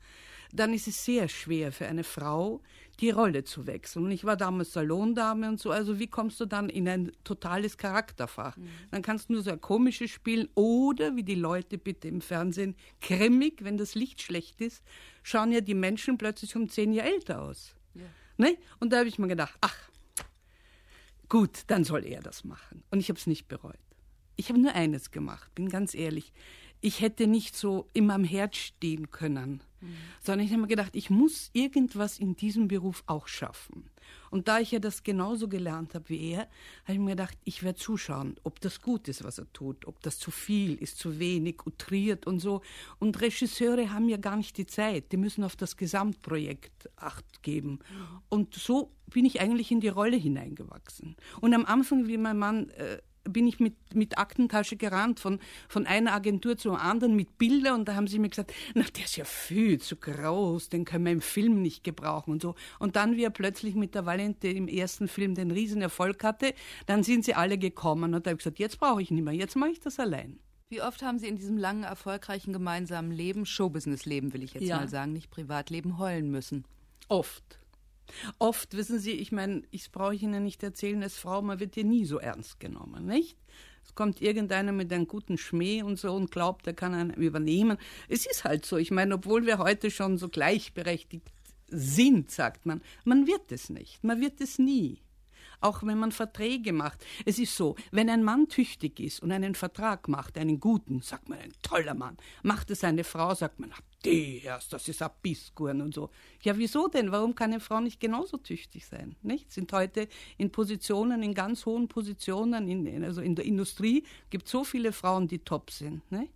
dann 0.53 0.75
ist 0.75 0.89
es 0.89 1.05
sehr 1.05 1.29
schwer 1.29 1.73
für 1.73 1.87
eine 1.87 2.05
Frau, 2.05 2.61
die 3.01 3.11
Rolle 3.11 3.45
zu 3.45 3.67
wechseln. 3.67 4.05
Und 4.05 4.11
ich 4.11 4.25
war 4.25 4.37
damals 4.37 4.73
Salondame 4.73 5.49
und 5.49 5.61
so, 5.61 5.71
also 5.71 5.99
wie 5.99 6.07
kommst 6.07 6.39
du 6.41 6.47
dann 6.47 6.69
in 6.69 6.89
ein 6.89 7.13
totales 7.25 7.79
Charakterfach? 7.79 8.57
Mhm. 8.57 8.69
Dann 8.91 9.03
kannst 9.03 9.29
du 9.29 9.35
nur 9.35 9.43
so 9.43 9.51
ein 9.51 9.61
komisches 9.61 10.11
spielen 10.11 10.49
oder, 10.55 11.17
wie 11.17 11.23
die 11.23 11.35
Leute 11.35 11.79
bitte 11.79 12.09
im 12.09 12.21
Fernsehen, 12.21 12.77
grimmig, 13.01 13.65
wenn 13.65 13.79
das 13.79 13.95
Licht 13.95 14.21
schlecht 14.21 14.61
ist, 14.61 14.83
schauen 15.23 15.53
ja 15.53 15.61
die 15.61 15.75
Menschen 15.75 16.19
plötzlich 16.19 16.55
um 16.57 16.69
zehn 16.69 16.93
Jahre 16.93 17.13
älter 17.13 17.43
aus. 17.43 17.75
Ja. 17.95 18.03
Ne? 18.37 18.59
Und 18.79 18.93
da 18.93 18.99
habe 18.99 19.09
ich 19.09 19.19
mir 19.19 19.29
gedacht, 19.29 19.55
ach, 19.61 19.77
gut, 21.29 21.63
dann 21.69 21.85
soll 21.85 22.05
er 22.05 22.21
das 22.21 22.45
machen. 22.45 22.83
Und 22.91 23.01
ich 23.01 23.09
habe 23.09 23.19
es 23.19 23.27
nicht 23.27 23.49
bereut. 23.49 23.79
Ich 24.37 24.49
habe 24.49 24.59
nur 24.59 24.75
eines 24.75 25.11
gemacht, 25.11 25.55
bin 25.55 25.69
ganz 25.69 25.95
ehrlich 25.95 26.33
ich 26.81 27.01
hätte 27.01 27.27
nicht 27.27 27.57
so 27.57 27.89
in 27.93 28.07
meinem 28.07 28.25
Herz 28.25 28.57
stehen 28.57 29.11
können, 29.11 29.63
mhm. 29.81 29.97
sondern 30.21 30.47
ich 30.47 30.53
habe 30.53 30.63
mir 30.63 30.69
gedacht, 30.69 30.95
ich 30.95 31.11
muss 31.11 31.51
irgendwas 31.53 32.19
in 32.19 32.37
diesem 32.37 32.69
Beruf 32.69 33.03
auch 33.07 33.27
schaffen. 33.29 33.91
Und 34.31 34.49
da 34.49 34.61
ich 34.61 34.71
ja 34.71 34.79
das 34.79 35.03
genauso 35.03 35.49
gelernt 35.49 35.95
habe 35.95 36.09
wie 36.09 36.33
er, 36.33 36.41
habe 36.85 36.93
ich 36.93 36.99
mir 36.99 37.11
gedacht, 37.11 37.37
ich 37.45 37.63
werde 37.63 37.79
zuschauen, 37.79 38.37
ob 38.45 38.61
das 38.61 38.81
gut 38.81 39.09
ist, 39.09 39.25
was 39.25 39.39
er 39.39 39.53
tut, 39.53 39.87
ob 39.87 40.01
das 40.03 40.19
zu 40.19 40.31
viel 40.31 40.75
ist, 40.77 40.99
zu 40.99 41.19
wenig, 41.19 41.67
utriert 41.67 42.27
und 42.27 42.39
so. 42.39 42.63
Und 42.99 43.21
Regisseure 43.21 43.93
haben 43.93 44.09
ja 44.09 44.17
gar 44.17 44.37
nicht 44.37 44.57
die 44.57 44.67
Zeit, 44.67 45.13
die 45.13 45.17
müssen 45.17 45.45
auf 45.45 45.57
das 45.57 45.77
Gesamtprojekt 45.77 46.89
Acht 46.97 47.43
geben. 47.43 47.81
Und 48.29 48.55
so 48.55 48.93
bin 49.07 49.25
ich 49.25 49.41
eigentlich 49.41 49.71
in 49.71 49.81
die 49.81 49.89
Rolle 49.89 50.17
hineingewachsen. 50.17 51.17
Und 51.41 51.55
am 51.55 51.67
Anfang, 51.67 52.07
wie 52.07 52.19
mein 52.19 52.39
Mann 52.39 52.71
äh, 52.71 52.99
bin 53.25 53.47
ich 53.47 53.61
mit, 53.61 53.75
mit 53.95 54.19
Aktentasche 54.19 54.77
gerannt, 54.77 55.21
von, 55.21 55.41
von 55.69 55.87
einer 55.87 56.13
Agentur 56.13 56.57
zur 56.57 56.81
anderen 56.81 57.17
mit 57.17 57.39
Bildern 57.39 57.81
und 57.81 57.89
da 57.89 57.95
haben 57.95 58.07
sie 58.07 58.19
mir 58.19 58.29
gesagt, 58.29 58.53
na, 58.75 58.85
der 58.97 59.05
ist 59.05 59.17
ja 59.17 59.25
viel 59.25 59.81
zu 59.81 59.97
groß, 59.97 60.69
den 60.69 60.85
können 60.85 61.05
wir 61.05 61.13
im 61.13 61.21
Film 61.21 61.63
nicht 61.63 61.85
gebrauchen 61.85 62.33
und 62.33 62.43
so. 62.43 62.55
Und 62.79 62.97
dann, 62.97 63.17
wie 63.17 63.25
er 63.25 63.31
plötzlich 63.31 63.75
mit 63.75 63.95
der 63.95 64.07
Valente 64.07 64.49
im 64.49 64.69
ersten 64.69 65.09
Film 65.09 65.35
den 65.35 65.51
Riesenerfolg 65.51 66.23
hatte, 66.25 66.55
dann 66.87 67.03
sind 67.03 67.25
sie 67.25 67.35
alle 67.35 67.59
gekommen 67.59 68.15
und 68.15 68.27
da 68.27 68.31
habe 68.31 68.39
ich 68.39 68.45
gesagt, 68.45 68.59
jetzt 68.59 68.79
brauche 68.79 69.03
ich 69.03 69.11
nicht 69.11 69.23
mehr, 69.23 69.35
jetzt 69.35 69.57
mache 69.57 69.71
ich 69.71 69.81
das 69.81 69.99
allein. 69.99 70.39
Wie 70.71 70.83
oft 70.83 71.03
haben 71.03 71.19
Sie 71.19 71.27
in 71.27 71.37
diesem 71.37 71.59
langen, 71.59 71.83
erfolgreichen 71.83 72.53
gemeinsamen 72.53 73.11
Leben, 73.11 73.45
Showbusiness-Leben 73.45 74.33
will 74.33 74.45
ich 74.45 74.55
jetzt 74.55 74.69
ja. 74.69 74.77
mal 74.77 74.89
sagen, 74.89 75.13
nicht 75.13 75.29
Privatleben, 75.29 75.99
heulen 75.99 76.31
müssen? 76.31 76.65
Oft. 77.09 77.60
Oft, 78.39 78.77
wissen 78.77 78.99
Sie, 78.99 79.13
ich 79.13 79.33
meine, 79.33 79.63
ich 79.71 79.91
brauche 79.91 80.15
Ihnen 80.15 80.45
nicht 80.45 80.63
erzählen, 80.63 81.03
als 81.03 81.17
Frau, 81.17 81.43
man 81.43 81.61
wird 81.61 81.75
hier 81.75 81.85
nie 81.85 82.05
so 82.05 82.19
ernst 82.19 82.61
genommen, 82.61 83.07
nicht? 83.07 83.37
Es 83.85 83.95
kommt 83.95 84.21
irgendeiner 84.21 84.73
mit 84.73 84.93
einem 84.93 85.07
guten 85.07 85.39
Schmäh 85.39 85.83
und 85.83 85.99
so 85.99 86.15
und 86.15 86.31
glaubt, 86.31 86.67
er 86.67 86.75
kann 86.75 86.95
einen 86.95 87.15
übernehmen. 87.15 87.79
Es 88.09 88.27
ist 88.27 88.45
halt 88.45 88.65
so. 88.65 88.77
Ich 88.77 88.91
meine, 88.91 89.15
obwohl 89.15 89.47
wir 89.47 89.59
heute 89.59 89.91
schon 89.91 90.19
so 90.19 90.29
gleichberechtigt 90.29 91.33
sind, 91.69 92.31
sagt 92.31 92.67
man, 92.67 92.83
man 93.05 93.27
wird 93.27 93.51
es 93.51 93.71
nicht. 93.71 94.05
Man 94.05 94.21
wird 94.21 94.41
es 94.41 94.59
nie 94.59 95.01
auch 95.61 95.83
wenn 95.83 95.99
man 95.99 96.13
Verträge 96.13 96.73
macht. 96.73 97.05
Es 97.25 97.39
ist 97.39 97.57
so, 97.57 97.77
wenn 97.91 98.09
ein 98.11 98.23
Mann 98.23 98.49
tüchtig 98.49 99.01
ist 99.01 99.23
und 99.23 99.33
einen 99.33 99.55
Vertrag 99.55 100.09
macht, 100.09 100.39
einen 100.39 100.61
guten, 100.61 101.03
sagt 101.03 101.29
man, 101.29 101.39
ein 101.39 101.53
toller 101.63 101.95
Mann, 101.95 102.17
macht 102.43 102.71
es 102.71 102.85
eine 102.85 103.05
Frau, 103.05 103.35
sagt 103.35 103.61
man, 103.61 103.73
die 104.05 104.43
erst, 104.43 104.73
das 104.73 104.89
ist 104.89 105.03
Abiskuren 105.03 105.83
und 105.83 105.95
so. 105.95 106.11
Ja, 106.43 106.57
wieso 106.57 106.89
denn? 106.89 107.13
Warum 107.13 107.35
kann 107.35 107.53
eine 107.53 107.61
Frau 107.61 107.81
nicht 107.81 108.01
genauso 108.01 108.39
tüchtig 108.39 108.87
sein? 108.87 109.17
Nicht? 109.23 109.53
Sind 109.53 109.73
heute 109.73 110.09
in 110.39 110.51
Positionen, 110.51 111.23
in 111.23 111.35
ganz 111.35 111.67
hohen 111.67 111.89
Positionen, 111.89 112.69
in, 112.69 113.05
also 113.05 113.21
in 113.21 113.35
der 113.35 113.45
Industrie, 113.45 114.05
gibt 114.31 114.47
es 114.47 114.53
so 114.53 114.65
viele 114.65 114.93
Frauen, 114.93 115.29
die 115.29 115.41
top 115.41 115.71
sind. 115.71 116.11
Nicht? 116.11 116.33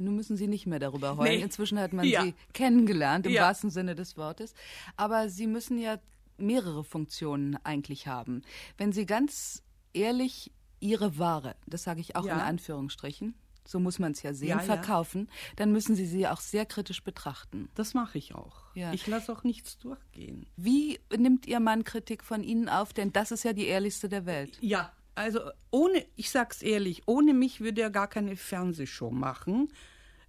Nun 0.00 0.16
müssen 0.16 0.36
Sie 0.36 0.48
nicht 0.48 0.66
mehr 0.66 0.78
darüber 0.78 1.16
heulen. 1.16 1.36
Nee. 1.36 1.42
Inzwischen 1.42 1.78
hat 1.78 1.92
man 1.92 2.04
ja. 2.06 2.22
Sie 2.22 2.34
kennengelernt, 2.52 3.26
im 3.26 3.32
ja. 3.32 3.42
wahrsten 3.42 3.70
Sinne 3.70 3.94
des 3.94 4.16
Wortes. 4.16 4.54
Aber 4.96 5.28
Sie 5.28 5.46
müssen 5.46 5.78
ja 5.78 5.98
mehrere 6.38 6.84
Funktionen 6.84 7.56
eigentlich 7.64 8.06
haben. 8.06 8.42
Wenn 8.76 8.92
Sie 8.92 9.06
ganz 9.06 9.62
ehrlich 9.92 10.52
Ihre 10.80 11.18
Ware, 11.18 11.56
das 11.66 11.84
sage 11.84 12.00
ich 12.00 12.16
auch 12.16 12.26
ja. 12.26 12.34
in 12.34 12.40
Anführungsstrichen, 12.40 13.34
so 13.66 13.80
muss 13.80 13.98
man 13.98 14.12
es 14.12 14.22
ja 14.22 14.34
sehen, 14.34 14.48
ja, 14.48 14.58
verkaufen, 14.58 15.28
ja. 15.30 15.52
dann 15.56 15.72
müssen 15.72 15.94
Sie 15.94 16.06
sie 16.06 16.28
auch 16.28 16.40
sehr 16.40 16.66
kritisch 16.66 17.02
betrachten. 17.02 17.70
Das 17.74 17.94
mache 17.94 18.18
ich 18.18 18.34
auch. 18.34 18.64
Ja. 18.74 18.92
Ich 18.92 19.06
lasse 19.06 19.32
auch 19.32 19.42
nichts 19.42 19.78
durchgehen. 19.78 20.46
Wie 20.56 21.00
nimmt 21.16 21.46
Ihr 21.46 21.60
Mann 21.60 21.84
Kritik 21.84 22.22
von 22.22 22.42
Ihnen 22.42 22.68
auf? 22.68 22.92
Denn 22.92 23.12
das 23.12 23.30
ist 23.30 23.44
ja 23.44 23.54
die 23.54 23.66
ehrlichste 23.66 24.08
der 24.08 24.26
Welt. 24.26 24.58
Ja, 24.60 24.92
also 25.14 25.40
ohne, 25.70 26.04
ich 26.16 26.30
sag's 26.30 26.60
ehrlich, 26.60 27.02
ohne 27.06 27.34
mich 27.34 27.60
würde 27.60 27.82
er 27.82 27.90
gar 27.90 28.08
keine 28.08 28.36
Fernsehshow 28.36 29.10
machen, 29.10 29.72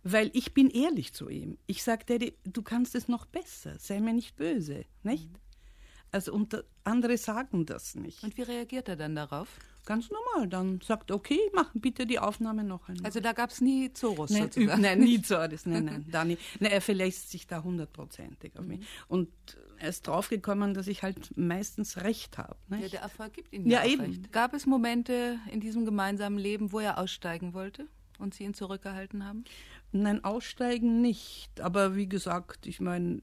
weil 0.03 0.29
ich 0.33 0.53
bin 0.53 0.69
ehrlich 0.69 1.13
zu 1.13 1.29
ihm. 1.29 1.57
Ich 1.65 1.83
sage, 1.83 2.05
Daddy, 2.05 2.37
du 2.43 2.61
kannst 2.61 2.93
es 2.93 3.07
noch 3.07 3.25
besser, 3.25 3.77
sei 3.79 3.99
mir 3.99 4.13
nicht 4.13 4.35
böse, 4.35 4.85
nicht? 5.03 5.31
Mhm. 5.31 5.39
Also 6.15 6.31
und 6.31 6.63
andere 6.85 7.17
sagen 7.17 7.65
das 7.65 7.93
nicht. 7.93 8.23
Und 8.23 8.37
wie 8.37 8.43
reagiert 8.43 8.87
er 8.87 8.95
dann 8.95 9.17
darauf? 9.17 9.49
Ganz 9.85 10.09
normal. 10.09 10.47
Dann 10.47 10.79
sagt, 10.79 11.11
okay, 11.11 11.37
machen 11.53 11.81
bitte 11.81 12.05
die 12.05 12.19
Aufnahme 12.19 12.63
noch 12.63 12.87
einmal. 12.87 13.05
Also 13.05 13.19
da 13.19 13.33
gab 13.33 13.49
es 13.49 13.59
nie 13.59 13.91
Zorus 13.91 14.29
nein, 14.29 14.43
sozusagen? 14.43 14.81
Nein, 14.81 14.99
nie 14.99 15.21
Zorus, 15.21 15.65
nein, 15.65 15.83
nein, 15.83 16.05
da 16.09 16.23
nie. 16.23 16.37
Nein, 16.61 16.71
er 16.71 16.79
verlässt 16.79 17.31
sich 17.31 17.47
da 17.47 17.61
hundertprozentig 17.61 18.57
auf 18.57 18.65
mich. 18.65 18.79
Mhm. 18.79 18.85
Und 19.09 19.29
er 19.77 19.89
ist 19.89 20.07
draufgekommen, 20.07 20.73
dass 20.73 20.87
ich 20.87 21.03
halt 21.03 21.35
meistens 21.35 21.97
recht 21.97 22.37
habe. 22.37 22.55
Ja, 22.69 22.87
der 22.87 23.01
Erfolg 23.01 23.33
gibt 23.33 23.51
ihm 23.51 23.67
ja, 23.67 23.83
ja 23.83 23.91
eben. 23.91 24.03
recht. 24.03 24.31
Gab 24.31 24.53
es 24.53 24.65
Momente 24.65 25.37
in 25.51 25.59
diesem 25.59 25.83
gemeinsamen 25.83 26.37
Leben, 26.37 26.71
wo 26.71 26.79
er 26.79 26.97
aussteigen 26.97 27.53
wollte 27.53 27.89
und 28.19 28.33
Sie 28.33 28.45
ihn 28.45 28.53
zurückgehalten 28.53 29.25
haben? 29.25 29.43
Nein, 29.91 30.23
aussteigen 30.23 31.01
nicht. 31.01 31.59
Aber 31.59 31.97
wie 31.97 32.07
gesagt, 32.07 32.67
ich 32.67 32.79
meine, 32.79 33.21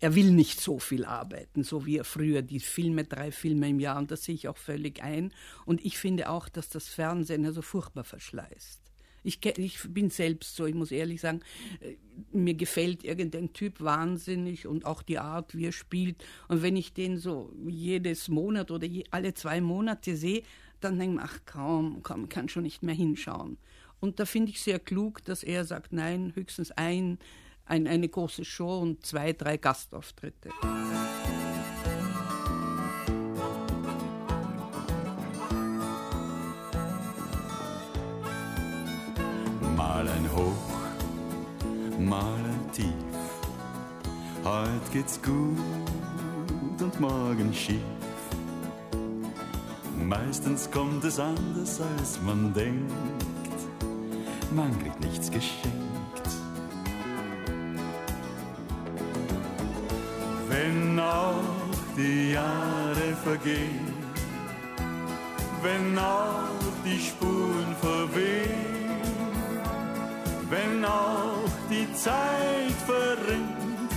er 0.00 0.14
will 0.14 0.30
nicht 0.30 0.60
so 0.60 0.78
viel 0.78 1.04
arbeiten, 1.04 1.64
so 1.64 1.84
wie 1.86 1.96
er 1.98 2.04
früher 2.04 2.42
die 2.42 2.60
Filme, 2.60 3.04
drei 3.04 3.32
Filme 3.32 3.68
im 3.68 3.80
Jahr, 3.80 3.98
und 3.98 4.10
das 4.10 4.24
sehe 4.24 4.34
ich 4.34 4.48
auch 4.48 4.56
völlig 4.56 5.02
ein. 5.02 5.32
Und 5.64 5.84
ich 5.84 5.98
finde 5.98 6.28
auch, 6.28 6.48
dass 6.48 6.68
das 6.68 6.88
Fernsehen 6.88 7.44
ja 7.44 7.52
so 7.52 7.62
furchtbar 7.62 8.04
verschleißt. 8.04 8.82
Ich, 9.24 9.44
ich 9.44 9.78
bin 9.88 10.10
selbst 10.10 10.54
so, 10.54 10.66
ich 10.66 10.74
muss 10.74 10.92
ehrlich 10.92 11.20
sagen, 11.20 11.40
äh, 11.80 11.96
mir 12.32 12.54
gefällt 12.54 13.02
irgendein 13.04 13.52
Typ 13.52 13.80
wahnsinnig 13.80 14.66
und 14.66 14.86
auch 14.86 15.02
die 15.02 15.18
Art, 15.18 15.56
wie 15.56 15.66
er 15.66 15.72
spielt. 15.72 16.24
Und 16.46 16.62
wenn 16.62 16.76
ich 16.76 16.94
den 16.94 17.18
so 17.18 17.52
jedes 17.66 18.28
Monat 18.28 18.70
oder 18.70 18.86
je, 18.86 19.04
alle 19.10 19.34
zwei 19.34 19.60
Monate 19.60 20.16
sehe, 20.16 20.42
dann 20.80 20.98
denke 20.98 21.16
ich, 21.16 21.22
ach 21.22 21.40
kaum, 21.44 22.02
kaum, 22.04 22.28
kann 22.28 22.48
schon 22.48 22.62
nicht 22.62 22.84
mehr 22.84 22.94
hinschauen. 22.94 23.58
Und 24.00 24.20
da 24.20 24.24
finde 24.24 24.52
ich 24.52 24.60
sehr 24.60 24.78
klug, 24.78 25.24
dass 25.24 25.42
er 25.42 25.64
sagt, 25.64 25.92
nein, 25.92 26.32
höchstens 26.36 26.70
ein 26.70 27.18
ein, 27.68 27.86
eine 27.86 28.08
große 28.08 28.44
Show 28.44 28.78
und 28.78 29.04
zwei, 29.04 29.32
drei 29.32 29.56
Gastauftritte. 29.56 30.50
Mal 39.76 40.08
ein 40.08 40.30
Hoch, 40.34 41.98
mal 41.98 42.22
ein 42.22 42.72
Tief. 42.72 42.84
Heute 44.44 44.92
geht's 44.92 45.20
gut 45.22 45.58
und 46.80 47.00
morgen 47.00 47.52
schief. 47.52 47.82
Meistens 49.96 50.70
kommt 50.70 51.04
es 51.04 51.18
anders, 51.18 51.80
als 51.80 52.20
man 52.22 52.54
denkt. 52.54 52.92
Man 54.54 54.78
kriegt 54.78 55.00
nichts 55.00 55.30
geschenkt. 55.30 55.87
Wenn 60.68 60.98
auch 60.98 61.34
die 61.96 62.32
Jahre 62.32 63.16
vergehen, 63.24 63.94
wenn 65.62 65.98
auch 65.98 66.74
die 66.84 67.00
Spuren 67.00 67.74
verwehen, 67.80 69.00
wenn 70.50 70.84
auch 70.84 71.48
die 71.70 71.88
Zeit 71.94 72.78
verrinnt, 72.86 73.90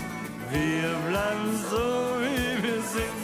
wir 0.52 0.90
bleiben 1.10 1.52
so, 1.70 1.88
wie 2.24 2.64
wir 2.64 2.82
sind. 2.96 3.22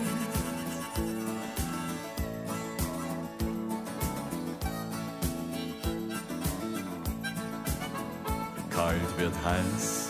Kalt 8.70 9.12
wird 9.18 9.34
heiß, 9.46 10.10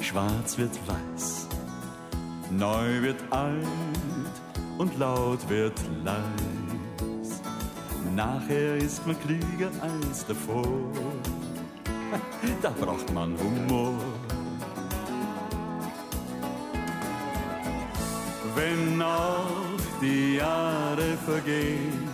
schwarz 0.00 0.58
wird 0.58 0.74
weiß, 0.88 1.03
neu 2.58 3.02
wird 3.02 3.20
alt 3.30 3.66
und 4.78 4.98
laut 4.98 5.48
wird 5.48 5.78
leis. 6.04 7.40
Nachher 8.14 8.76
ist 8.76 9.06
man 9.06 9.18
klüger 9.20 9.70
als 9.80 10.26
davor, 10.26 10.64
da 12.62 12.70
braucht 12.70 13.12
man 13.12 13.36
Humor. 13.38 13.94
Wenn 18.54 19.02
auch 19.02 19.80
die 20.00 20.36
Jahre 20.36 21.16
vergehen, 21.26 22.08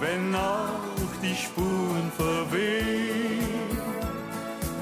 wenn 0.00 0.34
auch 0.34 1.12
die 1.22 1.34
Spuren 1.34 2.12
verwehen, 2.16 3.76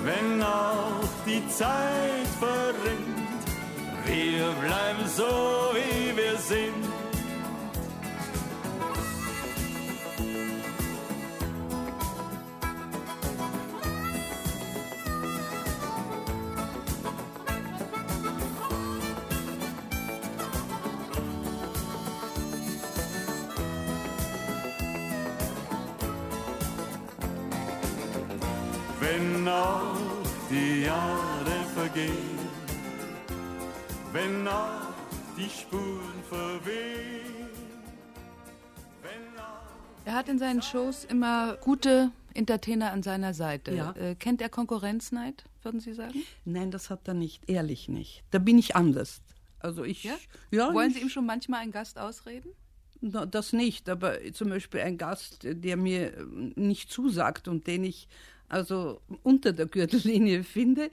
wenn 0.05 0.43
auch 0.43 1.09
die 1.25 1.43
Zeit 1.49 2.29
verrinnt, 2.39 3.04
wir 4.07 4.51
bleiben 4.61 5.09
so, 5.17 5.73
wie 5.75 6.17
wir 6.17 6.39
sind. 6.39 6.85
Wenn 29.01 29.49
auch 29.49 29.97
die 30.51 30.83
Jahre 30.83 31.57
vergehen, 31.75 32.34
wenn 34.15 34.47
auch 34.47 34.95
die 35.37 35.51
Spuren 35.51 36.23
verwehen, 36.29 37.51
wenn 39.03 39.41
auch 39.41 40.05
Er 40.05 40.15
hat 40.15 40.29
in 40.29 40.39
seinen 40.39 40.63
Shows 40.63 41.05
immer 41.05 41.57
gute 41.57 42.13
Entertainer 42.33 42.93
an 42.93 43.03
seiner 43.03 43.35
Seite. 43.35 43.75
Ja. 43.75 43.91
Äh, 43.93 44.15
kennt 44.15 44.41
er 44.41 44.49
Konkurrenzneid, 44.49 45.45
würden 45.63 45.81
Sie 45.81 45.95
sagen? 45.95 46.23
Nein, 46.45 46.71
das 46.71 46.91
hat 46.91 47.09
er 47.09 47.15
nicht, 47.15 47.51
ehrlich 47.51 47.89
nicht. 47.89 48.23
Da 48.31 48.39
bin 48.39 48.57
ich 48.57 48.77
anders. 48.77 49.21
Also 49.59 49.83
ich, 49.83 50.05
Ja? 50.05 50.15
ja 50.53 50.73
Wollen 50.73 50.91
ich, 50.91 50.97
Sie 50.97 51.03
ihm 51.03 51.09
schon 51.09 51.27
manchmal 51.27 51.61
einen 51.63 51.73
Gast 51.73 51.99
ausreden? 51.99 52.51
Na, 53.01 53.27
das 53.27 53.53
nicht, 53.53 53.89
aber 53.89 54.19
zum 54.33 54.49
Beispiel 54.49 54.81
ein 54.81 54.97
Gast, 54.97 55.41
der 55.43 55.77
mir 55.77 56.17
äh, 56.17 56.25
nicht 56.55 56.93
zusagt 56.93 57.49
und 57.49 57.67
den 57.67 57.83
ich 57.83 58.07
also 58.49 59.01
unter 59.25 59.53
der 59.53 59.67
Gürtellinie 59.67 60.45
finde, 60.45 60.91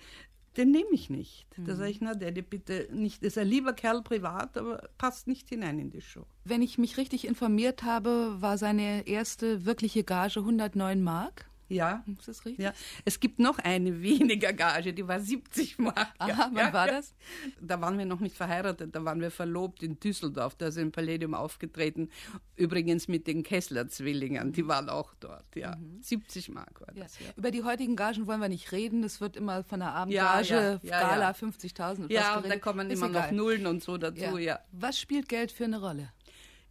den 0.57 0.71
nehme 0.71 0.89
ich 0.91 1.09
nicht. 1.09 1.47
Da 1.57 1.75
sage 1.75 1.91
ich, 1.91 2.01
na, 2.01 2.13
der, 2.13 2.31
der 2.31 2.41
bitte 2.41 2.89
nicht, 2.91 3.23
ist 3.23 3.37
ein 3.37 3.47
lieber 3.47 3.73
Kerl 3.73 4.01
privat, 4.01 4.57
aber 4.57 4.89
passt 4.97 5.27
nicht 5.27 5.47
hinein 5.49 5.79
in 5.79 5.91
die 5.91 6.01
Show. 6.01 6.25
Wenn 6.43 6.61
ich 6.61 6.77
mich 6.77 6.97
richtig 6.97 7.25
informiert 7.25 7.83
habe, 7.83 8.41
war 8.41 8.57
seine 8.57 9.07
erste 9.07 9.65
wirkliche 9.65 10.03
Gage 10.03 10.39
109 10.39 11.01
Mark. 11.01 11.50
Ja. 11.71 12.03
Ist 12.19 12.27
das 12.27 12.45
richtig? 12.45 12.63
Ja, 12.63 12.73
es 13.05 13.19
gibt 13.19 13.39
noch 13.39 13.59
eine 13.59 14.01
weniger 14.01 14.53
Gage, 14.53 14.93
die 14.93 15.07
war 15.07 15.19
70 15.19 15.79
Mark. 15.79 16.13
Aha, 16.19 16.49
wann 16.53 16.55
ja, 16.55 16.73
war 16.73 16.87
ja. 16.87 16.93
das? 16.93 17.15
Da 17.59 17.81
waren 17.81 17.97
wir 17.97 18.05
noch 18.05 18.19
nicht 18.19 18.35
verheiratet, 18.35 18.95
da 18.95 19.03
waren 19.03 19.21
wir 19.21 19.31
verlobt 19.31 19.83
in 19.83 19.99
Düsseldorf, 19.99 20.55
da 20.55 20.67
ist 20.67 20.77
im 20.77 20.91
Palladium 20.91 21.33
aufgetreten. 21.33 22.09
Übrigens 22.55 23.07
mit 23.07 23.27
den 23.27 23.43
Kessler-Zwillingen, 23.43 24.51
die 24.51 24.67
waren 24.67 24.89
auch 24.89 25.13
dort, 25.19 25.55
ja. 25.55 25.77
70 26.01 26.49
Mark 26.49 26.79
war 26.81 26.91
Mhm. 26.91 26.99
Das, 26.99 27.19
ja. 27.19 27.27
Über 27.35 27.51
die 27.51 27.63
heutigen 27.63 27.95
Gagen 27.95 28.27
wollen 28.27 28.39
wir 28.39 28.49
nicht 28.49 28.71
reden. 28.71 29.03
Es 29.03 29.21
wird 29.21 29.35
immer 29.35 29.63
von 29.63 29.79
der 29.79 29.93
Abendgage, 29.93 30.79
Gala 30.83 31.19
ja. 31.19 31.31
50.000 31.31 32.03
und 32.03 32.11
Ja, 32.11 32.37
und 32.37 32.49
da 32.49 32.57
kommen 32.57 32.89
Ist 32.89 32.99
immer 32.99 33.09
noch 33.09 33.21
egal. 33.21 33.33
Nullen 33.33 33.67
und 33.67 33.83
so 33.83 33.97
dazu, 33.97 34.37
ja. 34.37 34.59
Was 34.71 34.99
spielt 34.99 35.29
Geld 35.29 35.51
für 35.51 35.65
eine 35.65 35.79
Rolle? 35.79 36.11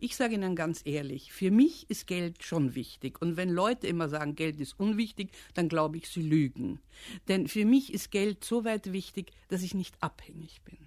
Ich 0.03 0.17
sage 0.17 0.35
Ihnen 0.35 0.57
ganz 0.57 0.81
ehrlich, 0.87 1.31
für 1.31 1.51
mich 1.51 1.89
ist 1.91 2.07
Geld 2.07 2.43
schon 2.43 2.75
wichtig. 2.75 3.21
Und 3.21 3.37
wenn 3.37 3.51
Leute 3.51 3.87
immer 3.87 4.09
sagen, 4.09 4.35
Geld 4.35 4.59
ist 4.59 4.81
unwichtig, 4.81 5.31
dann 5.53 5.69
glaube 5.69 5.99
ich, 5.99 6.09
sie 6.09 6.23
lügen. 6.23 6.81
Denn 7.29 7.49
für 7.49 7.67
mich 7.67 7.93
ist 7.93 8.11
Geld 8.11 8.43
so 8.43 8.65
weit 8.65 8.93
wichtig, 8.93 9.33
dass 9.49 9.63
ich 9.63 9.75
nicht 9.75 10.03
abhängig 10.03 10.63
bin. 10.63 10.79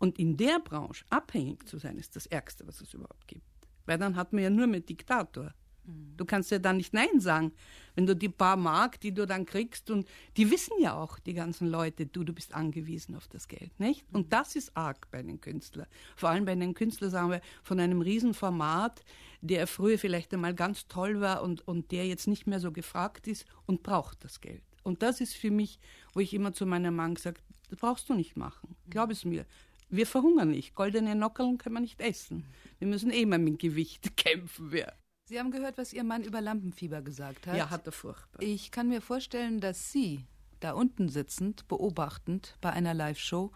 Und 0.00 0.18
in 0.18 0.36
der 0.36 0.58
Branche 0.58 1.04
abhängig 1.10 1.68
zu 1.68 1.78
sein, 1.78 1.96
ist 1.96 2.16
das 2.16 2.26
Ärgste, 2.26 2.66
was 2.66 2.80
es 2.80 2.92
überhaupt 2.92 3.28
gibt. 3.28 3.46
Weil 3.86 3.98
dann 3.98 4.16
hat 4.16 4.32
man 4.32 4.42
ja 4.42 4.50
nur 4.50 4.66
mit 4.66 4.88
Diktator. 4.88 5.54
Du 5.84 6.24
kannst 6.24 6.50
ja 6.50 6.58
dann 6.58 6.78
nicht 6.78 6.92
Nein 6.92 7.20
sagen, 7.20 7.52
wenn 7.94 8.06
du 8.06 8.14
die 8.16 8.28
paar 8.28 8.56
Mark, 8.56 9.00
die 9.00 9.12
du 9.12 9.26
dann 9.26 9.46
kriegst, 9.46 9.90
und 9.90 10.08
die 10.36 10.50
wissen 10.50 10.74
ja 10.80 10.94
auch, 10.94 11.18
die 11.18 11.34
ganzen 11.34 11.68
Leute, 11.68 12.06
du, 12.06 12.24
du 12.24 12.32
bist 12.32 12.54
angewiesen 12.54 13.14
auf 13.16 13.28
das 13.28 13.48
Geld, 13.48 13.78
nicht? 13.78 14.04
Und 14.12 14.32
das 14.32 14.56
ist 14.56 14.76
arg 14.76 15.10
bei 15.10 15.22
den 15.22 15.40
Künstlern. 15.40 15.86
Vor 16.16 16.28
allem 16.28 16.44
bei 16.44 16.54
den 16.54 16.74
Künstlern, 16.74 17.10
sagen 17.10 17.30
wir, 17.30 17.40
von 17.62 17.80
einem 17.80 18.00
Riesenformat, 18.00 19.04
der 19.40 19.66
früher 19.66 19.98
vielleicht 19.98 20.32
einmal 20.34 20.54
ganz 20.54 20.86
toll 20.88 21.20
war 21.20 21.42
und, 21.42 21.66
und 21.66 21.90
der 21.92 22.06
jetzt 22.06 22.26
nicht 22.26 22.46
mehr 22.46 22.60
so 22.60 22.72
gefragt 22.72 23.26
ist 23.26 23.46
und 23.66 23.82
braucht 23.82 24.24
das 24.24 24.40
Geld. 24.40 24.62
Und 24.82 25.02
das 25.02 25.20
ist 25.20 25.34
für 25.34 25.50
mich, 25.50 25.78
wo 26.12 26.20
ich 26.20 26.34
immer 26.34 26.52
zu 26.52 26.66
meinem 26.66 26.96
Mann 26.96 27.14
gesagt, 27.14 27.42
das 27.70 27.78
brauchst 27.78 28.08
du 28.08 28.14
nicht 28.14 28.36
machen. 28.36 28.76
Glaub 28.88 29.10
es 29.10 29.24
mir. 29.24 29.46
Wir 29.88 30.06
verhungern 30.06 30.50
nicht. 30.50 30.74
Goldene 30.74 31.14
Nockerln 31.14 31.58
können 31.58 31.76
wir 31.76 31.80
nicht 31.80 32.00
essen. 32.00 32.44
Wir 32.78 32.88
müssen 32.88 33.10
eh 33.10 33.26
mal 33.26 33.38
mit 33.38 33.58
Gewicht 33.58 34.16
kämpfen. 34.16 34.72
Wir. 34.72 34.92
Sie 35.26 35.38
haben 35.38 35.50
gehört, 35.50 35.78
was 35.78 35.94
Ihr 35.94 36.04
Mann 36.04 36.22
über 36.22 36.42
Lampenfieber 36.42 37.00
gesagt 37.00 37.46
hat. 37.46 37.56
Ja, 37.56 37.70
hat 37.70 37.86
er 37.86 37.92
furchtbar. 37.92 38.42
Ich 38.42 38.70
kann 38.70 38.88
mir 38.88 39.00
vorstellen, 39.00 39.58
dass 39.58 39.90
Sie, 39.90 40.20
da 40.60 40.72
unten 40.72 41.08
sitzend, 41.08 41.66
beobachtend 41.66 42.58
bei 42.60 42.70
einer 42.70 42.92
Live-Show, 42.92 43.50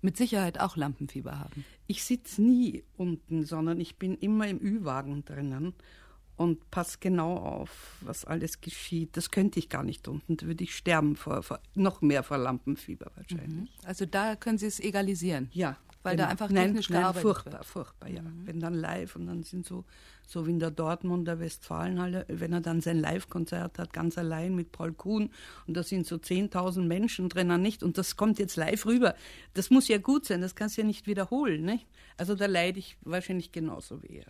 mit 0.00 0.16
Sicherheit 0.16 0.58
auch 0.60 0.76
Lampenfieber 0.76 1.38
haben. 1.38 1.64
Ich 1.88 2.04
sitze 2.04 2.40
nie 2.40 2.84
unten, 2.96 3.44
sondern 3.44 3.80
ich 3.80 3.96
bin 3.96 4.16
immer 4.16 4.48
im 4.48 4.60
Ü-Wagen 4.60 5.26
drinnen 5.26 5.74
und 6.36 6.70
passe 6.70 6.98
genau 7.00 7.36
auf, 7.36 7.98
was 8.00 8.24
alles 8.24 8.62
geschieht. 8.62 9.14
Das 9.16 9.30
könnte 9.30 9.58
ich 9.58 9.68
gar 9.68 9.82
nicht 9.82 10.08
unten. 10.08 10.38
Da 10.38 10.46
würde 10.46 10.64
ich 10.64 10.74
sterben 10.74 11.16
vor, 11.16 11.42
vor 11.42 11.60
noch 11.74 12.00
mehr 12.00 12.22
vor 12.22 12.38
Lampenfieber 12.38 13.10
wahrscheinlich. 13.14 13.70
Also 13.84 14.06
da 14.06 14.36
können 14.36 14.56
Sie 14.56 14.66
es 14.66 14.80
egalisieren. 14.80 15.50
Ja. 15.52 15.76
Weil 16.08 16.12
wenn- 16.12 16.18
da 16.18 16.28
einfach 16.28 16.50
nein, 16.50 16.66
technisch 16.68 16.90
nein, 16.90 17.00
gearbeitet 17.02 17.22
furchtbar, 17.22 17.52
wird. 17.52 17.62
Mhm. 17.62 17.66
furchtbar, 17.66 18.08
ja. 18.08 18.22
Wenn 18.44 18.60
dann 18.60 18.74
live 18.74 19.16
und 19.16 19.26
dann 19.26 19.42
sind 19.42 19.64
so, 19.66 19.84
so 20.26 20.46
wie 20.46 20.50
in 20.50 20.58
der 20.58 20.70
Dortmunder 20.70 21.40
Westfalenhalle, 21.40 22.24
wenn 22.28 22.52
er 22.52 22.60
dann 22.60 22.80
sein 22.80 22.98
Live-Konzert 22.98 23.78
hat, 23.78 23.92
ganz 23.92 24.18
allein 24.18 24.54
mit 24.54 24.72
Paul 24.72 24.92
Kuhn 24.92 25.30
und 25.66 25.76
da 25.76 25.82
sind 25.82 26.06
so 26.06 26.16
10.000 26.18 26.86
Menschen 26.86 27.28
drinnen, 27.28 27.62
nicht? 27.62 27.82
Und 27.82 27.96
das 27.98 28.16
kommt 28.16 28.38
jetzt 28.38 28.56
live 28.56 28.84
rüber. 28.86 29.14
Das 29.54 29.70
muss 29.70 29.88
ja 29.88 29.98
gut 29.98 30.26
sein, 30.26 30.40
das 30.40 30.54
kannst 30.54 30.76
du 30.76 30.82
ja 30.82 30.86
nicht 30.86 31.06
wiederholen, 31.06 31.64
nicht? 31.64 31.86
Also 32.16 32.34
da 32.34 32.46
leide 32.46 32.78
ich 32.78 32.96
wahrscheinlich 33.02 33.52
genauso 33.52 34.02
wie 34.02 34.18
er. 34.18 34.26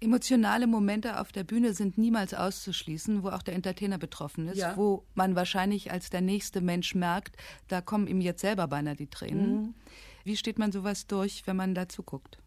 Emotionale 0.00 0.66
Momente 0.66 1.20
auf 1.20 1.30
der 1.30 1.44
Bühne 1.44 1.74
sind 1.74 1.96
niemals 1.96 2.34
auszuschließen, 2.34 3.22
wo 3.22 3.28
auch 3.28 3.42
der 3.42 3.54
Entertainer 3.54 3.98
betroffen 3.98 4.48
ist, 4.48 4.58
Ja. 4.58 4.76
wo 4.76 5.04
man 5.14 5.36
wahrscheinlich 5.36 5.92
als 5.92 6.10
der 6.10 6.20
nächste 6.22 6.60
Mensch 6.60 6.96
merkt, 6.96 7.36
da 7.68 7.80
kommen 7.80 8.08
ihm 8.08 8.20
jetzt 8.20 8.40
selber 8.40 8.66
beinahe 8.66 8.96
die 8.96 9.06
Tränen. 9.06 9.52
Mhm. 9.62 9.74
Wie 10.24 10.36
steht 10.36 10.58
man 10.58 10.72
sowas 10.72 11.06
durch, 11.06 11.42
wenn 11.46 11.56
man 11.56 11.74
dazu 11.74 12.02
guckt? 12.02 12.38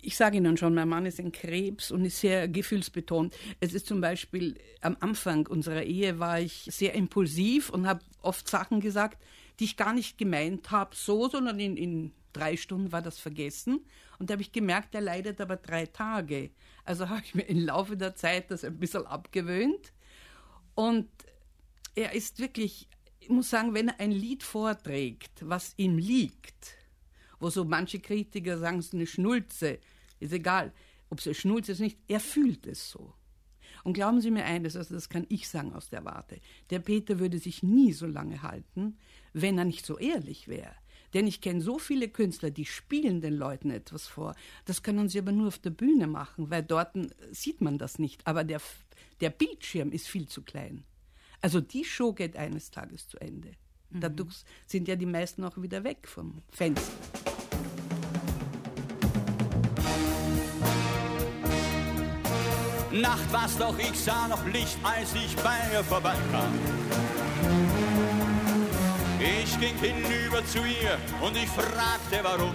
ich 0.00 0.16
sage 0.16 0.36
Ihnen 0.36 0.56
schon, 0.56 0.74
mein 0.74 0.88
Mann 0.88 1.06
ist 1.06 1.20
ein 1.20 1.32
Krebs 1.32 1.90
und 1.90 2.04
ist 2.04 2.20
sehr 2.20 2.48
gefühlsbetont. 2.48 3.36
Es 3.60 3.74
ist 3.74 3.86
zum 3.86 4.00
Beispiel 4.00 4.58
am 4.80 4.96
Anfang 5.00 5.46
unserer 5.46 5.82
Ehe 5.82 6.18
war 6.18 6.40
ich 6.40 6.68
sehr 6.70 6.94
impulsiv 6.94 7.70
und 7.70 7.86
habe 7.86 8.00
oft 8.22 8.48
Sachen 8.48 8.80
gesagt, 8.80 9.22
die 9.58 9.64
ich 9.64 9.76
gar 9.76 9.92
nicht 9.92 10.18
gemeint 10.18 10.70
habe, 10.70 10.94
so, 10.94 11.28
sondern 11.28 11.60
in, 11.60 11.76
in 11.76 12.12
drei 12.32 12.56
Stunden 12.56 12.92
war 12.92 13.02
das 13.02 13.18
vergessen. 13.18 13.84
Und 14.18 14.30
da 14.30 14.32
habe 14.32 14.42
ich 14.42 14.52
gemerkt, 14.52 14.94
er 14.94 15.00
leidet 15.00 15.40
aber 15.40 15.56
drei 15.56 15.86
Tage. 15.86 16.50
Also 16.84 17.08
habe 17.08 17.22
ich 17.24 17.34
mir 17.34 17.42
im 17.42 17.66
Laufe 17.66 17.96
der 17.96 18.14
Zeit 18.14 18.50
das 18.50 18.64
ein 18.64 18.78
bisschen 18.78 19.06
abgewöhnt. 19.06 19.92
Und 20.74 21.08
er 21.94 22.14
ist 22.14 22.38
wirklich, 22.38 22.88
ich 22.90 22.99
muss 23.30 23.50
sagen, 23.50 23.74
wenn 23.74 23.88
er 23.88 24.00
ein 24.00 24.12
Lied 24.12 24.42
vorträgt, 24.42 25.32
was 25.42 25.74
ihm 25.76 25.98
liegt, 25.98 26.76
wo 27.38 27.50
so 27.50 27.64
manche 27.64 28.00
Kritiker 28.00 28.58
sagen, 28.58 28.78
es 28.78 28.86
ist 28.86 28.94
eine 28.94 29.06
Schnulze, 29.06 29.78
ist 30.20 30.32
egal, 30.32 30.72
ob 31.08 31.18
es 31.18 31.26
eine 31.26 31.34
Schnulze 31.34 31.72
ist 31.72 31.80
nicht, 31.80 31.98
er 32.08 32.20
fühlt 32.20 32.66
es 32.66 32.90
so. 32.90 33.14
Und 33.82 33.94
glauben 33.94 34.20
Sie 34.20 34.30
mir 34.30 34.44
eines, 34.44 34.76
also 34.76 34.94
das 34.94 35.08
kann 35.08 35.26
ich 35.28 35.48
sagen 35.48 35.72
aus 35.72 35.88
der 35.88 36.04
Warte, 36.04 36.40
der 36.68 36.80
Peter 36.80 37.18
würde 37.18 37.38
sich 37.38 37.62
nie 37.62 37.92
so 37.92 38.06
lange 38.06 38.42
halten, 38.42 38.98
wenn 39.32 39.58
er 39.58 39.64
nicht 39.64 39.86
so 39.86 39.98
ehrlich 39.98 40.48
wäre. 40.48 40.74
Denn 41.14 41.26
ich 41.26 41.40
kenne 41.40 41.60
so 41.60 41.78
viele 41.78 42.08
Künstler, 42.08 42.50
die 42.50 42.66
spielen 42.66 43.20
den 43.20 43.34
Leuten 43.34 43.70
etwas 43.70 44.06
vor. 44.06 44.36
Das 44.64 44.82
können 44.82 45.08
sie 45.08 45.18
aber 45.18 45.32
nur 45.32 45.48
auf 45.48 45.58
der 45.58 45.70
Bühne 45.70 46.06
machen, 46.06 46.50
weil 46.50 46.62
dort 46.62 46.94
sieht 47.32 47.60
man 47.60 47.78
das 47.78 47.98
nicht. 47.98 48.24
Aber 48.26 48.44
der, 48.44 48.60
der 49.20 49.30
Bildschirm 49.30 49.90
ist 49.90 50.06
viel 50.06 50.28
zu 50.28 50.42
klein. 50.42 50.84
Also 51.40 51.60
die 51.60 51.84
Show 51.84 52.12
geht 52.12 52.36
eines 52.36 52.70
Tages 52.70 53.08
zu 53.08 53.18
Ende. 53.18 53.52
Mhm. 53.90 54.00
Dadurch 54.00 54.44
sind 54.66 54.88
ja 54.88 54.96
die 54.96 55.06
meisten 55.06 55.44
auch 55.44 55.60
wieder 55.60 55.84
weg 55.84 56.06
vom 56.06 56.42
Fenster. 56.50 56.92
Nacht 62.92 63.32
war's 63.32 63.56
doch, 63.56 63.78
ich 63.78 63.98
sah 63.98 64.26
noch 64.26 64.44
Licht, 64.46 64.76
als 64.82 65.14
ich 65.14 65.36
bei 65.36 65.56
ihr 65.72 65.84
vorbeikam. 65.84 66.52
Ich 69.20 69.60
ging 69.60 69.76
hinüber 69.78 70.44
zu 70.44 70.58
ihr 70.58 70.98
und 71.20 71.36
ich 71.36 71.48
fragte, 71.48 72.18
warum. 72.22 72.54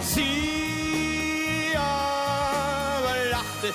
Sie 0.00 0.39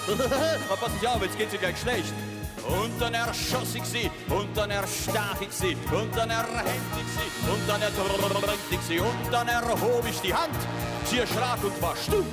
Aber 0.70 0.78
pass 0.78 0.94
nicht 0.94 1.08
auf, 1.08 1.22
jetzt 1.22 1.38
geht 1.38 1.52
sie 1.52 1.58
gleich 1.58 1.80
schlecht. 1.80 2.14
Und 2.68 3.00
dann 3.00 3.14
erschoss 3.14 3.76
ich 3.76 3.84
sie, 3.84 4.10
und 4.30 4.56
dann 4.56 4.72
erstach 4.72 5.40
ich 5.40 5.52
sie, 5.52 5.78
und 5.92 6.16
dann 6.16 6.30
erhängt 6.32 6.96
ich 6.98 7.12
sie, 7.14 7.52
und 7.52 7.62
dann 7.68 7.82
erdrückte 7.82 8.56
ich 8.72 8.82
sie, 8.82 9.00
und 9.00 9.32
dann 9.32 9.48
erhob 9.48 10.04
ich 10.10 10.20
die 10.22 10.34
Hand. 10.34 10.56
Sie 11.06 11.20
erschrak 11.20 11.64
und 11.64 11.80
war 11.82 11.96
stumm. 11.96 12.26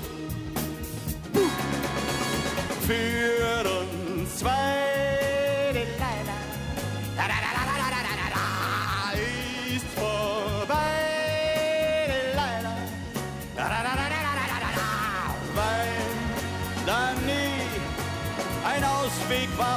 Für 2.87 3.69
uns 3.69 4.39
zwei, 4.39 4.92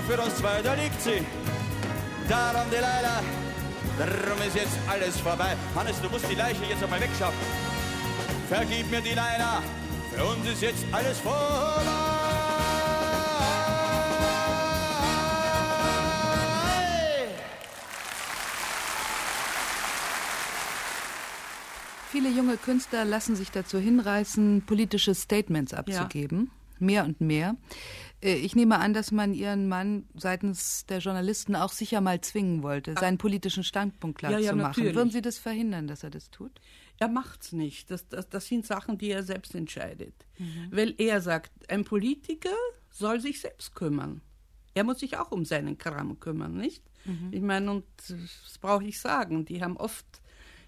für 0.07 0.21
uns 0.21 0.35
zwei, 0.35 0.61
da 0.61 0.73
liegt 0.73 1.01
sie. 1.01 1.25
Darum, 2.29 2.69
Delilah, 2.69 3.21
darum 3.97 4.41
ist 4.47 4.55
jetzt 4.55 4.77
alles 4.87 5.19
vorbei. 5.19 5.55
Hannes, 5.75 5.99
du 6.01 6.09
musst 6.09 6.29
die 6.29 6.35
Leiche 6.35 6.63
jetzt 6.65 6.83
einmal 6.83 7.01
wegschaffen. 7.01 7.39
Vergib 8.49 8.89
mir, 8.91 9.01
Delilah, 9.01 9.61
für 10.13 10.25
uns 10.25 10.47
ist 10.47 10.61
jetzt 10.61 10.85
alles 10.91 11.19
vorbei. 11.19 11.81
Viele 22.11 22.29
junge 22.29 22.55
Künstler 22.55 23.03
lassen 23.03 23.35
sich 23.35 23.51
dazu 23.51 23.77
hinreißen, 23.77 24.63
politische 24.65 25.13
Statements 25.13 25.73
abzugeben. 25.73 26.49
Ja. 26.79 26.85
Mehr 26.85 27.05
und 27.05 27.19
mehr. 27.19 27.55
Äh, 28.25 28.35
ich 28.35 28.55
nehme 28.55 28.79
an, 28.79 28.93
dass 28.93 29.11
man 29.11 29.33
Ihren 29.33 29.67
Mann 29.67 30.05
seitens 30.15 30.85
der 30.87 30.99
Journalisten 30.99 31.55
auch 31.55 31.71
sicher 31.71 32.01
mal 32.01 32.19
zwingen 32.21 32.63
wollte, 32.63 32.95
seinen 32.99 33.17
politischen 33.17 33.63
Standpunkt 33.63 34.17
klar 34.17 34.31
ja, 34.31 34.39
ja, 34.39 34.49
zu 34.49 34.55
machen. 34.57 34.67
Natürlich. 34.69 34.95
Würden 34.95 35.11
Sie 35.11 35.21
das 35.21 35.37
verhindern, 35.37 35.87
dass 35.87 36.03
er 36.03 36.09
das 36.09 36.31
tut? 36.31 36.59
Er 36.97 37.07
macht's 37.07 37.51
nicht. 37.51 37.91
Das, 37.91 38.07
das, 38.07 38.29
das 38.29 38.47
sind 38.47 38.65
Sachen, 38.65 38.97
die 38.97 39.11
er 39.11 39.23
selbst 39.23 39.53
entscheidet. 39.53 40.25
Mhm. 40.37 40.67
Weil 40.71 40.95
er 40.97 41.21
sagt, 41.21 41.51
ein 41.69 41.83
Politiker 41.83 42.55
soll 42.89 43.19
sich 43.19 43.41
selbst 43.41 43.75
kümmern. 43.75 44.21
Er 44.73 44.83
muss 44.83 44.99
sich 44.99 45.17
auch 45.17 45.31
um 45.31 45.45
seinen 45.45 45.77
Kram 45.77 46.19
kümmern, 46.19 46.57
nicht? 46.57 46.83
Mhm. 47.05 47.29
Ich 47.31 47.41
meine, 47.41 47.71
und 47.71 47.85
das 48.07 48.57
brauche 48.59 48.85
ich 48.85 48.99
sagen, 48.99 49.45
die 49.45 49.61
haben 49.61 49.77
oft 49.77 50.05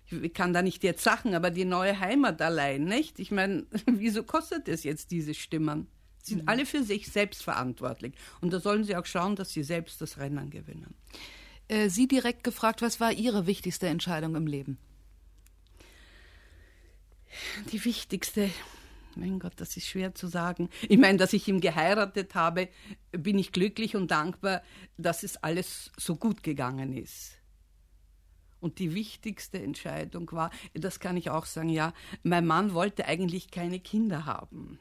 ich 0.10 0.34
kann 0.34 0.54
da 0.54 0.62
nicht 0.62 0.86
jetzt 0.86 1.04
sagen, 1.04 1.36
aber 1.36 1.52
die 1.52 1.66
neue 1.66 2.00
Heimat 2.00 2.42
allein, 2.42 2.86
nicht? 2.86 3.20
Ich 3.20 3.30
meine, 3.30 3.66
wieso 3.86 4.24
kostet 4.24 4.70
es 4.70 4.86
jetzt 4.86 5.12
diese 5.12 5.34
Stimmen? 5.34 5.88
Sie 6.28 6.34
sind 6.34 6.44
mhm. 6.44 6.50
alle 6.50 6.66
für 6.66 6.84
sich 6.84 7.08
selbst 7.08 7.42
verantwortlich. 7.42 8.14
Und 8.42 8.52
da 8.52 8.60
sollen 8.60 8.84
sie 8.84 8.96
auch 8.98 9.06
schauen, 9.06 9.36
dass 9.36 9.52
sie 9.52 9.64
selbst 9.64 10.02
das 10.02 10.18
Rennen 10.18 10.50
gewinnen. 10.50 10.94
Äh, 11.70 11.90
sie 11.90 12.08
direkt 12.08 12.44
gefragt, 12.44 12.82
was 12.82 13.00
war 13.00 13.14
Ihre 13.14 13.48
wichtigste 13.48 13.88
Entscheidung 13.88 14.36
im 14.36 14.46
Leben? 14.46 14.78
Die 17.72 17.84
wichtigste, 17.86 18.50
mein 19.16 19.40
Gott, 19.40 19.54
das 19.56 19.78
ist 19.78 19.88
schwer 19.88 20.16
zu 20.16 20.28
sagen. 20.28 20.70
Ich 20.90 20.98
meine, 20.98 21.18
dass 21.18 21.32
ich 21.32 21.48
ihn 21.48 21.62
geheiratet 21.62 22.36
habe, 22.36 22.68
bin 23.12 23.40
ich 23.40 23.54
glücklich 23.54 23.96
und 23.96 24.12
dankbar, 24.12 24.64
dass 24.98 25.24
es 25.24 25.38
alles 25.38 25.92
so 25.98 26.18
gut 26.18 26.44
gegangen 26.44 26.96
ist. 26.96 27.34
Und 28.60 28.80
die 28.80 28.94
wichtigste 28.94 29.62
Entscheidung 29.62 30.30
war, 30.34 30.52
das 30.74 31.00
kann 31.00 31.16
ich 31.16 31.30
auch 31.30 31.46
sagen, 31.46 31.70
ja, 31.70 31.94
mein 32.24 32.46
Mann 32.46 32.74
wollte 32.74 33.06
eigentlich 33.06 33.52
keine 33.52 33.80
Kinder 33.80 34.26
haben. 34.26 34.80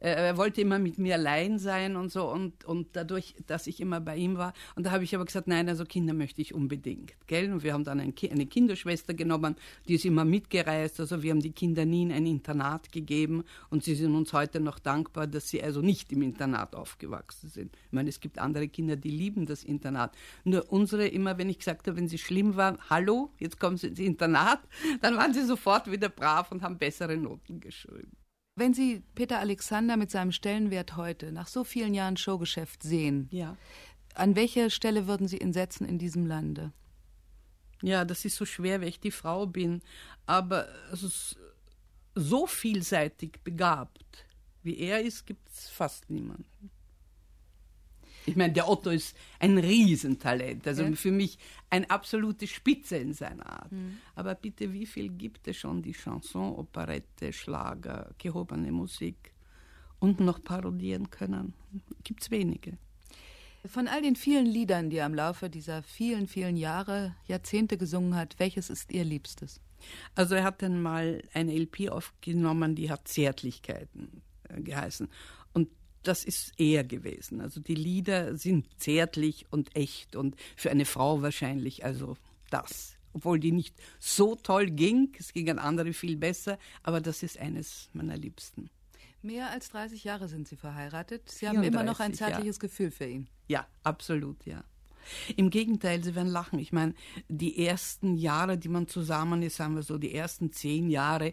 Äh, 0.00 0.10
er 0.10 0.36
wollte 0.36 0.60
immer 0.60 0.78
mit 0.78 0.98
mir 0.98 1.14
allein 1.14 1.58
sein 1.58 1.96
und 1.96 2.10
so 2.10 2.30
und, 2.30 2.64
und 2.64 2.88
dadurch, 2.94 3.34
dass 3.46 3.66
ich 3.66 3.80
immer 3.80 4.00
bei 4.00 4.16
ihm 4.16 4.36
war. 4.36 4.52
Und 4.74 4.86
da 4.86 4.90
habe 4.90 5.04
ich 5.04 5.14
aber 5.14 5.24
gesagt, 5.24 5.46
nein, 5.46 5.68
also 5.68 5.84
Kinder 5.84 6.14
möchte 6.14 6.42
ich 6.42 6.54
unbedingt. 6.54 7.14
Gell? 7.26 7.52
Und 7.52 7.62
wir 7.62 7.72
haben 7.72 7.84
dann 7.84 8.00
ein, 8.00 8.14
eine 8.30 8.46
Kinderschwester 8.46 9.14
genommen, 9.14 9.56
die 9.86 9.94
ist 9.94 10.04
immer 10.04 10.24
mitgereist. 10.24 10.98
Also 11.00 11.22
wir 11.22 11.30
haben 11.30 11.40
die 11.40 11.52
Kinder 11.52 11.84
nie 11.84 12.02
in 12.02 12.12
ein 12.12 12.26
Internat 12.26 12.90
gegeben 12.90 13.44
und 13.68 13.84
sie 13.84 13.94
sind 13.94 14.14
uns 14.14 14.32
heute 14.32 14.60
noch 14.60 14.78
dankbar, 14.78 15.26
dass 15.26 15.48
sie 15.48 15.62
also 15.62 15.82
nicht 15.82 16.12
im 16.12 16.22
Internat 16.22 16.74
aufgewachsen 16.74 17.48
sind. 17.50 17.76
Ich 17.86 17.92
meine, 17.92 18.08
es 18.08 18.20
gibt 18.20 18.38
andere 18.38 18.68
Kinder, 18.68 18.96
die 18.96 19.10
lieben 19.10 19.46
das 19.46 19.64
Internat. 19.64 20.16
Nur 20.44 20.72
unsere, 20.72 21.06
immer 21.06 21.36
wenn 21.38 21.50
ich 21.50 21.58
gesagt 21.58 21.86
habe, 21.86 21.96
wenn 21.96 22.08
sie 22.08 22.18
schlimm 22.18 22.56
waren, 22.56 22.78
hallo, 22.88 23.30
jetzt 23.38 23.60
kommen 23.60 23.76
sie 23.76 23.88
ins 23.88 23.98
Internat, 23.98 24.60
dann 25.02 25.16
waren 25.16 25.34
sie 25.34 25.44
sofort 25.44 25.90
wieder 25.90 26.08
brav 26.08 26.50
und 26.50 26.62
haben 26.62 26.78
bessere 26.78 27.16
Noten 27.16 27.60
geschrieben. 27.60 28.19
Wenn 28.60 28.74
Sie 28.74 29.02
Peter 29.14 29.38
Alexander 29.38 29.96
mit 29.96 30.10
seinem 30.10 30.32
Stellenwert 30.32 30.98
heute 30.98 31.32
nach 31.32 31.48
so 31.48 31.64
vielen 31.64 31.94
Jahren 31.94 32.18
Showgeschäft 32.18 32.82
sehen, 32.82 33.26
ja. 33.32 33.56
an 34.14 34.36
welche 34.36 34.68
Stelle 34.68 35.06
würden 35.06 35.28
Sie 35.28 35.38
ihn 35.38 35.54
setzen 35.54 35.86
in 35.86 35.98
diesem 35.98 36.26
Lande? 36.26 36.70
Ja, 37.80 38.04
das 38.04 38.26
ist 38.26 38.36
so 38.36 38.44
schwer, 38.44 38.82
weil 38.82 38.88
ich 38.88 39.00
die 39.00 39.12
Frau 39.12 39.46
bin. 39.46 39.80
Aber 40.26 40.68
so 42.14 42.46
vielseitig 42.46 43.40
begabt, 43.42 44.26
wie 44.62 44.76
er 44.76 45.00
ist, 45.00 45.26
gibt 45.26 45.48
es 45.48 45.70
fast 45.70 46.10
niemanden. 46.10 46.70
Ich 48.26 48.36
meine, 48.36 48.52
der 48.52 48.68
Otto 48.68 48.90
ist 48.90 49.16
ein 49.38 49.58
Riesentalent. 49.58 50.66
Also 50.66 50.84
ja. 50.84 50.92
für 50.92 51.10
mich 51.10 51.38
eine 51.70 51.88
absolute 51.90 52.46
Spitze 52.46 52.96
in 52.96 53.14
seiner 53.14 53.46
Art. 53.48 53.72
Mhm. 53.72 53.98
Aber 54.14 54.34
bitte, 54.34 54.72
wie 54.72 54.86
viel 54.86 55.08
gibt 55.10 55.48
es 55.48 55.56
schon 55.56 55.82
die 55.82 55.92
Chanson, 55.92 56.54
Operette, 56.54 57.32
Schlager, 57.32 58.10
gehobene 58.18 58.72
Musik 58.72 59.32
und 59.98 60.20
noch 60.20 60.42
parodieren 60.42 61.10
können? 61.10 61.54
Gibt 62.04 62.22
es 62.22 62.30
wenige. 62.30 62.78
Von 63.66 63.88
all 63.88 64.00
den 64.00 64.16
vielen 64.16 64.46
Liedern, 64.46 64.88
die 64.88 64.96
er 64.96 65.06
im 65.06 65.14
Laufe 65.14 65.50
dieser 65.50 65.82
vielen, 65.82 66.26
vielen 66.26 66.56
Jahre, 66.56 67.14
Jahrzehnte 67.26 67.76
gesungen 67.76 68.16
hat, 68.16 68.38
welches 68.38 68.70
ist 68.70 68.90
Ihr 68.90 69.04
Liebstes? 69.04 69.60
Also 70.14 70.34
er 70.34 70.44
hat 70.44 70.62
dann 70.62 70.80
mal 70.80 71.22
eine 71.34 71.54
LP 71.54 71.90
aufgenommen, 71.90 72.74
die 72.74 72.90
hat 72.90 73.06
Zärtlichkeiten 73.06 74.22
äh, 74.48 74.60
geheißen. 74.60 75.08
Das 76.02 76.24
ist 76.24 76.52
er 76.58 76.84
gewesen. 76.84 77.40
Also 77.40 77.60
die 77.60 77.74
Lieder 77.74 78.36
sind 78.36 78.66
zärtlich 78.80 79.46
und 79.50 79.74
echt 79.76 80.16
und 80.16 80.36
für 80.56 80.70
eine 80.70 80.84
Frau 80.84 81.22
wahrscheinlich 81.22 81.84
also 81.84 82.16
das. 82.50 82.96
Obwohl 83.12 83.40
die 83.40 83.52
nicht 83.52 83.74
so 83.98 84.36
toll 84.36 84.66
ging, 84.70 85.12
es 85.18 85.32
ging 85.32 85.50
an 85.50 85.58
andere 85.58 85.92
viel 85.92 86.16
besser, 86.16 86.58
aber 86.82 87.00
das 87.00 87.22
ist 87.22 87.38
eines 87.38 87.90
meiner 87.92 88.16
Liebsten. 88.16 88.70
Mehr 89.22 89.50
als 89.50 89.68
30 89.70 90.04
Jahre 90.04 90.28
sind 90.28 90.48
Sie 90.48 90.56
verheiratet. 90.56 91.28
Sie 91.28 91.46
haben 91.46 91.62
immer 91.62 91.82
noch 91.82 92.00
ein 92.00 92.14
zärtliches 92.14 92.56
ja. 92.56 92.60
Gefühl 92.60 92.90
für 92.90 93.06
ihn. 93.06 93.28
Ja, 93.48 93.66
absolut, 93.82 94.46
ja. 94.46 94.64
Im 95.36 95.50
Gegenteil, 95.50 96.02
sie 96.02 96.14
werden 96.14 96.28
lachen. 96.28 96.58
Ich 96.58 96.72
meine, 96.72 96.94
die 97.28 97.66
ersten 97.66 98.16
Jahre, 98.16 98.58
die 98.58 98.68
man 98.68 98.88
zusammen 98.88 99.42
ist, 99.42 99.56
sagen 99.56 99.74
wir 99.74 99.82
so, 99.82 99.98
die 99.98 100.14
ersten 100.14 100.52
zehn 100.52 100.90
Jahre, 100.90 101.28
äh, 101.28 101.32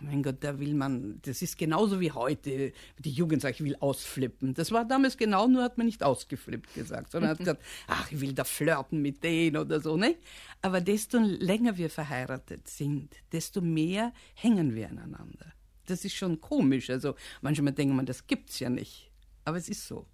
mein 0.00 0.22
Gott, 0.22 0.36
da 0.40 0.58
will 0.58 0.74
man, 0.74 1.20
das 1.22 1.42
ist 1.42 1.58
genauso 1.58 2.00
wie 2.00 2.12
heute, 2.12 2.72
die 2.98 3.10
Jugend 3.10 3.42
sagt, 3.42 3.60
ich 3.60 3.64
will 3.64 3.76
ausflippen. 3.80 4.54
Das 4.54 4.72
war 4.72 4.84
damals 4.84 5.16
genau, 5.16 5.46
nur 5.46 5.62
hat 5.62 5.78
man 5.78 5.86
nicht 5.86 6.02
ausgeflippt 6.02 6.74
gesagt, 6.74 7.12
sondern 7.12 7.30
hat 7.30 7.38
gesagt, 7.38 7.62
ach, 7.86 8.10
ich 8.10 8.20
will 8.20 8.32
da 8.32 8.44
flirten 8.44 9.00
mit 9.00 9.22
denen 9.22 9.56
oder 9.56 9.80
so, 9.80 9.96
ne? 9.96 10.16
Aber 10.60 10.80
desto 10.80 11.18
länger 11.18 11.76
wir 11.76 11.90
verheiratet 11.90 12.68
sind, 12.68 13.16
desto 13.32 13.60
mehr 13.60 14.12
hängen 14.34 14.74
wir 14.74 14.88
aneinander. 14.88 15.52
Das 15.86 16.04
ist 16.04 16.14
schon 16.14 16.40
komisch. 16.40 16.90
Also 16.90 17.14
manchmal 17.40 17.72
denkt 17.72 17.94
man, 17.94 18.06
das 18.06 18.26
gibt's 18.26 18.60
ja 18.60 18.70
nicht. 18.70 19.10
Aber 19.44 19.56
es 19.56 19.68
ist 19.68 19.86
so. 19.86 20.06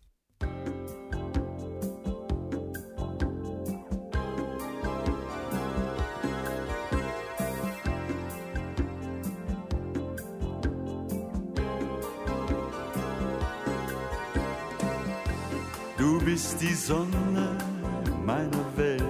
Die 16.60 16.74
Sonne 16.74 17.56
meiner 18.26 18.64
Welt, 18.76 19.02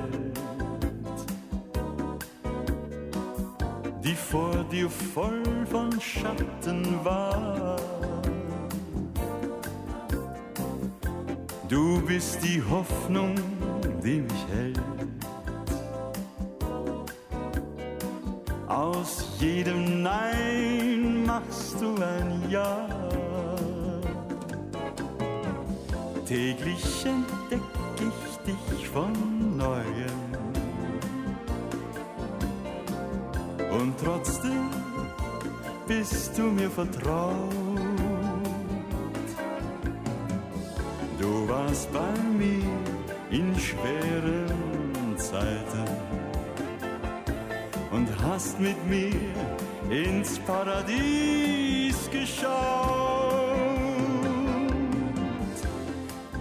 die 4.05 4.15
vor 4.15 4.65
dir 4.71 4.91
voll 4.91 5.43
von 5.71 5.99
Schatten 5.99 7.03
war. 7.03 7.77
Du 11.71 12.03
bist 12.03 12.39
die 12.45 12.63
Hoffnung, 12.71 13.35
die 14.05 14.21
mich 14.21 14.47
hält. 14.53 14.81
Aus 18.67 19.27
jedem 19.41 20.03
Nein 20.03 21.25
machst 21.25 21.81
du 21.81 21.95
ein 21.95 22.51
Ja. 22.51 22.87
Täglich 26.27 27.07
entdeck 27.07 27.38
mir 36.69 36.71
vertraut. 36.71 37.79
Du 41.19 41.49
warst 41.49 41.93
bei 41.93 42.13
mir 42.37 42.65
in 43.31 43.59
schweren 43.59 45.17
Zeiten 45.17 45.89
und 47.91 48.09
hast 48.23 48.61
mit 48.61 48.77
mir 48.87 49.13
ins 49.91 50.39
Paradies 50.41 52.09
geschaut. 52.11 52.49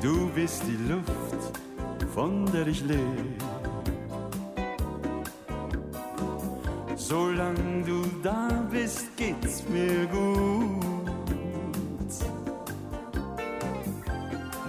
Du 0.02 0.30
bist 0.36 0.64
die 0.68 0.92
Luft, 0.92 1.60
von 2.14 2.46
der 2.52 2.68
ich 2.68 2.82
lebe. 2.82 3.47
Solange 7.08 7.84
du 7.86 8.02
da 8.22 8.50
bist, 8.70 9.16
geht's 9.16 9.64
mir 9.70 10.06
gut. 10.08 11.32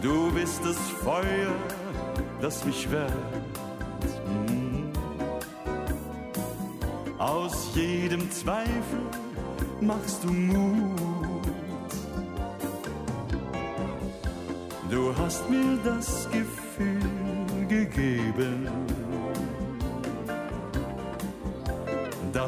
Du 0.00 0.30
bist 0.30 0.60
das 0.64 0.78
Feuer, 1.02 1.52
das 2.40 2.64
mich 2.64 2.88
wärmt. 2.92 3.12
Mm. 4.28 4.92
Aus 7.18 7.74
jedem 7.74 8.30
Zweifel 8.30 9.02
machst 9.80 10.22
du 10.22 10.28
Mut. 10.32 11.42
Du 14.88 15.12
hast 15.18 15.50
mir 15.50 15.76
das 15.82 16.28
Gefühl 16.30 17.66
gegeben, 17.68 18.68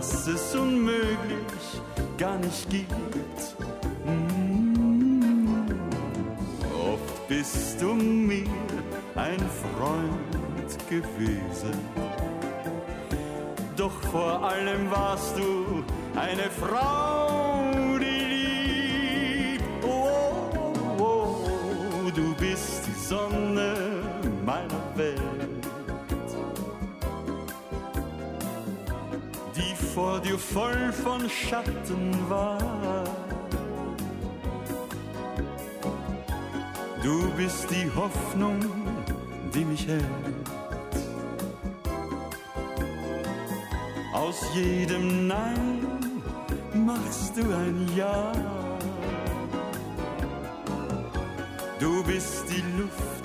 dass 0.01 0.27
es 0.27 0.55
unmöglich 0.55 1.67
gar 2.17 2.39
nicht 2.39 2.71
gibt. 2.71 3.39
Mm. 4.07 5.73
Oft 6.91 7.29
bist 7.29 7.83
du 7.83 7.93
mir 7.93 8.47
ein 9.15 9.41
Freund 9.61 10.71
gewesen, 10.89 11.75
doch 13.77 14.01
vor 14.11 14.43
allem 14.43 14.91
warst 14.91 15.37
du 15.37 15.85
eine 16.19 16.49
Frau, 16.49 17.99
die 18.01 19.59
liebt. 19.59 19.85
Oh, 19.85 20.73
oh, 20.99 21.05
oh, 21.05 22.11
du 22.15 22.35
bist 22.37 22.87
die 22.87 22.99
Sonne 23.07 23.70
dir 30.31 30.39
voll 30.39 30.93
von 30.93 31.29
Schatten 31.29 32.13
war. 32.29 33.05
Du 37.03 37.31
bist 37.37 37.67
die 37.71 37.91
Hoffnung, 37.97 38.61
die 39.53 39.65
mich 39.65 39.87
hält. 39.87 40.05
Aus 44.13 44.41
jedem 44.55 45.27
Nein 45.27 45.87
machst 46.75 47.37
du 47.37 47.43
ein 47.43 47.89
Ja. 47.97 48.33
Du 51.81 52.05
bist 52.05 52.45
die 52.51 52.63
Luft, 52.79 53.20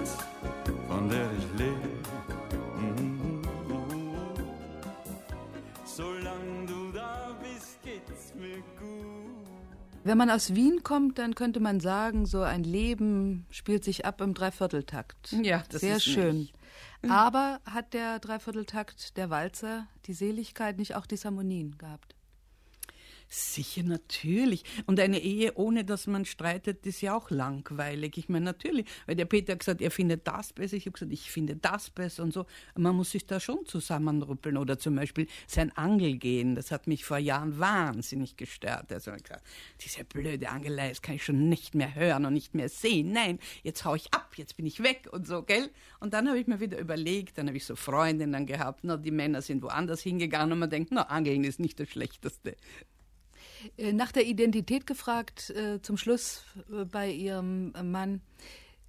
Wenn 10.05 10.19
man 10.19 10.29
aus 10.29 10.53
Wien 10.53 10.83
kommt, 10.83 11.17
dann 11.17 11.33
könnte 11.33 11.59
man 11.59 11.79
sagen, 11.79 12.27
so 12.27 12.43
ein 12.43 12.63
Leben 12.63 13.47
spielt 13.49 13.83
sich 13.83 14.05
ab 14.05 14.21
im 14.21 14.35
Dreivierteltakt. 14.35 15.31
Ja, 15.41 15.63
das 15.69 15.81
Sehr 15.81 15.95
ist 15.97 16.05
schön. 16.05 16.37
nicht. 16.41 16.53
Aber 17.09 17.59
hat 17.65 17.95
der 17.95 18.19
Dreivierteltakt, 18.19 19.17
der 19.17 19.31
Walzer, 19.31 19.87
die 20.05 20.13
Seligkeit 20.13 20.77
nicht 20.77 20.93
auch 20.95 21.07
Disharmonien 21.07 21.79
gehabt? 21.79 22.14
Sicher, 23.27 23.83
natürlich. 23.83 24.63
Und 24.85 24.99
eine 24.99 25.19
Ehe, 25.19 25.53
ohne 25.55 25.83
dass 25.83 26.07
man 26.07 26.25
streitet, 26.25 26.85
ist 26.85 27.01
ja 27.01 27.15
auch 27.15 27.31
langweilig. 27.31 28.17
Ich 28.17 28.29
meine, 28.29 28.45
natürlich, 28.45 28.85
weil 29.07 29.15
der 29.15 29.25
Peter 29.25 29.53
hat 29.53 29.59
gesagt, 29.59 29.81
er 29.81 29.91
findet 29.91 30.27
das 30.27 30.53
besser. 30.53 30.77
Ich 30.77 30.85
habe 30.85 30.93
gesagt, 30.93 31.11
ich 31.11 31.31
finde 31.31 31.55
das 31.55 31.89
besser 31.89 32.23
und 32.23 32.33
so. 32.33 32.45
Man 32.75 32.95
muss 32.95 33.11
sich 33.11 33.25
da 33.25 33.39
schon 33.39 33.65
zusammenrüppeln. 33.65 34.57
Oder 34.57 34.77
zum 34.77 34.95
Beispiel 34.95 35.27
sein 35.47 35.75
Angelgehen, 35.75 36.55
das 36.55 36.71
hat 36.71 36.87
mich 36.87 37.03
vor 37.03 37.17
Jahren 37.17 37.59
wahnsinnig 37.59 38.37
gestört. 38.37 38.91
Also 38.91 39.11
ich 39.13 39.23
gesagt, 39.23 39.45
diese 39.81 40.03
blöde 40.03 40.49
Angelei, 40.49 40.89
das 40.89 41.01
kann 41.01 41.15
ich 41.15 41.25
schon 41.25 41.49
nicht 41.49 41.73
mehr 41.73 41.95
hören 41.95 42.25
und 42.25 42.33
nicht 42.33 42.53
mehr 42.53 42.69
sehen. 42.69 43.11
Nein, 43.11 43.39
jetzt 43.63 43.85
hau 43.85 43.95
ich 43.95 44.13
ab, 44.13 44.33
jetzt 44.37 44.55
bin 44.55 44.65
ich 44.65 44.83
weg 44.83 45.09
und 45.11 45.25
so, 45.25 45.41
gell? 45.41 45.69
Und 45.99 46.13
dann 46.13 46.27
habe 46.27 46.39
ich 46.39 46.47
mir 46.47 46.59
wieder 46.59 46.77
überlegt, 46.79 47.37
dann 47.37 47.47
habe 47.47 47.57
ich 47.57 47.65
so 47.65 47.75
Freundinnen 47.75 48.45
gehabt, 48.45 48.81
na, 48.83 48.97
die 48.97 49.11
Männer 49.11 49.41
sind 49.41 49.63
woanders 49.63 50.01
hingegangen 50.01 50.53
und 50.53 50.59
man 50.59 50.69
denkt, 50.69 50.91
na, 50.91 51.03
Angeln 51.03 51.43
ist 51.43 51.59
nicht 51.59 51.79
das 51.79 51.89
Schlechteste. 51.89 52.55
Äh, 53.77 53.93
Nach 53.93 54.11
der 54.11 54.25
Identität 54.25 54.87
gefragt, 54.87 55.49
äh, 55.51 55.81
zum 55.81 55.97
Schluss 55.97 56.43
äh, 56.71 56.85
bei 56.85 57.11
Ihrem 57.11 57.73
Mann. 57.83 58.21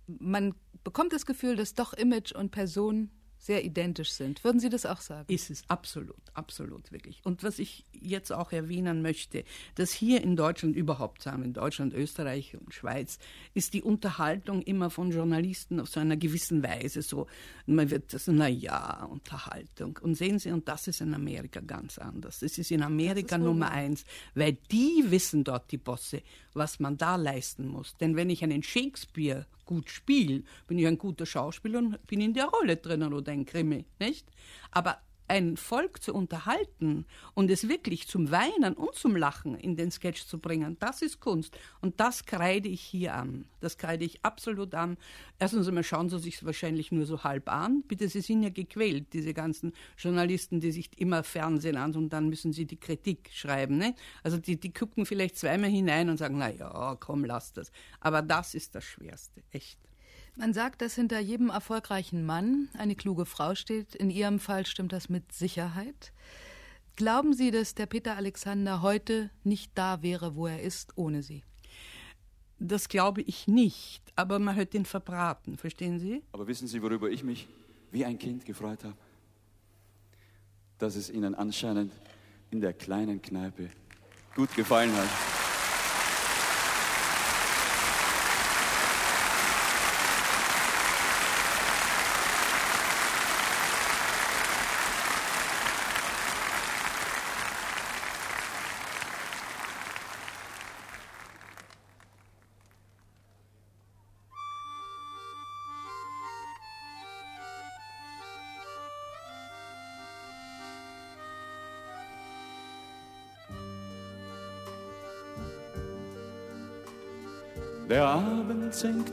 Man 0.07 0.55
bekommt 0.85 1.12
das 1.12 1.27
Gefühl, 1.27 1.57
dass 1.57 1.74
doch 1.74 1.93
Image 1.93 2.33
und 2.33 2.51
Person 2.51 3.11
sehr 3.47 3.64
identisch 3.64 4.11
sind. 4.11 4.42
Würden 4.42 4.61
Sie 4.61 4.68
das 4.68 4.84
auch 4.84 5.01
sagen? 5.01 5.32
Ist 5.32 5.51
es 5.51 5.62
absolut, 5.68 6.16
absolut 6.34 6.90
wirklich. 6.90 7.20
Und 7.24 7.44
was 7.44 7.59
ich 7.59 7.84
jetzt 7.92 8.32
auch 8.32 8.53
erwähnen 8.53 9.03
möchte, 9.03 9.44
dass 9.76 9.92
hier 9.92 10.20
in 10.22 10.36
Deutschland 10.36 10.76
überhaupt 10.76 11.22
sagen, 11.22 11.44
in 11.44 11.53
Deutschland, 11.53 11.94
Österreich 11.94 12.57
und 12.57 12.74
Schweiz, 12.74 13.18
ist 13.55 13.72
die 13.72 13.82
Unterhaltung 13.82 14.62
immer 14.62 14.90
von 14.90 15.12
Journalisten 15.12 15.80
auf 15.80 15.88
so 15.88 16.01
einer 16.01 16.16
gewissen 16.16 16.62
Weise 16.62 17.03
so, 17.03 17.28
man 17.66 17.90
wird 17.90 18.12
das, 18.12 18.26
na 18.26 18.49
ja, 18.49 19.05
Unterhaltung. 19.05 19.99
Und 20.03 20.16
sehen 20.16 20.38
Sie, 20.38 20.51
und 20.51 20.66
das 20.68 20.88
ist 20.88 21.01
in 21.01 21.14
Amerika 21.14 21.61
ganz 21.61 21.99
anders. 21.99 22.40
Das 22.40 22.59
ist 22.59 22.70
in 22.70 22.82
Amerika 22.82 23.36
ist 23.36 23.42
Nummer 23.42 23.70
eins, 23.70 24.05
weil 24.34 24.59
die 24.72 25.05
wissen 25.07 25.44
dort, 25.44 25.70
die 25.70 25.78
Bosse, 25.78 26.22
was 26.53 26.80
man 26.80 26.97
da 26.97 27.16
leisten 27.16 27.68
muss. 27.68 27.97
Denn 27.99 28.16
wenn 28.16 28.28
ich 28.28 28.42
einen 28.42 28.62
Shakespeare 28.62 29.47
gut 29.66 29.90
spiele, 29.90 30.42
bin 30.66 30.78
ich 30.78 30.86
ein 30.86 30.96
guter 30.96 31.26
Schauspieler 31.26 31.80
und 31.80 32.06
bin 32.06 32.20
in 32.20 32.32
der 32.32 32.46
Rolle 32.46 32.76
drinnen 32.76 33.12
oder 33.12 33.32
ein 33.32 33.44
Krimi, 33.44 33.84
nicht? 33.98 34.26
Aber 34.70 35.00
ein 35.29 35.57
Volk 35.57 36.03
zu 36.03 36.14
unterhalten 36.14 37.07
und 37.35 37.51
es 37.51 37.68
wirklich 37.68 38.07
zum 38.07 38.31
Weinen 38.31 38.74
und 38.74 38.95
zum 38.95 39.16
Lachen 39.16 39.57
in 39.57 39.77
den 39.77 39.91
Sketch 39.91 40.27
zu 40.27 40.39
bringen, 40.39 40.77
das 40.79 41.03
ist 41.03 41.20
Kunst. 41.20 41.59
Und 41.81 41.99
das 42.01 42.24
kreide 42.27 42.68
ich 42.68 42.81
hier 42.81 43.14
an. 43.14 43.47
Das 43.61 43.79
kreide 43.79 44.05
ich 44.05 44.24
absolut 44.24 44.74
an. 44.74 44.97
Erstens 45.39 45.66
einmal 45.66 45.85
schauen 45.85 46.09
Sie 46.09 46.18
sich 46.18 46.45
wahrscheinlich 46.45 46.93
nur 46.93 47.07
so 47.07 47.24
halb 47.24 47.51
an. 47.51 47.83
Bitte, 47.89 48.09
Sie 48.09 48.20
sind 48.20 48.43
ja 48.43 48.51
gequält, 48.51 49.12
diese 49.12 49.35
ganzen 49.35 49.72
Journalisten, 49.97 50.61
die 50.61 50.72
sich 50.72 50.91
immer 50.99 51.22
Fernsehen 51.22 51.77
an 51.77 51.95
und 51.95 52.12
dann 52.12 52.29
müssen 52.29 52.53
sie 52.53 52.66
die 52.66 52.79
Kritik 52.79 53.31
schreiben. 53.33 53.79
Ne? 53.79 53.95
Also 54.22 54.39
die, 54.39 54.59
die 54.59 54.72
gucken 54.72 55.07
vielleicht 55.07 55.37
zweimal 55.37 55.70
hinein 55.70 56.09
und 56.09 56.16
sagen, 56.18 56.39
na 56.39 56.51
ja, 56.51 56.97
komm, 57.01 57.24
lass 57.24 57.53
das. 57.53 57.70
Aber 58.01 58.22
das 58.22 58.55
ist 58.55 58.74
das 58.74 58.85
Schwerste, 58.85 59.43
echt. 59.51 59.79
Man 60.39 60.53
sagt, 60.53 60.82
dass 60.82 60.95
hinter 60.95 61.18
jedem 61.18 61.49
erfolgreichen 61.49 62.26
Mann 62.26 62.68
eine 62.74 62.95
kluge 62.95 63.24
Frau 63.24 63.55
steht. 63.55 63.95
In 63.95 64.11
Ihrem 64.11 64.39
Fall 64.39 64.66
stimmt 64.66 64.93
das 64.93 65.09
mit 65.09 65.32
Sicherheit. 65.32 66.12
Glauben 66.95 67.32
Sie, 67.32 67.51
dass 67.51 67.74
der 67.74 67.87
Peter 67.87 68.16
Alexander 68.16 68.82
heute 68.82 69.30
nicht 69.45 69.72
da 69.74 70.03
wäre, 70.03 70.37
wo 70.37 70.47
er 70.47 70.61
ist, 70.61 70.93
ohne 70.97 71.22
Sie? 71.22 71.43
Das 72.59 72.89
glaube 72.89 73.22
ich 73.22 73.49
nicht, 73.49 74.03
aber 74.14 74.39
man 74.39 74.57
hat 74.57 74.74
ihn 74.74 74.84
verbraten, 74.84 75.57
verstehen 75.57 75.99
Sie? 75.99 76.22
Aber 76.32 76.47
wissen 76.47 76.68
Sie, 76.68 76.82
worüber 76.82 77.11
ich 77.11 77.24
mich 77.24 77.49
wie 77.91 78.05
ein 78.05 78.18
Kind 78.18 78.45
gefreut 78.45 78.84
habe? 78.84 78.97
Dass 80.78 80.97
es 80.97 81.09
Ihnen 81.09 81.34
anscheinend 81.34 81.93
in 82.51 82.61
der 82.61 82.74
kleinen 82.74 83.22
Kneipe 83.22 83.70
gut 84.34 84.55
gefallen 84.55 84.95
hat. 84.95 85.36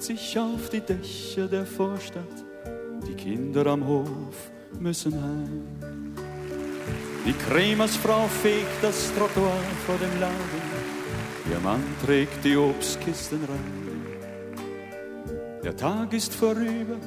Sich 0.03 0.37
auf 0.37 0.69
die 0.69 0.81
Dächer 0.81 1.47
der 1.47 1.65
Vorstadt. 1.65 2.43
Die 3.07 3.13
Kinder 3.13 3.65
am 3.67 3.87
Hof 3.87 4.51
müssen 4.77 5.13
heim. 5.13 6.13
Die 7.25 7.31
Krämersfrau 7.31 8.27
fegt 8.27 8.81
das 8.81 9.13
Trottoir 9.15 9.63
vor 9.85 9.95
dem 9.95 10.19
Laden. 10.19 10.61
Ihr 11.49 11.59
Mann 11.61 11.81
trägt 12.05 12.43
die 12.43 12.57
Obstkisten 12.57 13.45
rein. 13.45 14.03
Der 15.63 15.77
Tag 15.77 16.11
ist 16.11 16.33
vorüber, 16.33 16.97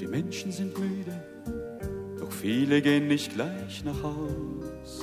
die 0.00 0.06
Menschen 0.06 0.52
sind 0.52 0.78
müde, 0.78 1.12
doch 2.18 2.32
viele 2.32 2.80
gehen 2.80 3.08
nicht 3.08 3.34
gleich 3.34 3.84
nach 3.84 4.02
Haus. 4.02 5.02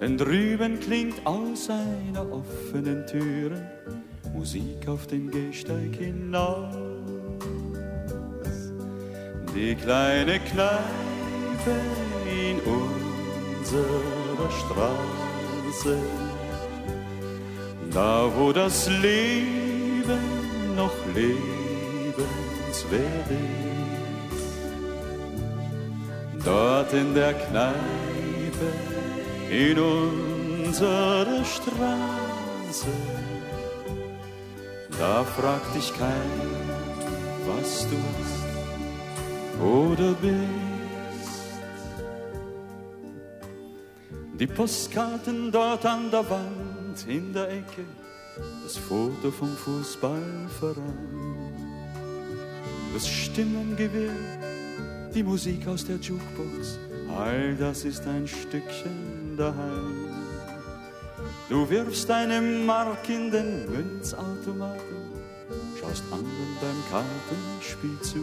Denn 0.00 0.16
drüben 0.16 0.78
klingt 0.78 1.26
aus 1.26 1.68
einer 1.68 2.30
offenen 2.30 3.04
Türe 3.04 3.68
Musik 4.38 4.86
auf 4.86 5.04
den 5.08 5.30
Gehsteig 5.32 5.96
hinaus. 5.96 6.72
Die 9.52 9.74
kleine 9.74 10.38
Kneipe 10.38 11.74
in 12.24 12.60
unserer 12.60 14.50
Straße, 14.60 15.98
da 17.90 18.30
wo 18.36 18.52
das 18.52 18.88
Leben 19.02 20.20
noch 20.76 20.94
lebenswert 21.16 22.20
ist. 22.72 24.54
Dort 26.44 26.92
in 26.92 27.12
der 27.12 27.34
Kneipe 27.34 28.68
in 29.50 29.78
unserer 29.80 31.44
Straße, 31.44 32.86
da 34.98 35.24
fragt 35.24 35.74
dich 35.74 35.92
keiner, 35.96 36.12
was 37.46 37.86
du 37.88 37.96
hast 38.18 38.48
oder 39.62 40.12
bist. 40.14 40.68
Die 44.38 44.46
Postkarten 44.46 45.50
dort 45.50 45.84
an 45.84 46.10
der 46.10 46.28
Wand 46.30 47.06
in 47.08 47.32
der 47.32 47.50
Ecke, 47.50 47.84
das 48.62 48.76
Foto 48.76 49.30
vom 49.30 49.56
Fußballverein, 49.56 50.82
das 52.94 53.08
Stimmengewehr, 53.08 54.12
die 55.14 55.22
Musik 55.22 55.66
aus 55.66 55.84
der 55.84 55.96
Jukebox, 55.96 56.78
all 57.16 57.56
das 57.56 57.84
ist 57.84 58.06
ein 58.06 58.28
Stückchen 58.28 59.36
daheim. 59.36 59.97
Du 61.48 61.68
wirfst 61.70 62.10
eine 62.10 62.42
Mark 62.42 63.08
in 63.08 63.30
den 63.30 63.64
Münzautomaten, 63.70 64.96
schaust 65.80 66.04
anderen 66.12 66.56
beim 66.60 66.76
Kartenspiel 66.90 67.98
zu 68.02 68.22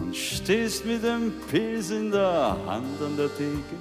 und 0.00 0.16
stehst 0.16 0.84
mit 0.84 1.04
dem 1.04 1.32
Pilz 1.48 1.90
in 1.90 2.10
der 2.10 2.56
Hand 2.66 3.00
an 3.00 3.16
der 3.16 3.28
Theke 3.36 3.76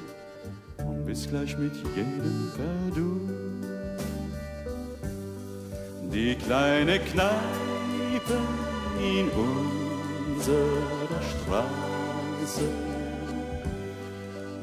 und 0.85 1.07
bist 1.07 1.29
gleich 1.31 1.57
mit 1.57 1.73
jedem 1.95 2.51
per 2.55 2.95
Du. 2.95 3.19
Die 6.13 6.35
kleine 6.35 6.99
Kneipe 6.99 8.37
in 8.99 9.27
unserer 10.35 11.21
Straße, 11.31 12.67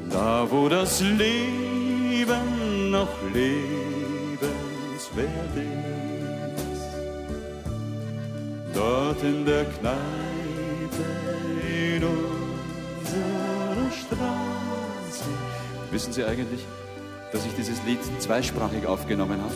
da 0.09 0.49
wo 0.49 0.69
das 0.69 1.01
Leben 1.01 2.58
noch 2.89 3.09
lebenswert 3.33 4.49
ist, 5.55 6.89
dort 8.73 9.23
in 9.23 9.45
der 9.45 9.65
Kneipe 9.65 9.97
in 11.67 12.03
unserer 12.03 13.91
Straße. 13.91 15.29
Wissen 15.91 16.13
Sie 16.13 16.23
eigentlich, 16.23 16.65
dass 17.31 17.45
ich 17.45 17.53
dieses 17.55 17.83
Lied 17.83 17.99
zweisprachig 18.19 18.85
aufgenommen 18.85 19.39
habe? 19.41 19.55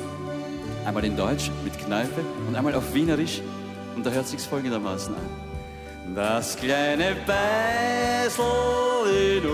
Einmal 0.86 1.06
in 1.06 1.16
Deutsch 1.16 1.50
mit 1.64 1.78
Kneipe 1.80 2.22
und 2.48 2.56
einmal 2.56 2.76
auf 2.76 2.94
Wienerisch 2.94 3.42
und 3.96 4.06
da 4.06 4.12
hört 4.12 4.28
sich's 4.28 4.46
folgendermaßen 4.46 5.16
an. 5.16 6.16
Das 6.16 6.56
kleine 6.58 7.16
Bäsel 7.26 8.44
in 9.38 9.46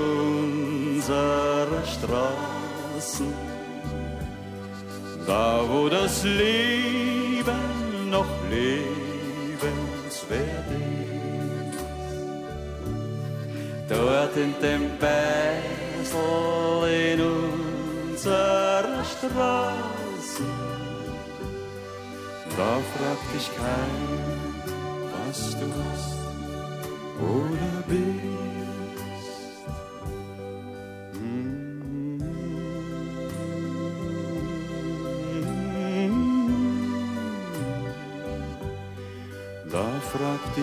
unserer 0.95 1.67
Straße, 1.85 3.23
da 5.29 5.63
wo 5.69 5.87
das 5.89 6.23
Leben 6.23 8.09
noch 8.09 8.31
lebenswert 8.49 9.59
ist. 10.71 11.79
Dort 13.87 14.35
in 14.45 14.53
dem 14.65 14.83
Bäsel 15.03 16.19
in 17.11 17.19
unserer 17.21 19.03
Straße, 19.13 20.49
da 22.57 22.71
fragt 22.91 23.29
dich 23.35 23.49
keiner, 23.55 24.41
was 25.13 25.39
du 25.59 25.67
hast 25.79 26.19
oder 27.21 27.73
bist. 27.87 28.68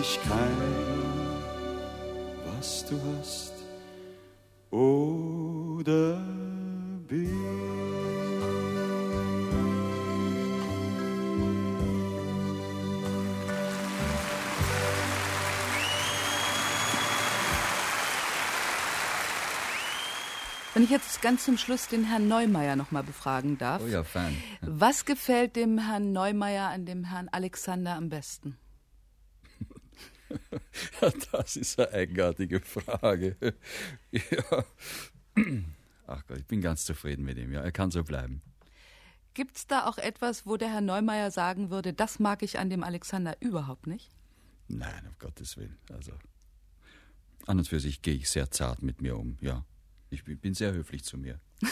Dich 0.07 0.19
keiner, 0.23 1.41
was 2.45 2.85
du 2.85 2.99
hast 3.17 3.53
oder 4.71 6.21
bist. 7.07 7.31
Wenn 20.73 20.83
ich 20.83 20.91
jetzt 20.91 21.23
ganz 21.23 21.43
zum 21.43 21.57
Schluss 21.57 21.87
den 21.87 22.03
Herrn 22.03 22.27
Neumeier 22.27 22.75
noch 22.75 22.91
mal 22.91 23.01
befragen 23.01 23.57
darf. 23.57 23.81
Oh 23.83 23.87
ja, 23.87 24.03
fein. 24.03 24.37
Was 24.61 25.05
gefällt 25.05 25.55
dem 25.55 25.79
Herrn 25.79 26.11
Neumeier 26.11 26.69
an 26.69 26.85
dem 26.85 27.03
Herrn 27.03 27.29
Alexander 27.29 27.95
am 27.95 28.09
besten? 28.09 28.57
Das 31.31 31.55
ist 31.55 31.79
eine 31.79 31.91
eigenartige 31.91 32.59
Frage. 32.59 33.35
Ja. 34.11 34.65
Ach 36.07 36.25
Gott, 36.27 36.37
ich 36.39 36.45
bin 36.45 36.61
ganz 36.61 36.85
zufrieden 36.85 37.23
mit 37.23 37.37
ihm. 37.37 37.51
Ja, 37.51 37.61
er 37.61 37.71
kann 37.71 37.91
so 37.91 38.03
bleiben. 38.03 38.41
Gibt 39.33 39.57
es 39.57 39.67
da 39.67 39.85
auch 39.85 39.97
etwas, 39.97 40.45
wo 40.45 40.57
der 40.57 40.69
Herr 40.69 40.81
Neumeier 40.81 41.29
sagen 41.29 41.69
würde, 41.69 41.93
das 41.93 42.19
mag 42.19 42.41
ich 42.41 42.57
an 42.57 42.69
dem 42.69 42.83
Alexander 42.83 43.37
überhaupt 43.39 43.85
nicht? 43.85 44.09
Nein, 44.67 45.07
um 45.07 45.15
Gottes 45.19 45.57
Willen. 45.57 45.77
Also, 45.91 46.13
an 47.45 47.59
und 47.59 47.67
für 47.67 47.79
sich 47.79 48.01
gehe 48.01 48.15
ich 48.15 48.29
sehr 48.29 48.49
zart 48.51 48.81
mit 48.81 49.01
mir 49.01 49.17
um, 49.17 49.37
ja. 49.41 49.65
Ich 50.09 50.23
bin 50.23 50.39
bin 50.39 50.53
sehr 50.53 50.73
höflich 50.73 51.03
zu 51.03 51.17
mir. 51.17 51.39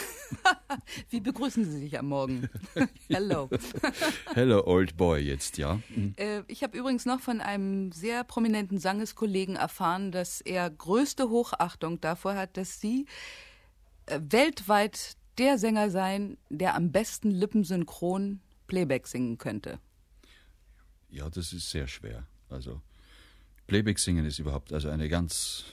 Wie 1.10 1.20
begrüßen 1.20 1.64
Sie 1.64 1.78
sich 1.78 1.98
am 1.98 2.08
Morgen? 2.08 2.48
Hello. 3.08 3.48
Hello, 4.34 4.62
old 4.66 4.96
boy, 4.96 5.20
jetzt, 5.20 5.58
ja. 5.58 5.80
Äh, 6.16 6.42
ich 6.46 6.62
habe 6.62 6.76
übrigens 6.76 7.06
noch 7.06 7.20
von 7.20 7.40
einem 7.40 7.92
sehr 7.92 8.24
prominenten 8.24 8.78
Sangeskollegen 8.78 9.56
erfahren, 9.56 10.12
dass 10.12 10.40
er 10.40 10.70
größte 10.70 11.28
Hochachtung 11.30 12.00
davor 12.00 12.34
hat, 12.34 12.56
dass 12.56 12.80
Sie 12.80 13.06
äh, 14.06 14.20
weltweit 14.22 15.16
der 15.38 15.58
Sänger 15.58 15.90
seien, 15.90 16.38
der 16.48 16.74
am 16.74 16.92
besten 16.92 17.30
lippensynchron 17.30 18.40
Playback 18.66 19.06
singen 19.06 19.38
könnte. 19.38 19.78
Ja, 21.10 21.28
das 21.30 21.52
ist 21.52 21.70
sehr 21.70 21.86
schwer. 21.86 22.26
Also, 22.48 22.80
Playback 23.66 23.98
singen 23.98 24.24
ist 24.24 24.38
überhaupt 24.38 24.72
also 24.72 24.88
eine 24.88 25.08
ganz 25.08 25.64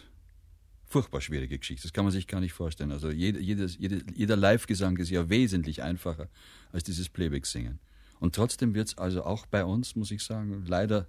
furchtbar 0.93 1.21
schwierige 1.21 1.57
Geschichte. 1.57 1.87
Das 1.87 1.91
kann 1.91 2.05
man 2.05 2.11
sich 2.11 2.27
gar 2.27 2.39
nicht 2.39 2.53
vorstellen. 2.53 2.91
Also 2.91 3.09
jeder, 3.09 3.39
jedes, 3.39 3.79
jede, 3.79 4.03
jeder 4.13 4.35
Live-Gesang 4.35 4.95
ist 4.97 5.09
ja 5.09 5.27
wesentlich 5.27 5.81
einfacher 5.81 6.29
als 6.71 6.83
dieses 6.83 7.09
Playback-Singen. 7.09 7.79
Und 8.19 8.35
trotzdem 8.35 8.75
wird 8.75 8.89
es 8.89 8.97
also 8.99 9.23
auch 9.23 9.47
bei 9.47 9.65
uns, 9.65 9.95
muss 9.95 10.11
ich 10.11 10.23
sagen, 10.23 10.63
leider 10.67 11.07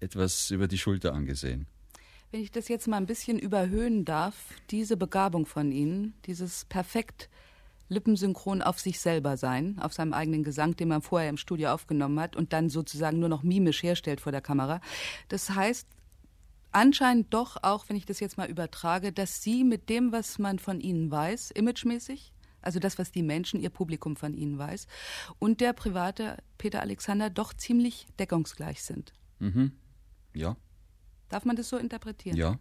etwas 0.00 0.50
über 0.50 0.68
die 0.68 0.78
Schulter 0.78 1.12
angesehen. 1.12 1.66
Wenn 2.30 2.40
ich 2.40 2.50
das 2.50 2.68
jetzt 2.68 2.88
mal 2.88 2.96
ein 2.96 3.04
bisschen 3.04 3.38
überhöhen 3.38 4.06
darf, 4.06 4.34
diese 4.70 4.96
Begabung 4.96 5.44
von 5.44 5.70
Ihnen, 5.70 6.14
dieses 6.24 6.64
perfekt 6.64 7.28
lippensynchron 7.90 8.62
auf 8.62 8.80
sich 8.80 9.00
selber 9.00 9.36
sein, 9.36 9.78
auf 9.80 9.92
seinem 9.92 10.14
eigenen 10.14 10.44
Gesang, 10.44 10.76
den 10.76 10.88
man 10.88 11.02
vorher 11.02 11.28
im 11.28 11.36
Studio 11.36 11.72
aufgenommen 11.72 12.18
hat 12.18 12.36
und 12.36 12.54
dann 12.54 12.70
sozusagen 12.70 13.18
nur 13.20 13.28
noch 13.28 13.42
mimisch 13.42 13.82
herstellt 13.82 14.22
vor 14.22 14.32
der 14.32 14.40
Kamera. 14.40 14.80
Das 15.28 15.50
heißt, 15.50 15.86
anscheinend 16.74 17.32
doch 17.32 17.56
auch, 17.62 17.88
wenn 17.88 17.96
ich 17.96 18.06
das 18.06 18.20
jetzt 18.20 18.36
mal 18.36 18.50
übertrage, 18.50 19.12
dass 19.12 19.42
Sie 19.42 19.64
mit 19.64 19.88
dem, 19.88 20.12
was 20.12 20.38
man 20.38 20.58
von 20.58 20.80
Ihnen 20.80 21.10
weiß, 21.10 21.52
imagemäßig, 21.52 22.32
also 22.60 22.78
das, 22.78 22.98
was 22.98 23.12
die 23.12 23.22
Menschen, 23.22 23.60
ihr 23.60 23.70
Publikum 23.70 24.16
von 24.16 24.34
Ihnen 24.34 24.58
weiß, 24.58 24.86
und 25.38 25.60
der 25.60 25.72
private 25.72 26.38
Peter 26.58 26.80
Alexander 26.80 27.30
doch 27.30 27.54
ziemlich 27.54 28.06
deckungsgleich 28.18 28.82
sind. 28.82 29.12
Mhm. 29.38 29.72
Ja. 30.34 30.56
Darf 31.28 31.44
man 31.44 31.56
das 31.56 31.68
so 31.68 31.76
interpretieren? 31.76 32.36
Ja. 32.36 32.58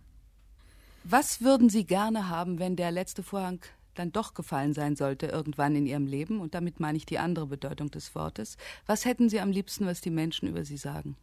Was 1.03 1.41
würden 1.41 1.69
Sie 1.69 1.85
gerne 1.85 2.29
haben, 2.29 2.59
wenn 2.59 2.75
der 2.75 2.91
letzte 2.91 3.23
Vorhang 3.23 3.61
dann 3.93 4.11
doch 4.11 4.33
gefallen 4.33 4.73
sein 4.73 4.95
sollte 4.95 5.27
irgendwann 5.27 5.75
in 5.75 5.85
Ihrem 5.85 6.07
Leben? 6.07 6.39
Und 6.39 6.55
damit 6.55 6.79
meine 6.79 6.97
ich 6.97 7.05
die 7.05 7.19
andere 7.19 7.47
Bedeutung 7.47 7.91
des 7.91 8.15
Wortes. 8.15 8.57
Was 8.85 9.05
hätten 9.05 9.29
Sie 9.29 9.39
am 9.39 9.51
liebsten, 9.51 9.85
was 9.85 10.01
die 10.01 10.11
Menschen 10.11 10.47
über 10.47 10.63
Sie 10.63 10.77
sagen? 10.77 11.17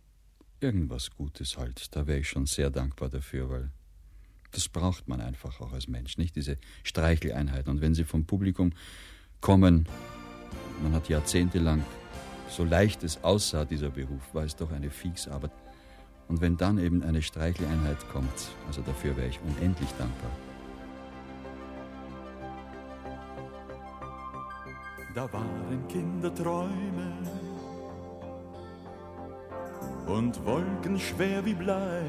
Irgendwas 0.61 1.11
Gutes 1.11 1.57
halt. 1.57 1.97
Da 1.97 2.07
wäre 2.07 2.19
ich 2.19 2.29
schon 2.29 2.45
sehr 2.45 2.71
dankbar 2.71 3.09
dafür, 3.09 3.49
weil 3.49 3.71
das 4.53 4.69
braucht 4.69 5.09
man 5.09 5.21
einfach 5.21 5.61
auch 5.61 5.73
als 5.73 5.89
Mensch, 5.89 6.19
nicht 6.19 6.37
diese 6.37 6.59
Streicheleinheit. 6.83 7.67
Und 7.69 7.81
wenn 7.81 7.95
sie 7.95 8.05
vom 8.05 8.27
Publikum 8.27 8.73
kommen, 9.41 9.89
man 10.83 10.93
hat 10.93 11.09
jahrzehntelang, 11.09 11.85
so 12.49 12.65
leicht 12.65 13.05
es 13.05 13.23
aussah, 13.25 13.65
dieser 13.65 13.91
Beruf, 13.91 14.35
war 14.35 14.45
es 14.45 14.57
doch 14.57 14.71
eine 14.71 14.91
Fiegsarbeit. 14.91 15.53
Und 16.29 16.41
wenn 16.41 16.57
dann 16.57 16.79
eben 16.79 17.03
eine 17.03 17.23
Streicheleinheit 17.23 18.09
kommt, 18.13 18.51
also 18.67 18.83
dafür 18.83 19.17
wäre 19.17 19.29
ich 19.29 19.41
unendlich 19.41 19.89
dankbar. 19.99 20.31
Da 25.15 25.33
waren 25.33 25.89
Kinderträume 25.89 27.50
und 30.11 30.45
Wolken 30.45 30.99
schwer 30.99 31.45
wie 31.45 31.55
Blei. 31.55 32.03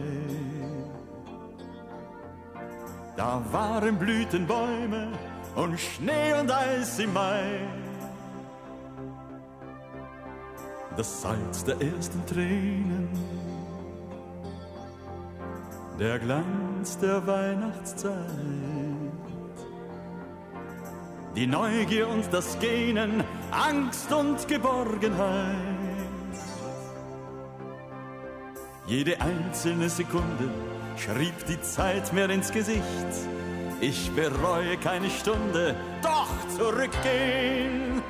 Da 3.15 3.41
waren 3.51 3.97
Blütenbäume 3.97 5.09
und 5.55 5.79
Schnee 5.79 6.33
und 6.39 6.51
Eis 6.51 6.99
im 6.99 7.13
Mai. 7.13 7.59
Das 10.97 11.21
Salz 11.21 11.63
der 11.63 11.79
ersten 11.81 12.25
Tränen, 12.25 13.09
der 15.99 16.19
Glanz 16.19 16.97
der 16.97 17.25
Weihnachtszeit. 17.25 18.15
Die 21.35 21.47
Neugier 21.47 22.09
und 22.09 22.25
das 22.33 22.59
Gähnen, 22.59 23.23
Angst 23.51 24.11
und 24.11 24.47
Geborgenheit. 24.49 25.80
Jede 28.91 29.21
einzelne 29.21 29.87
Sekunde 29.87 30.49
schrieb 30.97 31.45
die 31.47 31.61
Zeit 31.61 32.11
mir 32.11 32.29
ins 32.29 32.51
Gesicht. 32.51 33.13
Ich 33.79 34.11
bereue 34.11 34.75
keine 34.75 35.09
Stunde, 35.09 35.77
doch 36.01 36.27
zurückgehen. 36.57 38.03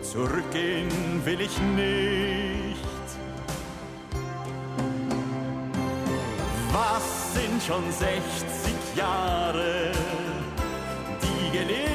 Zurückgehen 0.00 0.88
will 1.22 1.42
ich 1.42 1.58
nicht. 1.76 2.78
Was 6.72 7.34
sind 7.34 7.62
schon 7.62 7.84
60 7.92 8.96
Jahre, 8.96 9.92
die 11.22 11.58
gelebt 11.58 11.89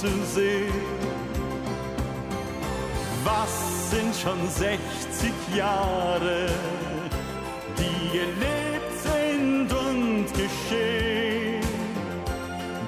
zu 0.00 0.06
sehen. 0.34 0.72
Was 3.24 3.90
sind 3.90 4.14
schon 4.14 4.48
60 4.48 5.32
Jahre, 5.56 6.46
die 7.78 8.18
gelebt 8.18 8.94
sind 9.02 9.72
und 9.72 10.26
geschehen? 10.32 11.62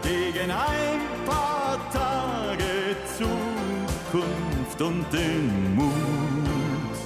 Gegen 0.03 0.51
ein 0.51 1.01
paar 1.27 1.79
Tage 1.93 2.97
Zukunft 3.19 4.81
und 4.81 5.05
den 5.13 5.75
Mut 5.75 6.99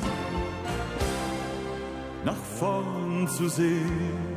nach 2.25 2.45
vorn 2.59 3.27
zu 3.29 3.49
sehen. 3.49 4.34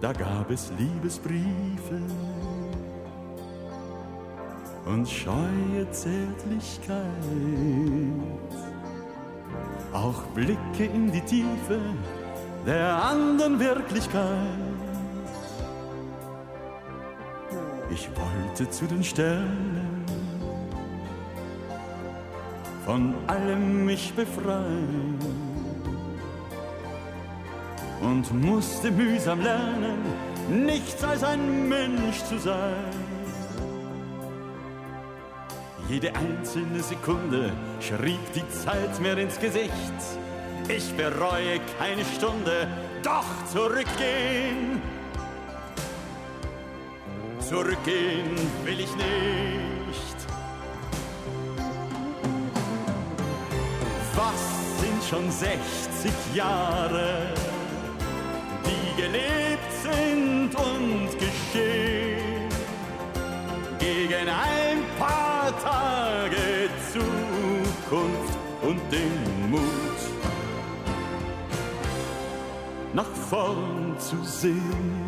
Da 0.00 0.12
gab 0.12 0.50
es 0.50 0.70
Liebesbriefe 0.78 2.00
und 4.84 5.08
scheue 5.08 5.90
Zärtlichkeit, 5.90 7.00
auch 9.92 10.22
Blicke 10.34 10.84
in 10.84 11.10
die 11.10 11.22
Tiefe 11.22 11.80
der 12.66 13.02
anderen 13.02 13.58
Wirklichkeit. 13.58 14.22
Ich 17.90 18.08
wollte 18.10 18.68
zu 18.70 18.84
den 18.86 19.02
Sternen 19.02 20.04
von 22.84 23.14
allem 23.26 23.86
mich 23.86 24.12
befreien 24.14 25.45
und 28.06 28.32
musste 28.44 28.90
mühsam 28.90 29.40
lernen, 29.40 29.98
nichts 30.48 31.02
als 31.02 31.24
ein 31.24 31.68
Mensch 31.68 32.22
zu 32.28 32.38
sein. 32.38 32.94
Jede 35.88 36.12
einzelne 36.14 36.82
Sekunde 36.82 37.52
schrieb 37.80 38.32
die 38.34 38.48
Zeit 38.48 39.00
mir 39.00 39.18
ins 39.18 39.38
Gesicht. 39.38 40.00
Ich 40.68 40.92
bereue 40.94 41.60
keine 41.78 42.04
Stunde, 42.16 42.68
doch 43.02 43.24
zurückgehen. 43.52 44.82
Zurückgehen 47.40 48.34
will 48.64 48.80
ich 48.80 48.94
nicht. 48.96 50.16
Was 54.16 54.80
sind 54.80 55.04
schon 55.08 55.30
60 55.30 56.34
Jahre, 56.34 57.32
gelebt 58.96 59.72
sind 59.82 60.50
und 60.54 61.10
geschehen? 61.18 62.48
Gegen 63.78 64.28
ein 64.28 64.78
paar 64.98 65.52
Tage 65.62 66.70
Zukunft 66.92 68.38
und 68.62 68.80
den 68.90 69.50
Mut, 69.50 70.00
nach 72.94 73.12
vorn 73.30 73.94
zu 73.98 74.16
sehen. 74.24 75.06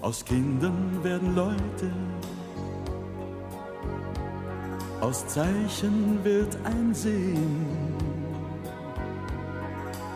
Aus 0.00 0.24
Kindern 0.24 0.98
werden 1.02 1.34
Leute, 1.34 1.92
aus 5.00 5.26
Zeichen 5.26 6.18
wird 6.24 6.56
ein 6.64 6.94
Sehen. 6.94 8.07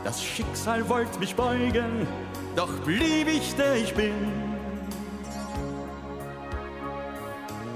Das 0.05 0.22
Schicksal 0.22 0.88
wollte 0.88 1.18
mich 1.18 1.34
beugen, 1.34 2.07
doch 2.57 2.72
blieb 2.80 3.28
ich 3.28 3.55
der 3.55 3.76
ich 3.76 3.94
bin. 3.94 4.14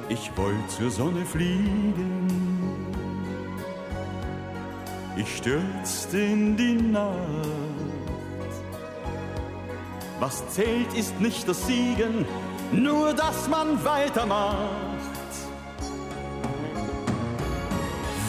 Ich 0.08 0.30
wollte 0.36 0.68
zur 0.68 0.90
Sonne 0.90 1.24
fliegen, 1.24 2.28
ich 5.16 5.36
stürzte 5.36 6.18
in 6.18 6.56
die 6.56 6.74
Nacht. 6.74 7.16
Was 10.20 10.48
zählt, 10.50 10.92
ist 10.94 11.20
nicht 11.20 11.48
das 11.48 11.66
Siegen, 11.66 12.24
nur 12.72 13.12
dass 13.12 13.48
man 13.48 13.84
weitermacht. 13.84 14.56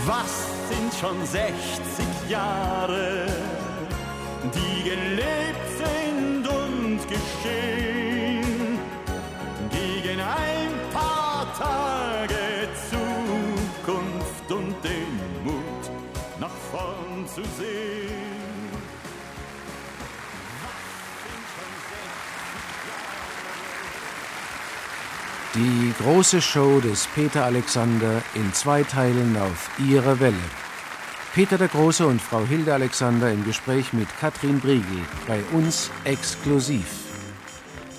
Was 0.05 0.47
sind 0.69 0.93
schon 0.99 1.25
60 1.25 2.29
Jahre, 2.29 3.26
die 4.53 4.83
gelebt 4.83 5.67
sind 5.77 6.47
und 6.47 6.99
geschehen? 7.07 8.79
Gegen 9.71 10.19
ein 10.19 10.71
paar 10.93 11.47
Tage 11.57 12.69
Zukunft 12.89 14.51
und 14.51 14.75
den 14.83 15.43
Mut, 15.43 16.39
nach 16.39 16.55
vorn 16.71 17.27
zu 17.27 17.41
sehen. 17.57 18.17
Die 25.55 25.93
große 26.03 26.39
Show 26.39 26.79
des 26.81 27.07
Peter 27.15 27.45
Alexander 27.45 28.21
in 28.35 28.53
zwei 28.53 28.83
Teilen 28.83 29.35
auf 29.37 29.71
ihrer 29.79 30.19
Welle. 30.19 30.66
Peter 31.37 31.59
der 31.59 31.67
Große 31.67 32.07
und 32.07 32.19
Frau 32.19 32.43
Hilde 32.47 32.73
Alexander 32.73 33.31
im 33.31 33.45
Gespräch 33.45 33.93
mit 33.93 34.07
Katrin 34.19 34.59
Briegel, 34.59 35.05
bei 35.27 35.39
uns 35.55 35.91
exklusiv. 36.03 36.87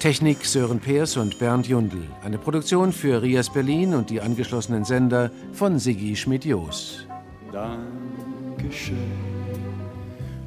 Technik 0.00 0.44
Sören 0.44 0.80
Peers 0.80 1.16
und 1.16 1.38
Bernd 1.38 1.68
Jundel. 1.68 2.02
Eine 2.24 2.38
Produktion 2.38 2.92
für 2.92 3.22
Rias 3.22 3.52
Berlin 3.52 3.94
und 3.94 4.10
die 4.10 4.20
angeschlossenen 4.20 4.84
Sender 4.84 5.30
von 5.52 5.78
Siggi 5.78 6.16
Schmidt-Jos. 6.16 7.06
Dankeschön, 7.52 8.96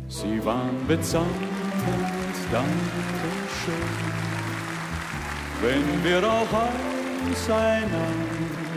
Sie 0.10 0.44
waren 0.44 0.86
bezaubernd, 0.86 1.32
Dankeschön. 2.52 3.74
Wenn 5.62 6.04
wir 6.04 6.30
auch 6.30 7.32
auseinander 7.32 7.88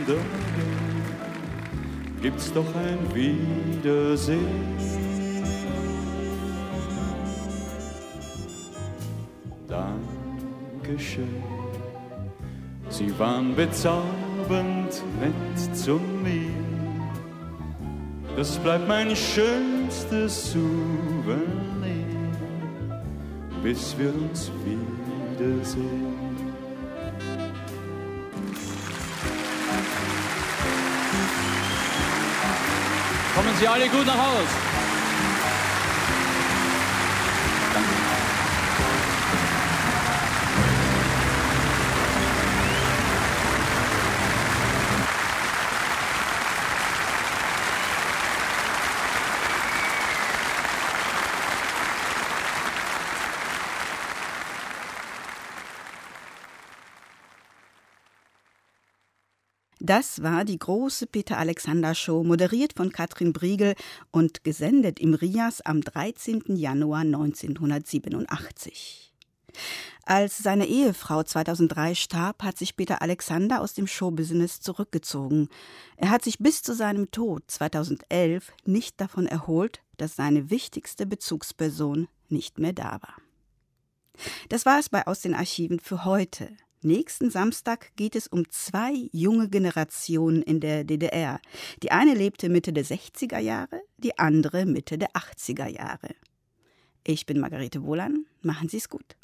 gehen, 0.07 0.74
gibt's 2.25 2.51
doch 2.51 2.65
ein 2.73 2.97
Wiedersehen. 3.13 4.75
Dankeschön, 9.67 11.43
Sie 12.89 13.19
waren 13.19 13.55
bezaubernd 13.55 15.03
nett 15.21 15.75
zu 15.75 15.99
mir. 16.23 16.49
Das 18.35 18.57
bleibt 18.57 18.87
mein 18.87 19.15
schönstes 19.15 20.51
Souvenir, 20.51 22.07
bis 23.61 23.95
wir 23.99 24.11
uns 24.15 24.51
wiedersehen. 24.65 26.14
Sie 33.57 33.67
alle 33.67 33.87
gut 33.87 34.05
nach 34.05 34.17
Hause. 34.17 34.74
War 60.25 60.43
die 60.43 60.57
große 60.57 61.05
Peter 61.05 61.37
Alexander 61.37 61.93
Show, 61.93 62.23
moderiert 62.23 62.73
von 62.73 62.91
Katrin 62.91 63.31
Briegel 63.31 63.75
und 64.11 64.43
gesendet 64.43 64.99
im 64.99 65.13
Rias 65.13 65.61
am 65.61 65.81
13. 65.81 66.55
Januar 66.55 67.01
1987. 67.01 69.13
Als 70.03 70.39
seine 70.39 70.65
Ehefrau 70.65 71.21
2003 71.21 71.93
starb, 71.93 72.41
hat 72.41 72.57
sich 72.57 72.75
Peter 72.75 73.03
Alexander 73.03 73.61
aus 73.61 73.75
dem 73.75 73.85
Showbusiness 73.85 74.61
zurückgezogen. 74.61 75.47
Er 75.95 76.09
hat 76.09 76.23
sich 76.23 76.39
bis 76.39 76.63
zu 76.63 76.73
seinem 76.73 77.11
Tod 77.11 77.43
2011 77.45 78.51
nicht 78.65 78.99
davon 78.99 79.27
erholt, 79.27 79.83
dass 79.97 80.15
seine 80.15 80.49
wichtigste 80.49 81.05
Bezugsperson 81.05 82.07
nicht 82.29 82.57
mehr 82.57 82.73
da 82.73 82.93
war. 82.93 83.13
Das 84.49 84.65
war 84.65 84.79
es 84.79 84.89
bei 84.89 85.05
Aus 85.05 85.21
den 85.21 85.35
Archiven 85.35 85.79
für 85.79 86.03
heute. 86.03 86.49
Nächsten 86.85 87.31
Samstag 87.31 87.95
geht 87.95 88.15
es 88.15 88.27
um 88.27 88.47
zwei 88.51 89.09
junge 89.11 89.49
Generationen 89.49 90.43
in 90.43 90.59
der 90.59 90.83
DDR. 90.83 91.39
Die 91.81 91.89
eine 91.89 92.13
lebte 92.13 92.47
Mitte 92.47 92.73
der 92.73 92.85
60er 92.85 93.39
Jahre, 93.39 93.81
die 93.97 94.19
andere 94.19 94.67
Mitte 94.67 94.99
der 94.99 95.09
80er 95.13 95.65
Jahre. 95.65 96.09
Ich 97.03 97.25
bin 97.25 97.39
Margarete 97.39 97.81
Wohlan. 97.81 98.27
Machen 98.43 98.69
Sie 98.69 98.77
es 98.77 98.87
gut. 98.87 99.15